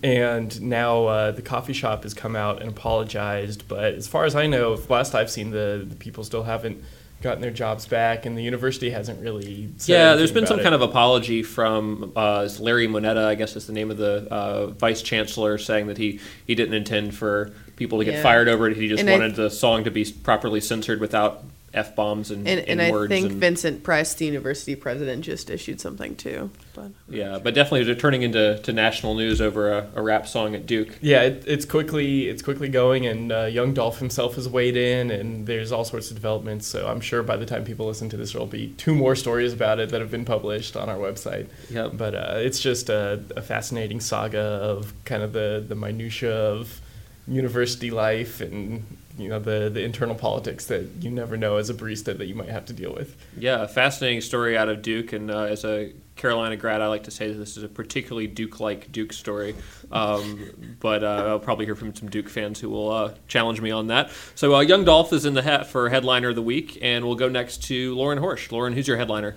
and 0.02 0.62
now 0.62 1.06
uh, 1.06 1.32
the 1.32 1.42
coffee 1.42 1.74
shop 1.74 2.04
has 2.04 2.14
come 2.14 2.36
out 2.36 2.62
and 2.62 2.70
apologized. 2.70 3.68
But 3.68 3.94
as 3.94 4.08
far 4.08 4.26
as 4.26 4.36
I 4.36 4.48
know, 4.48 4.80
last 4.90 5.14
I've 5.14 5.30
seen, 5.30 5.52
the, 5.52 5.86
the 5.88 5.96
people 5.96 6.24
still 6.24 6.44
haven't 6.44 6.84
gotten 7.26 7.42
their 7.42 7.52
jobs 7.52 7.86
back, 7.88 8.26
and 8.26 8.38
the 8.38 8.44
university 8.44 8.90
hasn't 8.92 9.20
really. 9.22 9.68
Said 9.78 9.92
Yeah, 9.94 10.16
there's 10.16 10.32
been 10.32 10.46
some 10.46 10.60
about 10.60 10.64
kind 10.64 10.76
of 10.76 10.82
apology 10.82 11.44
from 11.44 12.14
uh, 12.16 12.48
Larry 12.60 12.88
Moneta, 12.88 13.26
I 13.26 13.36
guess 13.36 13.56
is 13.58 13.68
the 13.68 13.74
name 13.74 13.92
of 13.92 13.98
the 13.98 14.28
uh, 14.32 14.68
vice 14.68 15.02
chancellor, 15.02 15.58
saying 15.58 15.88
that 15.88 15.98
he, 15.98 16.20
he 16.48 16.56
didn't 16.56 16.76
intend 16.76 17.16
for 17.16 17.52
people 17.76 17.98
to 18.00 18.06
get 18.06 18.14
Yeah. 18.16 18.24
fired 18.24 18.48
over 18.48 18.70
it. 18.70 18.78
He 18.78 18.88
just 18.88 19.02
And 19.02 19.10
I- 19.10 19.14
wanted 19.14 19.36
the 19.36 19.50
song 19.50 19.84
to 19.84 19.92
be 19.92 20.06
properly 20.24 20.62
censored 20.62 21.02
without 21.02 21.44
f 21.76 21.96
bombs 21.96 22.32
and 22.32 22.48
And, 22.48 22.60
and 22.62 22.82
I 22.82 22.92
words 22.92 23.10
think 23.10 23.32
and, 23.32 23.40
Vincent 23.40 23.84
Price, 23.84 24.14
the 24.14 24.26
university 24.26 24.76
president, 24.76 25.24
just 25.24 25.50
issued 25.50 25.82
something 25.82 26.16
too. 26.16 26.50
But 26.74 26.92
yeah, 27.10 27.40
but 27.42 27.54
definitely 27.54 27.84
they're 27.84 27.96
turning 27.96 28.22
into 28.22 28.60
to 28.60 28.74
national 28.74 29.16
news 29.16 29.42
over 29.42 29.72
a, 29.72 29.90
a 29.96 30.02
rap 30.02 30.28
song 30.28 30.56
at 30.56 30.66
Duke. 30.66 30.98
Yeah, 31.02 31.24
it, 31.24 31.44
it's 31.48 31.66
quickly 31.66 32.28
it's 32.28 32.42
quickly 32.42 32.70
going, 32.70 33.06
and 33.06 33.32
uh, 33.32 33.46
young 33.46 33.74
Dolph 33.74 34.00
himself 34.00 34.36
has 34.36 34.48
weighed 34.48 34.78
in, 34.78 35.12
and 35.12 35.46
there's 35.46 35.72
all 35.72 35.86
sorts 35.86 36.10
of 36.10 36.16
developments. 36.16 36.68
So 36.68 36.88
I'm 36.88 37.02
sure 37.02 37.24
by 37.24 37.38
the 37.38 37.46
time 37.46 37.64
people 37.64 37.86
listen 37.88 38.10
to 38.10 38.18
this, 38.18 38.32
there'll 38.32 38.48
be 38.48 38.70
two 38.78 38.96
more 38.96 39.16
stories 39.16 39.54
about 39.54 39.80
it 39.80 39.90
that 39.90 40.02
have 40.02 40.12
been 40.12 40.26
published 40.26 40.76
on 40.76 40.90
our 40.90 40.98
website. 40.98 41.48
Yep. 41.70 41.92
But 41.94 42.16
uh, 42.16 42.34
it's 42.38 42.60
just 42.60 42.90
a, 42.90 43.24
a 43.36 43.42
fascinating 43.42 44.00
saga 44.00 44.40
of 44.40 44.94
kind 45.06 45.24
of 45.24 45.34
the 45.34 45.64
the 45.68 45.76
minutia 45.76 46.34
of 46.34 46.82
university 47.28 47.90
life 47.90 48.40
and 48.42 48.86
you 49.18 49.30
know 49.30 49.40
the 49.40 49.70
the 49.70 49.84
internal 49.84 50.16
politics 50.16 50.66
that 50.68 50.88
you 51.00 51.10
never 51.10 51.38
know 51.38 51.58
as 51.58 51.70
a 51.70 51.74
barista 51.74 52.18
that 52.18 52.26
you 52.26 52.36
might 52.36 52.50
have 52.50 52.66
to 52.66 52.74
deal 52.74 52.94
with. 52.94 53.16
Yeah, 53.38 53.64
a 53.64 53.68
fascinating 53.68 54.22
story 54.22 54.58
out 54.58 54.70
of 54.70 54.82
Duke, 54.82 55.14
and 55.14 55.32
uh, 55.32 55.44
as 55.44 55.66
a 55.66 55.94
Carolina 56.16 56.56
grad, 56.56 56.82
I 56.82 56.88
like 56.88 57.04
to 57.04 57.12
say 57.12 57.28
that 57.28 57.38
this 57.38 57.58
is 57.58 57.64
a 57.64 57.68
particularly 57.68 58.28
Duke-like 58.28 58.92
Duke 58.92 59.12
story. 59.12 59.56
Um, 59.92 60.78
but 60.80 61.04
uh, 61.04 61.26
I'll 61.28 61.40
probably 61.40 61.66
hear 61.66 61.76
from 61.76 61.94
some 61.94 62.10
Duke 62.10 62.30
fans 62.30 62.60
who 62.60 62.70
will 62.70 62.92
uh, 62.92 63.14
challenge 63.28 63.60
me 63.62 63.72
on 63.72 63.88
that. 63.88 64.12
So 64.36 64.56
uh, 64.56 64.62
Young 64.62 64.86
Dolph 64.86 65.12
is 65.12 65.26
in 65.26 65.34
the 65.34 65.42
hat 65.42 65.68
for 65.68 65.90
headliner 65.90 66.30
of 66.30 66.36
the 66.36 66.42
week, 66.42 66.78
and 66.82 67.06
we'll 67.06 67.16
go 67.16 67.28
next 67.28 67.64
to 67.66 67.96
Lauren 67.96 68.20
Horsch. 68.20 68.52
Lauren, 68.52 68.74
who's 68.74 68.88
your 68.88 68.98
headliner? 68.98 69.36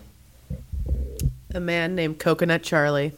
a 1.54 1.60
man 1.60 1.94
named 1.94 2.18
Coconut 2.18 2.62
Charlie. 2.62 3.12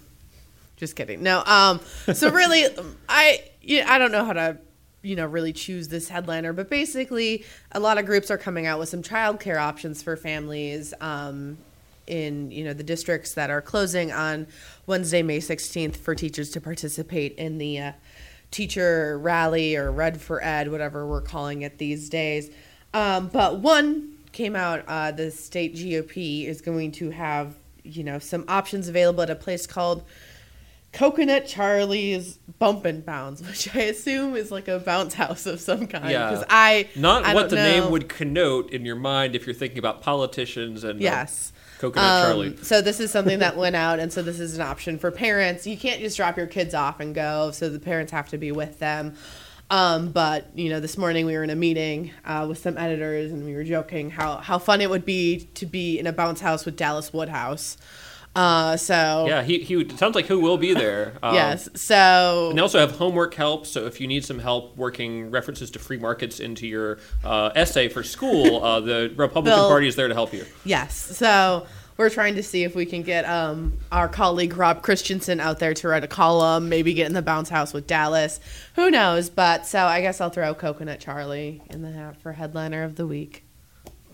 Just 0.77 0.97
kidding. 0.97 1.23
No. 1.23 1.43
Um. 1.45 1.81
So 2.15 2.31
really, 2.31 2.65
I 3.09 3.45
yeah, 3.61 3.93
I 3.93 3.99
don't 3.99 4.13
know 4.13 4.25
how 4.25 4.33
to 4.33 4.59
you 5.03 5.17
know 5.17 5.27
really 5.27 5.53
choose 5.53 5.89
this 5.89 6.09
headliner, 6.09 6.53
but 6.53 6.69
basically, 6.69 7.45
a 7.73 7.81
lot 7.81 7.99
of 7.99 8.07
groups 8.07 8.31
are 8.31 8.39
coming 8.39 8.67
out 8.67 8.79
with 8.79 8.89
some 8.89 9.03
childcare 9.03 9.61
options 9.61 10.03
for 10.03 10.17
families. 10.17 10.93
Um, 11.01 11.59
in 12.07 12.51
you 12.51 12.65
know 12.65 12.73
the 12.73 12.83
districts 12.83 13.35
that 13.35 13.51
are 13.51 13.63
closing 13.63 14.11
on 14.13 14.47
Wednesday, 14.87 15.23
May 15.23 15.41
sixteenth, 15.41 15.97
for 15.97 16.15
teachers 16.15 16.51
to 16.51 16.61
participate 16.61 17.37
in 17.37 17.59
the 17.59 17.79
uh, 17.79 17.93
teacher 18.51 19.19
rally 19.19 19.77
or 19.77 19.91
Red 19.93 20.21
for 20.21 20.43
Ed, 20.43 20.71
whatever 20.71 21.07
we're 21.07 21.21
calling 21.21 21.63
it 21.63 21.79
these 21.79 22.09
days. 22.09 22.51
Um, 22.93 23.29
but 23.29 23.61
one 23.61 24.17
came 24.33 24.57
out. 24.57 24.85
Uh, 24.87 25.13
the 25.13 25.31
state 25.31 25.75
GOP 25.75 26.47
is 26.47 26.61
going 26.61 26.93
to 26.93 27.11
have 27.11 27.55
you 27.85 28.05
know 28.05 28.19
some 28.19 28.45
options 28.49 28.89
available 28.89 29.23
at 29.23 29.31
a 29.31 29.37
place 29.37 29.67
called 29.67 30.05
Coconut 30.93 31.47
Charlie's 31.47 32.39
Bump 32.59 32.85
and 32.85 33.05
Bounce, 33.07 33.41
which 33.43 33.75
I 33.75 33.83
assume 33.83 34.35
is 34.37 34.51
like 34.51 34.67
a 34.69 34.79
bounce 34.81 35.15
house 35.15 35.47
of 35.47 35.61
some 35.61 35.87
kind. 35.87 36.11
Yeah. 36.11 36.31
because 36.31 36.45
I 36.51 36.89
Not 36.97 37.25
I 37.25 37.35
what 37.35 37.51
the 37.51 37.57
know. 37.57 37.63
name 37.83 37.91
would 37.93 38.09
connote 38.09 38.71
in 38.71 38.85
your 38.85 38.97
mind 38.97 39.37
if 39.37 39.47
you're 39.47 39.55
thinking 39.55 39.79
about 39.79 40.03
politicians 40.03 40.83
and 40.85 41.01
uh, 41.01 41.03
Yes. 41.03 41.53
Coconut 41.79 42.05
Um, 42.05 42.25
Charlie. 42.27 42.57
So 42.63 42.83
this 42.83 43.01
is 43.01 43.11
something 43.11 43.39
that 43.39 43.57
went 43.57 43.77
out, 43.77 44.01
and 44.01 44.13
so 44.13 44.21
this 44.23 44.41
is 44.41 44.57
an 44.57 44.63
option 44.63 44.99
for 44.99 45.11
parents. 45.11 45.67
You 45.67 45.79
can't 45.79 46.01
just 46.01 46.17
drop 46.17 46.37
your 46.37 46.47
kids 46.49 46.75
off 46.75 47.01
and 47.01 47.15
go, 47.15 47.53
so 47.53 47.71
the 47.71 47.79
parents 47.81 48.13
have 48.13 48.29
to 48.31 48.39
be 48.39 48.53
with 48.53 48.79
them. 48.81 49.15
Um, 49.71 50.11
but 50.11 50.49
you 50.59 50.69
know, 50.69 50.81
this 50.81 50.99
morning 50.99 51.25
we 51.25 51.35
were 51.37 51.45
in 51.45 51.51
a 51.51 51.55
meeting 51.57 52.11
uh, 52.25 52.45
with 52.49 52.59
some 52.59 52.77
editors, 52.77 53.31
and 53.31 53.45
we 53.45 53.55
were 53.55 53.63
joking 53.65 54.11
how 54.11 54.39
how 54.39 54.59
fun 54.59 54.81
it 54.81 54.91
would 54.91 55.05
be 55.05 55.49
to 55.55 55.65
be 55.65 55.99
in 55.99 56.07
a 56.09 56.13
bounce 56.13 56.41
house 56.41 56.67
with 56.67 56.77
Dallas 56.77 57.13
Woodhouse. 57.13 57.77
Uh, 58.35 58.77
so 58.77 59.25
Yeah, 59.29 59.43
he, 59.43 59.59
he 59.59 59.77
would- 59.77 59.99
sounds 59.99 60.15
like 60.15 60.27
who 60.27 60.39
will 60.39 60.57
be 60.59 60.73
there. 60.75 61.15
Um, 61.23 61.35
yes, 61.35 61.69
so 61.75 62.49
And 62.51 62.59
they 62.59 62.63
also 62.63 62.79
have 62.79 62.93
homework 62.93 63.35
help. 63.35 63.67
So 63.67 63.87
if 63.87 64.01
you 64.01 64.07
need 64.07 64.25
some 64.25 64.39
help 64.39 64.77
working 64.77 65.31
references 65.31 65.71
to 65.73 65.79
free 65.79 65.99
markets 65.99 66.41
into 66.41 66.67
your 66.67 66.99
uh, 67.25 67.51
essay 67.55 67.89
for 67.89 68.03
school, 68.03 68.63
uh, 68.65 68.81
the 68.81 69.13
Republican 69.17 69.59
Bill- 69.59 69.69
Party 69.69 69.89
is 69.89 69.97
there 69.97 70.09
to 70.09 70.15
help 70.15 70.33
you. 70.33 70.45
Yes. 70.65 70.95
So 70.95 71.67
we're 71.97 72.09
trying 72.09 72.37
to 72.37 72.43
see 72.43 72.63
if 72.65 72.75
we 72.75 72.87
can 72.87 73.03
get 73.03 73.25
um, 73.27 73.75
our 73.93 74.09
colleague 74.09 74.57
Rob 74.57 74.83
Christensen 74.83 75.41
out 75.41 75.59
there 75.59 75.75
to 75.75 75.89
write 75.89 76.05
a 76.05 76.09
column, 76.09 76.69
maybe 76.71 76.95
get 76.95 77.07
in 77.09 77.13
the 77.13 77.21
bounce 77.23 77.49
house 77.51 77.75
with 77.75 77.87
Dallas. 77.87 78.41
Who 78.77 78.91
knows? 78.91 79.29
But 79.29 79.67
so 79.67 79.85
I 79.85 80.01
guess 80.01 80.21
I'll 80.21 80.31
throw 80.31 80.55
Coconut 80.55 81.01
Charlie 81.01 81.61
in 81.69 81.83
the 81.83 81.91
hat 81.91 82.17
for 82.23 82.33
headliner 82.33 82.85
of 82.85 82.95
the 82.97 83.07
week. 83.07 83.45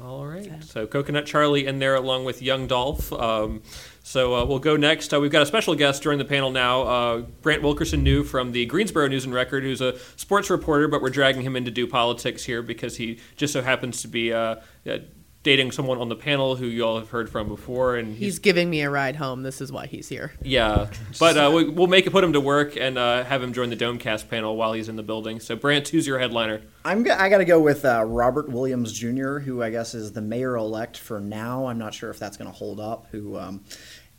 All 0.03 0.27
right. 0.27 0.63
So 0.65 0.87
Coconut 0.87 1.27
Charlie 1.27 1.67
in 1.67 1.79
there 1.79 1.95
along 1.95 2.25
with 2.25 2.43
Young 2.43 2.67
Dolph. 2.67 3.13
Um, 3.13 3.63
so 4.07 4.37
uh, 4.37 4.45
we'll 4.45 4.61
go 4.61 4.77
next. 4.77 5.13
Uh, 5.13 5.19
we've 5.19 5.33
got 5.33 5.43
a 5.43 5.47
special 5.47 5.75
guest 5.75 6.01
joining 6.01 6.21
the 6.21 6.25
panel 6.25 6.53
now. 6.53 6.83
Uh, 6.83 7.17
Brant 7.43 7.63
Wilkerson 7.63 8.05
New 8.05 8.23
from 8.23 8.53
the 8.53 8.65
Greensboro 8.67 9.09
News 9.09 9.25
and 9.25 9.35
Record, 9.35 9.65
who's 9.65 9.81
a 9.81 9.99
sports 10.15 10.49
reporter, 10.49 10.87
but 10.87 11.03
we're 11.03 11.11
dragging 11.11 11.43
him 11.43 11.57
in 11.57 11.65
to 11.65 11.73
do 11.73 11.89
politics 11.89 12.45
here 12.45 12.63
because 12.63 12.99
he 12.99 13.19
just 13.35 13.53
so 13.53 13.63
happens 13.63 14.03
to 14.03 14.09
be 14.09 14.33
uh, 14.33 14.57
uh, 14.89 14.99
dating 15.47 15.71
someone 15.71 15.99
on 15.99 16.09
the 16.09 16.17
panel 16.17 16.57
who 16.57 16.67
you 16.67 16.85
all 16.85 16.99
have 16.99 17.11
heard 17.11 17.31
from 17.31 17.47
before, 17.47 17.95
and 17.95 18.09
he's 18.09 18.19
He's 18.19 18.39
giving 18.41 18.69
me 18.69 18.81
a 18.81 18.91
ride 18.91 19.15
home. 19.15 19.45
This 19.45 19.61
is 19.61 19.71
why 19.71 19.87
he's 19.87 20.09
here. 20.09 20.33
Yeah, 20.43 20.89
but 21.21 21.37
uh, 21.37 21.53
we, 21.55 21.69
we'll 21.69 21.87
make 21.87 22.05
it 22.05 22.11
put 22.11 22.25
him 22.25 22.33
to 22.33 22.41
work 22.41 22.77
and 22.77 22.99
uh, 22.99 23.23
have 23.23 23.45
him 23.45 23.53
join 23.53 23.71
the 23.71 23.77
Domecast 23.77 24.29
panel 24.29 24.57
while 24.57 24.73
he's 24.73 24.89
in 24.89 24.97
the 24.97 25.05
building. 25.05 25.39
So, 25.39 25.55
Brant, 25.55 25.87
who's 25.87 26.05
your 26.05 26.19
headliner? 26.19 26.63
I'm 26.85 27.05
go- 27.05 27.15
I 27.17 27.29
got 27.29 27.39
to 27.39 27.45
go 27.45 27.61
with 27.61 27.85
uh, 27.85 28.05
Robert 28.05 28.49
Williams 28.49 28.93
Jr., 28.93 29.39
who 29.39 29.63
I 29.63 29.71
guess 29.71 29.95
is 29.95 30.11
the 30.11 30.21
mayor 30.21 30.57
elect 30.57 30.97
for 30.99 31.21
now. 31.21 31.67
I'm 31.67 31.79
not 31.79 31.95
sure 31.95 32.11
if 32.11 32.19
that's 32.19 32.37
going 32.37 32.51
to 32.51 32.57
hold 32.57 32.81
up. 32.81 33.07
Who, 33.13 33.39
um, 33.39 33.65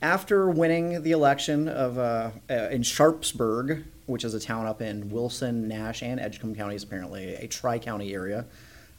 after 0.02 0.50
winning 0.50 1.02
the 1.04 1.12
election 1.12 1.68
of 1.68 1.98
uh, 1.98 2.32
uh, 2.50 2.54
in 2.70 2.84
Sharpsburg, 2.84 3.84
which 4.06 4.24
is 4.24 4.34
a 4.34 4.40
town 4.40 4.66
up 4.66 4.82
in 4.82 5.10
Wilson, 5.10 5.68
Nash, 5.68 6.04
and 6.04 6.20
Edgecombe 6.20 6.56
counties, 6.56 6.84
apparently 6.84 7.36
a 7.36 7.48
tri-county 7.48 8.14
area, 8.14 8.46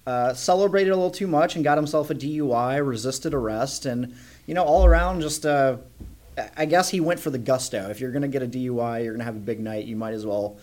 uh, 0.07 0.35
celebrated 0.35 0.91
a 0.91 0.97
little 0.97 1.11
too 1.11 1.27
much 1.27 1.55
and 1.55 1.65
got 1.65 1.79
himself 1.79 2.11
a 2.11 2.15
DUI, 2.15 2.87
resisted 2.87 3.35
arrest, 3.35 3.87
and 3.87 4.15
you 4.47 4.55
know 4.55 4.65
all 4.65 4.85
around 4.85 5.21
just. 5.21 5.47
Uh, 5.47 5.77
I 6.57 6.67
guess 6.67 6.89
he 6.89 7.01
went 7.01 7.19
for 7.19 7.31
the 7.31 7.39
gusto. 7.39 7.91
If 7.91 7.99
you're 7.99 8.13
going 8.13 8.23
to 8.23 8.29
get 8.29 8.45
a 8.45 8.47
DUI, 8.47 9.03
you're 9.03 9.13
going 9.13 9.19
to 9.19 9.25
have 9.25 9.35
a 9.35 9.41
big 9.41 9.59
night. 9.59 9.87
You 9.87 9.97
might 9.97 10.15
as 10.15 10.25
well 10.25 10.57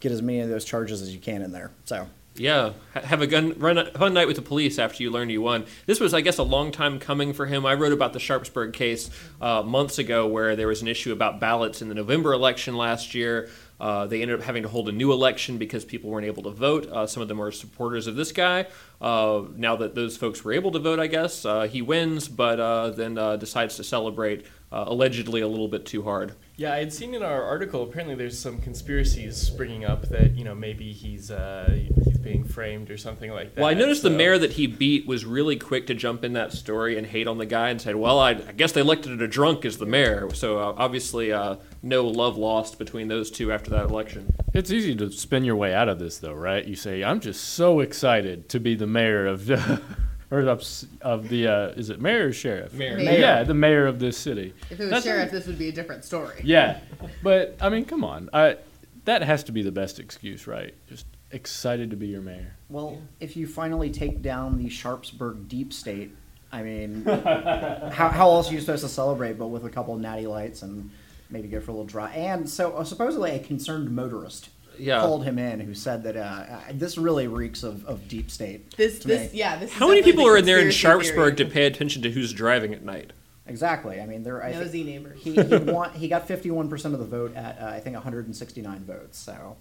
get 0.00 0.10
as 0.10 0.22
many 0.22 0.40
of 0.40 0.48
those 0.48 0.64
charges 0.64 1.02
as 1.02 1.14
you 1.14 1.20
can 1.20 1.42
in 1.42 1.52
there. 1.52 1.70
So. 1.84 2.08
Yeah, 2.36 2.72
have 2.94 3.20
a 3.20 3.26
gun 3.26 3.58
run 3.58 3.76
a 3.76 3.90
fun 3.90 4.14
night 4.14 4.26
with 4.26 4.36
the 4.36 4.42
police 4.42 4.78
after 4.78 5.02
you 5.02 5.10
learn 5.10 5.30
you 5.30 5.42
won. 5.42 5.66
This 5.86 6.00
was, 6.00 6.14
I 6.14 6.20
guess, 6.20 6.38
a 6.38 6.42
long 6.42 6.70
time 6.72 6.98
coming 6.98 7.32
for 7.32 7.46
him. 7.46 7.66
I 7.66 7.74
wrote 7.74 7.92
about 7.92 8.12
the 8.12 8.20
Sharpsburg 8.20 8.72
case 8.72 9.10
uh, 9.40 9.62
months 9.62 9.98
ago, 9.98 10.26
where 10.26 10.56
there 10.56 10.68
was 10.68 10.80
an 10.80 10.88
issue 10.88 11.12
about 11.12 11.40
ballots 11.40 11.82
in 11.82 11.88
the 11.88 11.94
November 11.94 12.32
election 12.32 12.76
last 12.76 13.14
year. 13.14 13.50
Uh, 13.80 14.06
they 14.06 14.20
ended 14.20 14.38
up 14.38 14.44
having 14.44 14.62
to 14.62 14.68
hold 14.68 14.88
a 14.88 14.92
new 14.92 15.10
election 15.10 15.56
because 15.56 15.84
people 15.84 16.10
weren't 16.10 16.26
able 16.26 16.42
to 16.42 16.50
vote. 16.50 16.86
Uh, 16.86 17.06
some 17.06 17.22
of 17.22 17.28
them 17.28 17.40
are 17.40 17.50
supporters 17.50 18.06
of 18.06 18.14
this 18.14 18.30
guy. 18.30 18.66
Uh, 19.00 19.42
now 19.56 19.74
that 19.76 19.94
those 19.94 20.16
folks 20.16 20.44
were 20.44 20.52
able 20.52 20.70
to 20.70 20.78
vote, 20.78 21.00
I 21.00 21.06
guess 21.06 21.44
uh, 21.44 21.62
he 21.62 21.80
wins, 21.80 22.28
but 22.28 22.60
uh, 22.60 22.90
then 22.90 23.14
decides 23.38 23.76
to 23.76 23.84
celebrate 23.84 24.46
allegedly 24.70 25.40
a 25.40 25.48
little 25.48 25.68
bit 25.68 25.84
too 25.84 26.02
hard. 26.02 26.34
Yeah, 26.60 26.74
I 26.74 26.80
had 26.80 26.92
seen 26.92 27.14
in 27.14 27.22
our 27.22 27.42
article. 27.42 27.82
Apparently, 27.82 28.14
there's 28.14 28.38
some 28.38 28.60
conspiracies 28.60 29.34
springing 29.34 29.86
up 29.86 30.10
that 30.10 30.36
you 30.36 30.44
know 30.44 30.54
maybe 30.54 30.92
he's 30.92 31.30
uh, 31.30 31.74
he's 32.04 32.18
being 32.18 32.44
framed 32.44 32.90
or 32.90 32.98
something 32.98 33.30
like 33.30 33.54
that. 33.54 33.62
Well, 33.62 33.70
I 33.70 33.72
noticed 33.72 34.02
the 34.02 34.10
mayor 34.10 34.36
that 34.36 34.50
he 34.52 34.66
beat 34.66 35.06
was 35.06 35.24
really 35.24 35.56
quick 35.56 35.86
to 35.86 35.94
jump 35.94 36.22
in 36.22 36.34
that 36.34 36.52
story 36.52 36.98
and 36.98 37.06
hate 37.06 37.26
on 37.26 37.38
the 37.38 37.46
guy 37.46 37.70
and 37.70 37.80
said, 37.80 37.96
"Well, 37.96 38.18
I, 38.18 38.32
I 38.32 38.52
guess 38.52 38.72
they 38.72 38.82
elected 38.82 39.22
a 39.22 39.26
drunk 39.26 39.64
as 39.64 39.78
the 39.78 39.86
mayor." 39.86 40.28
So 40.34 40.58
uh, 40.58 40.74
obviously, 40.76 41.32
uh, 41.32 41.56
no 41.82 42.06
love 42.06 42.36
lost 42.36 42.78
between 42.78 43.08
those 43.08 43.30
two 43.30 43.50
after 43.50 43.70
that 43.70 43.86
election. 43.86 44.30
It's 44.52 44.70
easy 44.70 44.94
to 44.96 45.10
spin 45.10 45.44
your 45.44 45.56
way 45.56 45.72
out 45.72 45.88
of 45.88 45.98
this, 45.98 46.18
though, 46.18 46.34
right? 46.34 46.62
You 46.62 46.76
say, 46.76 47.02
"I'm 47.02 47.20
just 47.20 47.42
so 47.42 47.80
excited 47.80 48.50
to 48.50 48.60
be 48.60 48.74
the 48.74 48.86
mayor 48.86 49.26
of, 49.26 49.50
or 50.30 50.40
of, 50.40 50.64
of 51.02 51.28
the 51.28 51.46
uh, 51.46 51.68
is 51.70 51.90
it 51.90 52.00
mayor 52.00 52.28
or 52.28 52.32
sheriff? 52.32 52.72
Mayor. 52.72 52.96
Mayor. 52.96 53.18
Yeah, 53.18 53.42
the 53.42 53.54
mayor 53.54 53.86
of 53.86 53.98
this 53.98 54.16
city. 54.16 54.54
If 54.70 54.72
it 54.72 54.84
was 54.84 54.90
That's- 54.90 55.04
sheriff, 55.04 55.30
this 55.30 55.46
would 55.46 55.58
be 55.58 55.68
a 55.68 55.72
different 55.72 56.04
story. 56.04 56.40
Yeah, 56.44 56.78
but 57.22 57.56
I 57.60 57.68
mean, 57.68 57.84
come 57.84 58.04
on, 58.04 58.30
I, 58.32 58.56
that 59.04 59.22
has 59.22 59.44
to 59.44 59.52
be 59.52 59.62
the 59.62 59.72
best 59.72 59.98
excuse, 59.98 60.46
right? 60.46 60.74
Just 60.88 61.06
excited 61.32 61.90
to 61.90 61.96
be 61.96 62.08
your 62.08 62.20
mayor. 62.20 62.54
Well, 62.68 63.00
if 63.18 63.36
you 63.36 63.46
finally 63.46 63.90
take 63.90 64.22
down 64.22 64.58
the 64.58 64.68
Sharpsburg 64.68 65.48
deep 65.48 65.72
state, 65.72 66.10
I 66.52 66.62
mean, 66.62 67.04
how, 67.04 68.08
how 68.08 68.30
else 68.30 68.50
are 68.50 68.54
you 68.54 68.60
supposed 68.60 68.82
to 68.82 68.88
celebrate 68.88 69.38
but 69.38 69.48
with 69.48 69.64
a 69.64 69.70
couple 69.70 69.94
of 69.94 70.00
natty 70.00 70.26
lights 70.26 70.62
and 70.62 70.90
maybe 71.28 71.48
go 71.48 71.60
for 71.60 71.70
a 71.70 71.74
little 71.74 71.86
dry? 71.86 72.10
And 72.10 72.48
so 72.48 72.76
uh, 72.76 72.84
supposedly 72.84 73.32
a 73.32 73.38
concerned 73.38 73.90
motorist 73.90 74.50
Yeah. 74.80 75.00
called 75.00 75.24
him 75.24 75.38
in 75.38 75.60
who 75.60 75.74
said 75.74 76.02
that 76.04 76.16
uh, 76.16 76.44
this 76.72 76.98
really 76.98 77.26
reeks 77.28 77.62
of, 77.62 77.84
of 77.86 78.08
deep 78.08 78.30
state. 78.30 78.76
This, 78.76 78.98
to 79.00 79.08
this, 79.08 79.32
me. 79.32 79.38
yeah. 79.38 79.56
This. 79.56 79.70
is 79.70 79.76
How 79.76 79.88
many 79.88 80.02
people 80.02 80.24
the 80.24 80.30
are 80.30 80.36
in 80.38 80.44
there 80.44 80.58
in 80.60 80.70
Sharpsburg 80.70 81.36
theory. 81.36 81.48
to 81.48 81.54
pay 81.54 81.66
attention 81.66 82.02
to 82.02 82.10
who's 82.10 82.32
driving 82.32 82.74
at 82.74 82.82
night? 82.82 83.12
Exactly. 83.46 84.00
I 84.00 84.06
mean, 84.06 84.22
there. 84.22 84.42
I 84.44 84.52
Nosy 84.52 84.84
think 84.84 84.86
neighbors. 84.86 85.20
He 85.22 85.34
he, 85.34 85.56
won, 85.72 85.92
he 85.92 86.08
got 86.08 86.26
fifty 86.26 86.50
one 86.50 86.68
percent 86.68 86.94
of 86.94 87.00
the 87.00 87.06
vote 87.06 87.34
at 87.34 87.60
uh, 87.60 87.66
I 87.66 87.80
think 87.80 87.94
one 87.94 88.02
hundred 88.02 88.26
and 88.26 88.36
sixty 88.36 88.62
nine 88.62 88.84
votes. 88.84 89.18
So, 89.18 89.56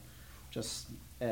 just 0.51 0.87
uh, 1.21 1.25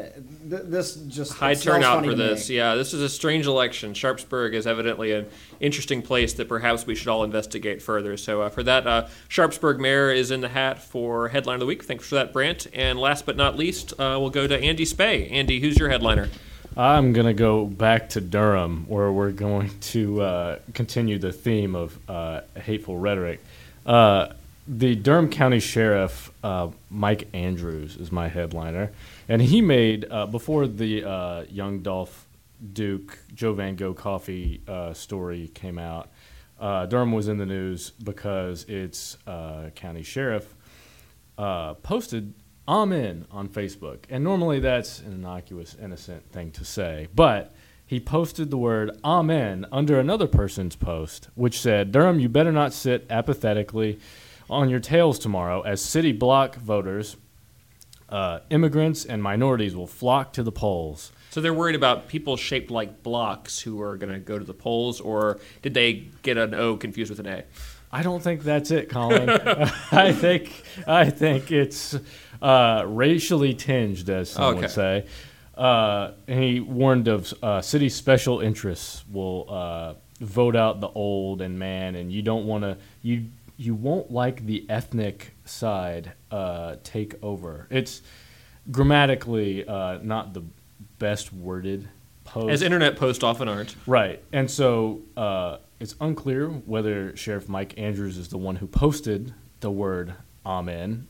th- 0.50 0.64
this 0.66 0.96
just 0.96 1.34
High 1.34 1.54
turnout 1.54 2.04
for 2.04 2.12
to 2.12 2.18
me. 2.18 2.24
this. 2.28 2.50
Yeah, 2.50 2.76
this 2.76 2.94
is 2.94 3.02
a 3.02 3.08
strange 3.08 3.48
election. 3.48 3.94
Sharpsburg 3.94 4.54
is 4.54 4.68
evidently 4.68 5.14
an 5.14 5.28
interesting 5.62 6.02
place 6.02 6.34
that 6.34 6.50
perhaps 6.50 6.86
we 6.86 6.94
should 6.94 7.08
all 7.08 7.24
investigate 7.24 7.82
further. 7.82 8.18
So 8.18 8.42
uh, 8.42 8.50
for 8.50 8.64
that, 8.64 8.86
uh, 8.86 9.08
Sharpsburg 9.30 9.80
mayor 9.80 10.12
is 10.12 10.30
in 10.30 10.42
the 10.42 10.50
hat 10.50 10.84
for 10.84 11.30
headline 11.30 11.56
of 11.56 11.60
the 11.62 11.66
week. 11.66 11.84
Thanks 11.86 12.06
for 12.06 12.16
that, 12.16 12.34
Brant. 12.34 12.68
And 12.74 13.00
last 13.00 13.26
but 13.26 13.38
not 13.38 13.56
least, 13.56 13.94
uh, 13.94 14.18
we'll 14.20 14.30
go 14.30 14.46
to 14.46 14.60
Andy 14.60 14.84
Spay. 14.86 15.32
Andy, 15.32 15.62
who's 15.62 15.78
your 15.78 15.90
headliner? 15.90 16.28
I'm 16.76 17.14
going 17.14 17.26
to 17.26 17.34
go 17.34 17.66
back 17.66 18.10
to 18.10 18.22
Durham, 18.22 18.86
where 18.88 19.12
we're 19.12 19.32
going 19.32 19.72
to 19.80 20.22
uh, 20.22 20.60
continue 20.74 21.18
the 21.18 21.32
theme 21.32 21.76
of 21.76 21.98
uh, 22.10 22.42
hateful 22.56 22.98
rhetoric. 22.98 23.40
Uh, 24.68 24.74
the 24.78 24.96
Durham 24.96 25.30
County 25.30 25.60
Sheriff, 25.60 26.32
uh, 26.44 26.70
Mike 26.90 27.28
Andrews, 27.34 27.98
is 27.98 28.12
my 28.12 28.28
headliner. 28.28 28.92
And 29.30 29.42
he 29.42 29.62
made, 29.62 30.06
uh, 30.10 30.26
before 30.26 30.68
the 30.68 31.04
uh, 31.04 31.44
Young 31.50 31.80
Dolph 31.80 32.28
Duke, 32.74 33.20
Joe 33.34 33.54
Van 33.54 33.76
Gogh 33.76 33.94
coffee 33.94 34.62
story 34.94 35.50
came 35.54 35.78
out, 35.78 36.10
Durham 36.60 37.12
was 37.12 37.28
in 37.28 37.38
the 37.38 37.46
news 37.46 37.92
because 37.92 38.64
its 38.66 39.18
county 39.76 40.04
sheriff 40.04 40.56
posted 41.38 42.34
Amen 42.68 43.26
on 43.32 43.48
Facebook. 43.48 44.00
And 44.10 44.24
normally 44.24 44.60
that's 44.60 45.00
an 45.00 45.14
innocuous, 45.14 45.76
innocent 45.82 46.30
thing 46.32 46.52
to 46.52 46.66
say. 46.66 47.08
But 47.16 47.54
he 47.86 48.00
posted 48.00 48.50
the 48.50 48.58
word 48.58 49.00
Amen 49.06 49.66
under 49.72 50.00
another 50.00 50.28
person's 50.28 50.76
post, 50.76 51.30
which 51.36 51.62
said, 51.62 51.92
Durham, 51.92 52.20
you 52.20 52.28
better 52.28 52.52
not 52.52 52.74
sit 52.74 53.06
apathetically 53.10 54.00
on 54.50 54.70
your 54.70 54.80
tails 54.80 55.20
tomorrow 55.20 55.62
as 55.62 55.82
city 55.82 56.12
block 56.12 56.56
voters, 56.56 57.18
uh, 58.10 58.40
immigrants, 58.50 59.06
and 59.06 59.22
minorities 59.22 59.76
will 59.76 59.88
flock 59.88 60.34
to 60.34 60.44
the 60.44 60.52
polls. 60.52 61.12
So 61.30 61.42
they're 61.42 61.54
worried 61.54 61.76
about 61.76 62.08
people 62.08 62.38
shaped 62.38 62.72
like 62.72 63.04
blocks 63.04 63.60
who 63.60 63.82
are 63.82 63.98
going 63.98 64.14
to 64.14 64.20
go 64.20 64.40
to 64.40 64.46
the 64.46 64.54
polls, 64.54 65.02
or 65.02 65.40
did 65.62 65.74
they 65.74 66.06
get 66.24 66.38
an 66.38 66.54
O 66.54 66.78
confused 66.78 67.10
with 67.10 67.20
an 67.20 67.28
A? 67.28 67.44
I 67.92 68.04
don't 68.04 68.22
think 68.22 68.44
that's 68.44 68.72
it, 68.72 68.90
Colin. 68.90 69.30
I 69.92 70.12
think 70.14 70.52
I 70.88 71.10
think 71.10 71.52
it's 71.52 71.96
uh, 72.42 72.84
racially 72.88 73.54
tinged, 73.54 74.10
as 74.10 74.30
some 74.32 74.44
Okay. 74.56 74.62
would 74.62 74.72
say. 74.72 75.06
Uh, 75.56 76.12
and 76.28 76.44
he 76.44 76.60
warned 76.60 77.08
of 77.08 77.34
uh, 77.42 77.62
city 77.62 77.90
special 77.90 78.42
interests 78.42 79.04
will 79.12 79.46
uh, 79.50 79.94
vote 80.20 80.56
out 80.56 80.80
the 80.82 80.90
old 80.90 81.42
and 81.42 81.58
man, 81.58 81.96
and 81.96 82.12
you 82.12 82.22
don't 82.22 82.46
want 82.46 82.64
to 82.64 82.78
you 83.02 83.26
you 83.58 83.74
won't 83.74 84.12
like 84.12 84.46
the 84.46 84.66
ethnic 84.70 85.34
side 85.46 86.14
uh, 86.32 86.76
take 86.84 87.16
over. 87.24 87.68
It's 87.70 88.02
grammatically 88.72 89.68
uh, 89.68 90.00
not 90.02 90.34
the 90.34 90.44
best 91.00 91.34
worded 91.34 91.90
post. 92.24 92.50
As 92.50 92.62
internet 92.62 92.98
posts 92.98 93.24
often 93.24 93.48
aren't. 93.48 93.76
Right. 93.88 94.24
And 94.32 94.50
so 94.50 95.02
uh, 95.16 95.58
it's 95.80 95.96
unclear 96.00 96.50
whether 96.50 97.16
Sheriff 97.18 97.50
Mike 97.50 97.74
Andrews 97.78 98.18
is 98.18 98.30
the 98.30 98.38
one 98.38 98.58
who 98.58 98.68
posted 98.68 99.34
the 99.60 99.72
word 99.72 100.14
Amen. 100.46 101.08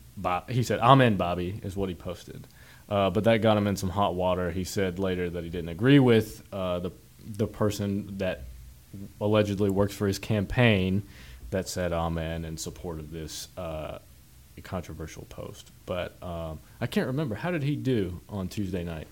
He 0.48 0.64
said, 0.64 0.80
Amen, 0.80 1.16
Bobby, 1.16 1.60
is 1.62 1.76
what 1.76 1.88
he 1.88 1.94
posted. 1.94 2.48
Uh, 2.88 3.10
but 3.10 3.22
that 3.24 3.40
got 3.40 3.56
him 3.56 3.68
in 3.68 3.76
some 3.76 3.90
hot 3.90 4.16
water. 4.16 4.50
He 4.50 4.64
said 4.64 4.98
later 4.98 5.30
that 5.30 5.44
he 5.44 5.50
didn't 5.50 5.68
agree 5.68 6.00
with 6.00 6.42
uh, 6.52 6.80
the, 6.80 6.90
the 7.24 7.46
person 7.46 8.18
that 8.18 8.44
allegedly 9.20 9.70
works 9.70 9.94
for 9.94 10.08
his 10.08 10.18
campaign 10.18 11.04
that 11.50 11.68
said 11.68 11.92
Amen 11.92 12.44
in 12.44 12.56
support 12.56 12.98
of 12.98 13.10
this 13.10 13.48
uh, 13.56 13.98
controversial 14.64 15.24
post. 15.28 15.70
But 15.86 16.20
um, 16.22 16.60
I 16.80 16.86
can't 16.86 17.06
remember. 17.06 17.34
How 17.36 17.50
did 17.50 17.62
he 17.62 17.76
do 17.76 18.20
on 18.28 18.48
Tuesday 18.48 18.84
night? 18.84 19.06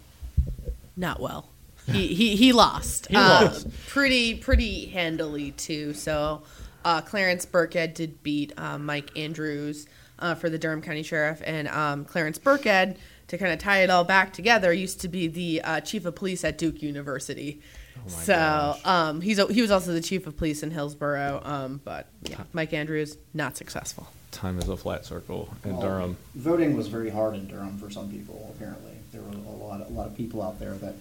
Not 0.96 1.20
well. 1.20 1.48
He 1.86 2.08
he, 2.08 2.36
he 2.36 2.52
lost. 2.52 3.06
He 3.10 3.16
Uh, 3.16 3.44
lost. 3.46 3.68
pretty 3.88 4.34
pretty 4.34 4.86
handily 4.86 5.52
too. 5.52 5.94
So 5.94 6.42
uh, 6.84 7.00
Clarence 7.02 7.46
Birkhead 7.46 7.94
did 7.94 8.22
beat 8.22 8.52
uh, 8.56 8.78
Mike 8.78 9.16
Andrews 9.16 9.86
uh, 10.18 10.34
for 10.34 10.48
the 10.50 10.58
Durham 10.58 10.82
County 10.82 11.02
Sheriff, 11.02 11.42
and 11.44 11.68
um, 11.68 12.04
Clarence 12.04 12.38
Birkhead, 12.38 12.96
to 13.28 13.38
kind 13.38 13.52
of 13.52 13.58
tie 13.58 13.82
it 13.82 13.90
all 13.90 14.04
back 14.04 14.32
together, 14.32 14.72
used 14.72 15.00
to 15.02 15.08
be 15.08 15.26
the 15.28 15.60
uh, 15.62 15.80
chief 15.80 16.06
of 16.06 16.14
police 16.14 16.42
at 16.44 16.56
Duke 16.58 16.82
University. 16.82 17.60
So 18.06 18.76
um, 18.84 19.20
he's 19.20 19.38
a, 19.38 19.46
he 19.52 19.62
was 19.62 19.70
also 19.70 19.92
the 19.92 20.00
chief 20.00 20.26
of 20.26 20.36
police 20.36 20.62
in 20.62 20.70
Hillsborough. 20.70 21.40
Um, 21.44 21.80
but 21.84 22.06
yeah, 22.22 22.42
Mike 22.52 22.72
Andrews 22.72 23.16
not 23.34 23.56
successful. 23.56 24.08
Time 24.32 24.58
is 24.58 24.68
a 24.68 24.76
flat 24.76 25.06
circle 25.06 25.48
in 25.64 25.72
Well, 25.72 25.80
Durham. 25.80 26.16
Voting 26.34 26.76
was 26.76 26.88
very 26.88 27.10
hard 27.10 27.34
in 27.34 27.46
Durham 27.46 27.78
for 27.78 27.90
some 27.90 28.10
people. 28.10 28.52
Apparently, 28.54 28.92
there 29.12 29.22
were 29.22 29.30
a 29.30 29.56
lot, 29.56 29.80
a 29.80 29.92
lot 29.92 30.06
of 30.06 30.16
people 30.16 30.42
out 30.42 30.58
there 30.58 30.74
that 30.74 30.94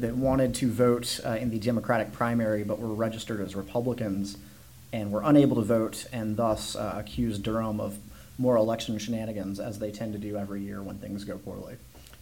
that 0.00 0.16
wanted 0.16 0.54
to 0.56 0.70
vote 0.70 1.20
uh, 1.24 1.30
in 1.30 1.50
the 1.50 1.58
Democratic 1.58 2.12
primary, 2.12 2.62
but 2.62 2.78
were 2.78 2.94
registered 2.94 3.40
as 3.40 3.54
Republicans 3.56 4.36
and 4.92 5.10
were 5.10 5.22
unable 5.24 5.56
to 5.56 5.62
vote, 5.62 6.06
and 6.12 6.36
thus 6.36 6.76
uh, 6.76 6.94
accused 6.96 7.42
Durham 7.42 7.80
of 7.80 7.98
more 8.38 8.56
election 8.56 8.98
shenanigans, 8.98 9.58
as 9.58 9.78
they 9.78 9.90
tend 9.90 10.12
to 10.12 10.18
do 10.18 10.36
every 10.36 10.60
year 10.60 10.82
when 10.82 10.98
things 10.98 11.24
go 11.24 11.38
poorly. 11.38 11.76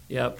Yep. 0.09 0.39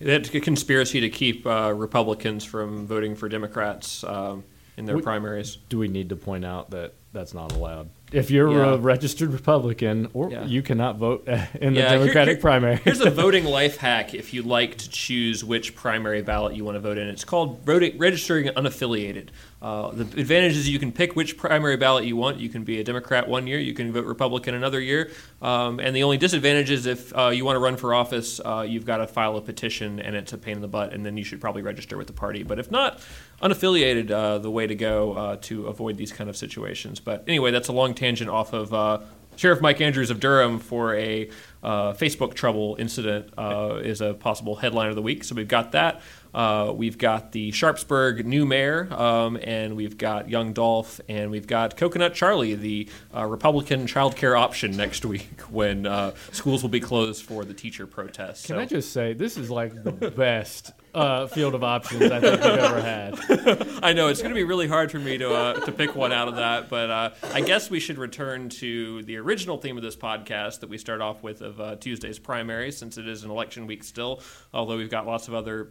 That's 0.00 0.32
a 0.34 0.40
conspiracy 0.40 1.00
to 1.00 1.08
keep 1.10 1.46
uh, 1.46 1.72
Republicans 1.74 2.44
from 2.44 2.86
voting 2.86 3.14
for 3.16 3.28
Democrats 3.28 4.04
um, 4.04 4.44
in 4.76 4.84
their 4.84 4.96
We- 4.96 5.02
primaries. 5.02 5.56
Do 5.68 5.78
we 5.78 5.88
need 5.88 6.08
to 6.10 6.16
point 6.16 6.44
out 6.44 6.70
that 6.70 6.94
that's 7.12 7.34
not 7.34 7.52
allowed? 7.52 7.88
If 8.10 8.30
you're 8.30 8.50
Yeah. 8.50 8.74
a 8.74 8.76
registered 8.78 9.32
Republican, 9.32 10.08
or 10.14 10.30
Yeah. 10.30 10.46
you 10.46 10.62
cannot 10.62 10.96
vote 10.96 11.28
in 11.60 11.74
the 11.74 11.80
Yeah, 11.80 11.90
Democratic 11.92 12.36
here- 12.36 12.40
primary. 12.40 12.76
Here's 12.76 13.00
a 13.00 13.10
voting 13.24 13.44
life 13.44 13.76
hack 13.78 14.14
if 14.14 14.32
you'd 14.32 14.46
like 14.46 14.78
to 14.78 14.88
choose 14.88 15.44
which 15.44 15.74
primary 15.74 16.22
ballot 16.22 16.54
you 16.56 16.64
want 16.64 16.76
to 16.76 16.80
vote 16.80 16.96
in. 16.96 17.06
It's 17.08 17.24
called 17.24 17.60
registering 17.66 18.48
unaffiliated. 18.48 19.28
Uh, 19.60 19.90
the 19.90 20.02
advantage 20.20 20.56
is 20.56 20.68
you 20.68 20.78
can 20.78 20.92
pick 20.92 21.16
which 21.16 21.36
primary 21.36 21.76
ballot 21.76 22.04
you 22.04 22.16
want. 22.16 22.38
You 22.38 22.48
can 22.48 22.62
be 22.62 22.78
a 22.78 22.84
Democrat 22.84 23.28
one 23.28 23.46
year, 23.46 23.58
you 23.58 23.74
can 23.74 23.92
vote 23.92 24.04
Republican 24.04 24.54
another 24.54 24.80
year. 24.80 25.10
Um, 25.42 25.80
and 25.80 25.94
the 25.94 26.04
only 26.04 26.16
disadvantage 26.16 26.70
is 26.70 26.86
if 26.86 27.16
uh, 27.16 27.28
you 27.28 27.44
want 27.44 27.56
to 27.56 27.60
run 27.60 27.76
for 27.76 27.92
office, 27.92 28.40
uh, 28.44 28.64
you've 28.68 28.86
got 28.86 28.98
to 28.98 29.06
file 29.06 29.36
a 29.36 29.42
petition 29.42 29.98
and 30.00 30.14
it's 30.14 30.32
a 30.32 30.38
pain 30.38 30.56
in 30.56 30.60
the 30.60 30.68
butt, 30.68 30.92
and 30.92 31.04
then 31.04 31.16
you 31.16 31.24
should 31.24 31.40
probably 31.40 31.62
register 31.62 31.96
with 31.96 32.06
the 32.06 32.12
party. 32.12 32.42
But 32.42 32.58
if 32.58 32.70
not, 32.70 33.00
unaffiliated, 33.42 34.10
uh, 34.10 34.38
the 34.38 34.50
way 34.50 34.66
to 34.66 34.74
go 34.74 35.12
uh, 35.14 35.36
to 35.42 35.66
avoid 35.66 35.96
these 35.96 36.12
kind 36.12 36.30
of 36.30 36.36
situations. 36.36 37.00
But 37.00 37.24
anyway, 37.26 37.50
that's 37.50 37.68
a 37.68 37.72
long 37.72 37.94
tangent 37.94 38.30
off 38.30 38.52
of 38.52 38.72
uh, 38.72 39.00
Sheriff 39.38 39.60
Mike 39.60 39.80
Andrews 39.80 40.10
of 40.10 40.18
Durham 40.18 40.58
for 40.58 40.96
a 40.96 41.30
uh, 41.62 41.92
Facebook 41.92 42.34
trouble 42.34 42.76
incident 42.78 43.32
uh, 43.38 43.80
is 43.82 44.00
a 44.00 44.14
possible 44.14 44.56
headline 44.56 44.88
of 44.88 44.96
the 44.96 45.02
week. 45.02 45.22
So 45.22 45.36
we've 45.36 45.46
got 45.46 45.72
that. 45.72 46.00
Uh, 46.38 46.70
we've 46.72 46.98
got 46.98 47.32
the 47.32 47.50
Sharpsburg 47.50 48.24
new 48.24 48.46
mayor, 48.46 48.86
um, 48.94 49.36
and 49.42 49.74
we've 49.74 49.98
got 49.98 50.28
Young 50.28 50.52
Dolph, 50.52 51.00
and 51.08 51.32
we've 51.32 51.48
got 51.48 51.76
Coconut 51.76 52.14
Charlie, 52.14 52.54
the 52.54 52.88
uh, 53.12 53.24
Republican 53.26 53.86
childcare 53.88 54.38
option 54.38 54.76
next 54.76 55.04
week 55.04 55.40
when 55.50 55.84
uh, 55.84 56.12
schools 56.30 56.62
will 56.62 56.70
be 56.70 56.78
closed 56.78 57.24
for 57.24 57.44
the 57.44 57.54
teacher 57.54 57.88
protest. 57.88 58.46
Can 58.46 58.54
So- 58.54 58.60
I 58.60 58.66
just 58.66 58.92
say 58.92 59.14
this 59.14 59.36
is 59.36 59.50
like 59.50 59.82
the 59.82 59.90
best 60.16 60.70
uh, 60.94 61.26
field 61.26 61.56
of 61.56 61.64
options 61.64 62.02
I 62.04 62.20
think 62.20 62.40
we've 62.40 62.50
ever 62.52 62.80
had. 62.82 63.78
I 63.82 63.92
know 63.92 64.06
it's 64.06 64.20
going 64.22 64.32
to 64.32 64.38
be 64.38 64.44
really 64.44 64.68
hard 64.68 64.92
for 64.92 65.00
me 65.00 65.18
to 65.18 65.34
uh, 65.34 65.54
to 65.64 65.72
pick 65.72 65.96
one 65.96 66.12
out 66.12 66.28
of 66.28 66.36
that, 66.36 66.68
but 66.68 66.88
uh, 66.88 67.10
I 67.34 67.40
guess 67.40 67.68
we 67.68 67.80
should 67.80 67.98
return 67.98 68.48
to 68.50 69.02
the 69.02 69.16
original 69.16 69.58
theme 69.58 69.76
of 69.76 69.82
this 69.82 69.96
podcast 69.96 70.60
that 70.60 70.70
we 70.70 70.78
start 70.78 71.00
off 71.00 71.20
with 71.24 71.40
of 71.42 71.60
uh, 71.60 71.74
Tuesday's 71.74 72.20
primary, 72.20 72.70
since 72.70 72.96
it 72.96 73.08
is 73.08 73.24
an 73.24 73.30
election 73.32 73.66
week 73.66 73.82
still. 73.82 74.22
Although 74.54 74.76
we've 74.76 74.88
got 74.90 75.04
lots 75.04 75.26
of 75.26 75.34
other 75.34 75.70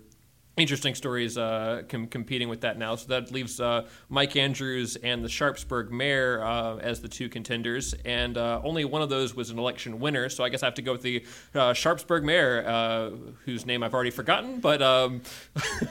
interesting 0.58 0.96
stories 0.96 1.38
uh, 1.38 1.84
com- 1.88 2.08
competing 2.08 2.50
with 2.50 2.62
that 2.62 2.78
now. 2.78 2.96
So 2.96 3.08
that 3.10 3.32
leaves 3.32 3.60
uh, 3.60 3.88
Mike 4.10 4.36
Andrews 4.36 4.96
and 4.98 5.24
the 5.24 5.30
Sharpsburg 5.30 5.92
mayor 5.92 6.44
uh, 6.44 6.78
as 6.78 7.00
the 7.02 7.08
two 7.08 7.30
contenders, 7.30 7.94
and 8.06 8.38
uh, 8.38 8.60
only 8.64 8.84
one 8.86 9.02
of 9.02 9.10
those 9.10 9.36
was 9.36 9.50
an 9.52 9.60
election 9.60 10.00
winner. 10.00 10.30
So 10.30 10.44
I 10.44 10.50
guess 10.50 10.64
I 10.64 10.66
have 10.68 10.74
to 10.76 10.82
go 10.82 10.92
with 10.94 11.02
the 11.04 11.24
uh, 11.56 11.74
Sharpsburg 11.74 12.24
mayor, 12.24 12.64
uh, 12.68 13.12
whose 13.46 13.66
name 13.66 13.84
I've 13.84 13.94
already 13.94 14.12
forgotten, 14.12 14.60
but. 14.60 14.82
Um, 14.82 15.22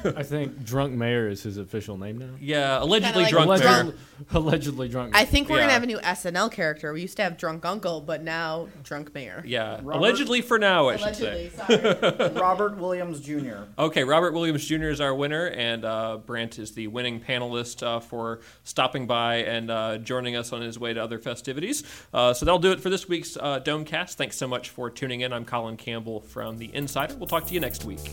I 0.05 0.23
think 0.23 0.65
drunk 0.65 0.93
mayor 0.95 1.29
is 1.29 1.43
his 1.43 1.57
official 1.59 1.97
name 1.99 2.19
now. 2.19 2.31
Yeah, 2.41 2.83
allegedly 2.83 3.23
like 3.25 3.31
drunk 3.33 3.61
drunk- 3.63 3.89
mayor. 3.95 3.97
Allegedly 4.33 4.89
drunk. 4.89 5.15
I 5.15 5.25
think 5.25 5.49
we're 5.49 5.57
Yeah. 5.57 5.63
gonna 5.65 5.73
have 5.75 5.83
a 5.83 5.87
new 5.87 5.99
SNL 5.99 6.51
character. 6.51 6.93
We 6.93 7.03
used 7.03 7.17
to 7.19 7.23
have 7.23 7.37
drunk 7.37 7.65
uncle, 7.65 8.01
but 8.01 8.23
now 8.23 8.69
drunk 8.83 9.15
mayor. 9.15 9.43
Yeah, 9.47 9.81
allegedly 9.81 10.41
for 10.41 10.59
now, 10.59 10.89
I 10.89 10.97
should 10.97 11.17
say. 11.17 11.51
sorry. 11.55 12.31
Robert 12.35 12.77
Williams 12.79 13.21
Jr. 13.21 13.65
Okay, 13.79 14.05
Robert 14.05 14.33
Williams 14.33 14.56
Jr. 14.65 14.89
is 14.89 15.01
our 15.01 15.15
winner, 15.15 15.47
and 15.47 15.85
uh, 15.85 16.19
Brant 16.19 16.59
is 16.59 16.73
the 16.73 16.87
winning 16.87 17.21
panelist 17.21 17.83
uh, 17.83 18.01
for 18.01 18.41
stopping 18.65 19.07
by 19.07 19.37
and 19.37 19.71
uh, 19.71 19.99
joining 19.99 20.37
us 20.37 20.53
on 20.53 20.63
his 20.63 20.79
way 20.79 20.95
to 20.95 21.03
other 21.03 21.19
festivities. 21.19 21.85
Uh, 22.15 22.33
so 22.33 22.45
that'll 22.47 22.59
do 22.59 22.73
it 22.73 22.81
for 22.81 22.91
this 22.91 23.09
week's 23.09 23.37
uh, 23.37 23.61
Domecast. 23.61 24.15
Thanks 24.15 24.37
so 24.37 24.47
much 24.47 24.71
for 24.71 24.91
tuning 24.91 25.21
in. 25.21 25.33
I'm 25.33 25.45
Colin 25.45 25.77
Campbell 25.77 26.21
from 26.21 26.59
The 26.59 26.75
Insider. 26.75 27.17
We'll 27.17 27.27
talk 27.27 27.47
to 27.47 27.55
you 27.55 27.61
next 27.61 27.85
week. 27.85 28.13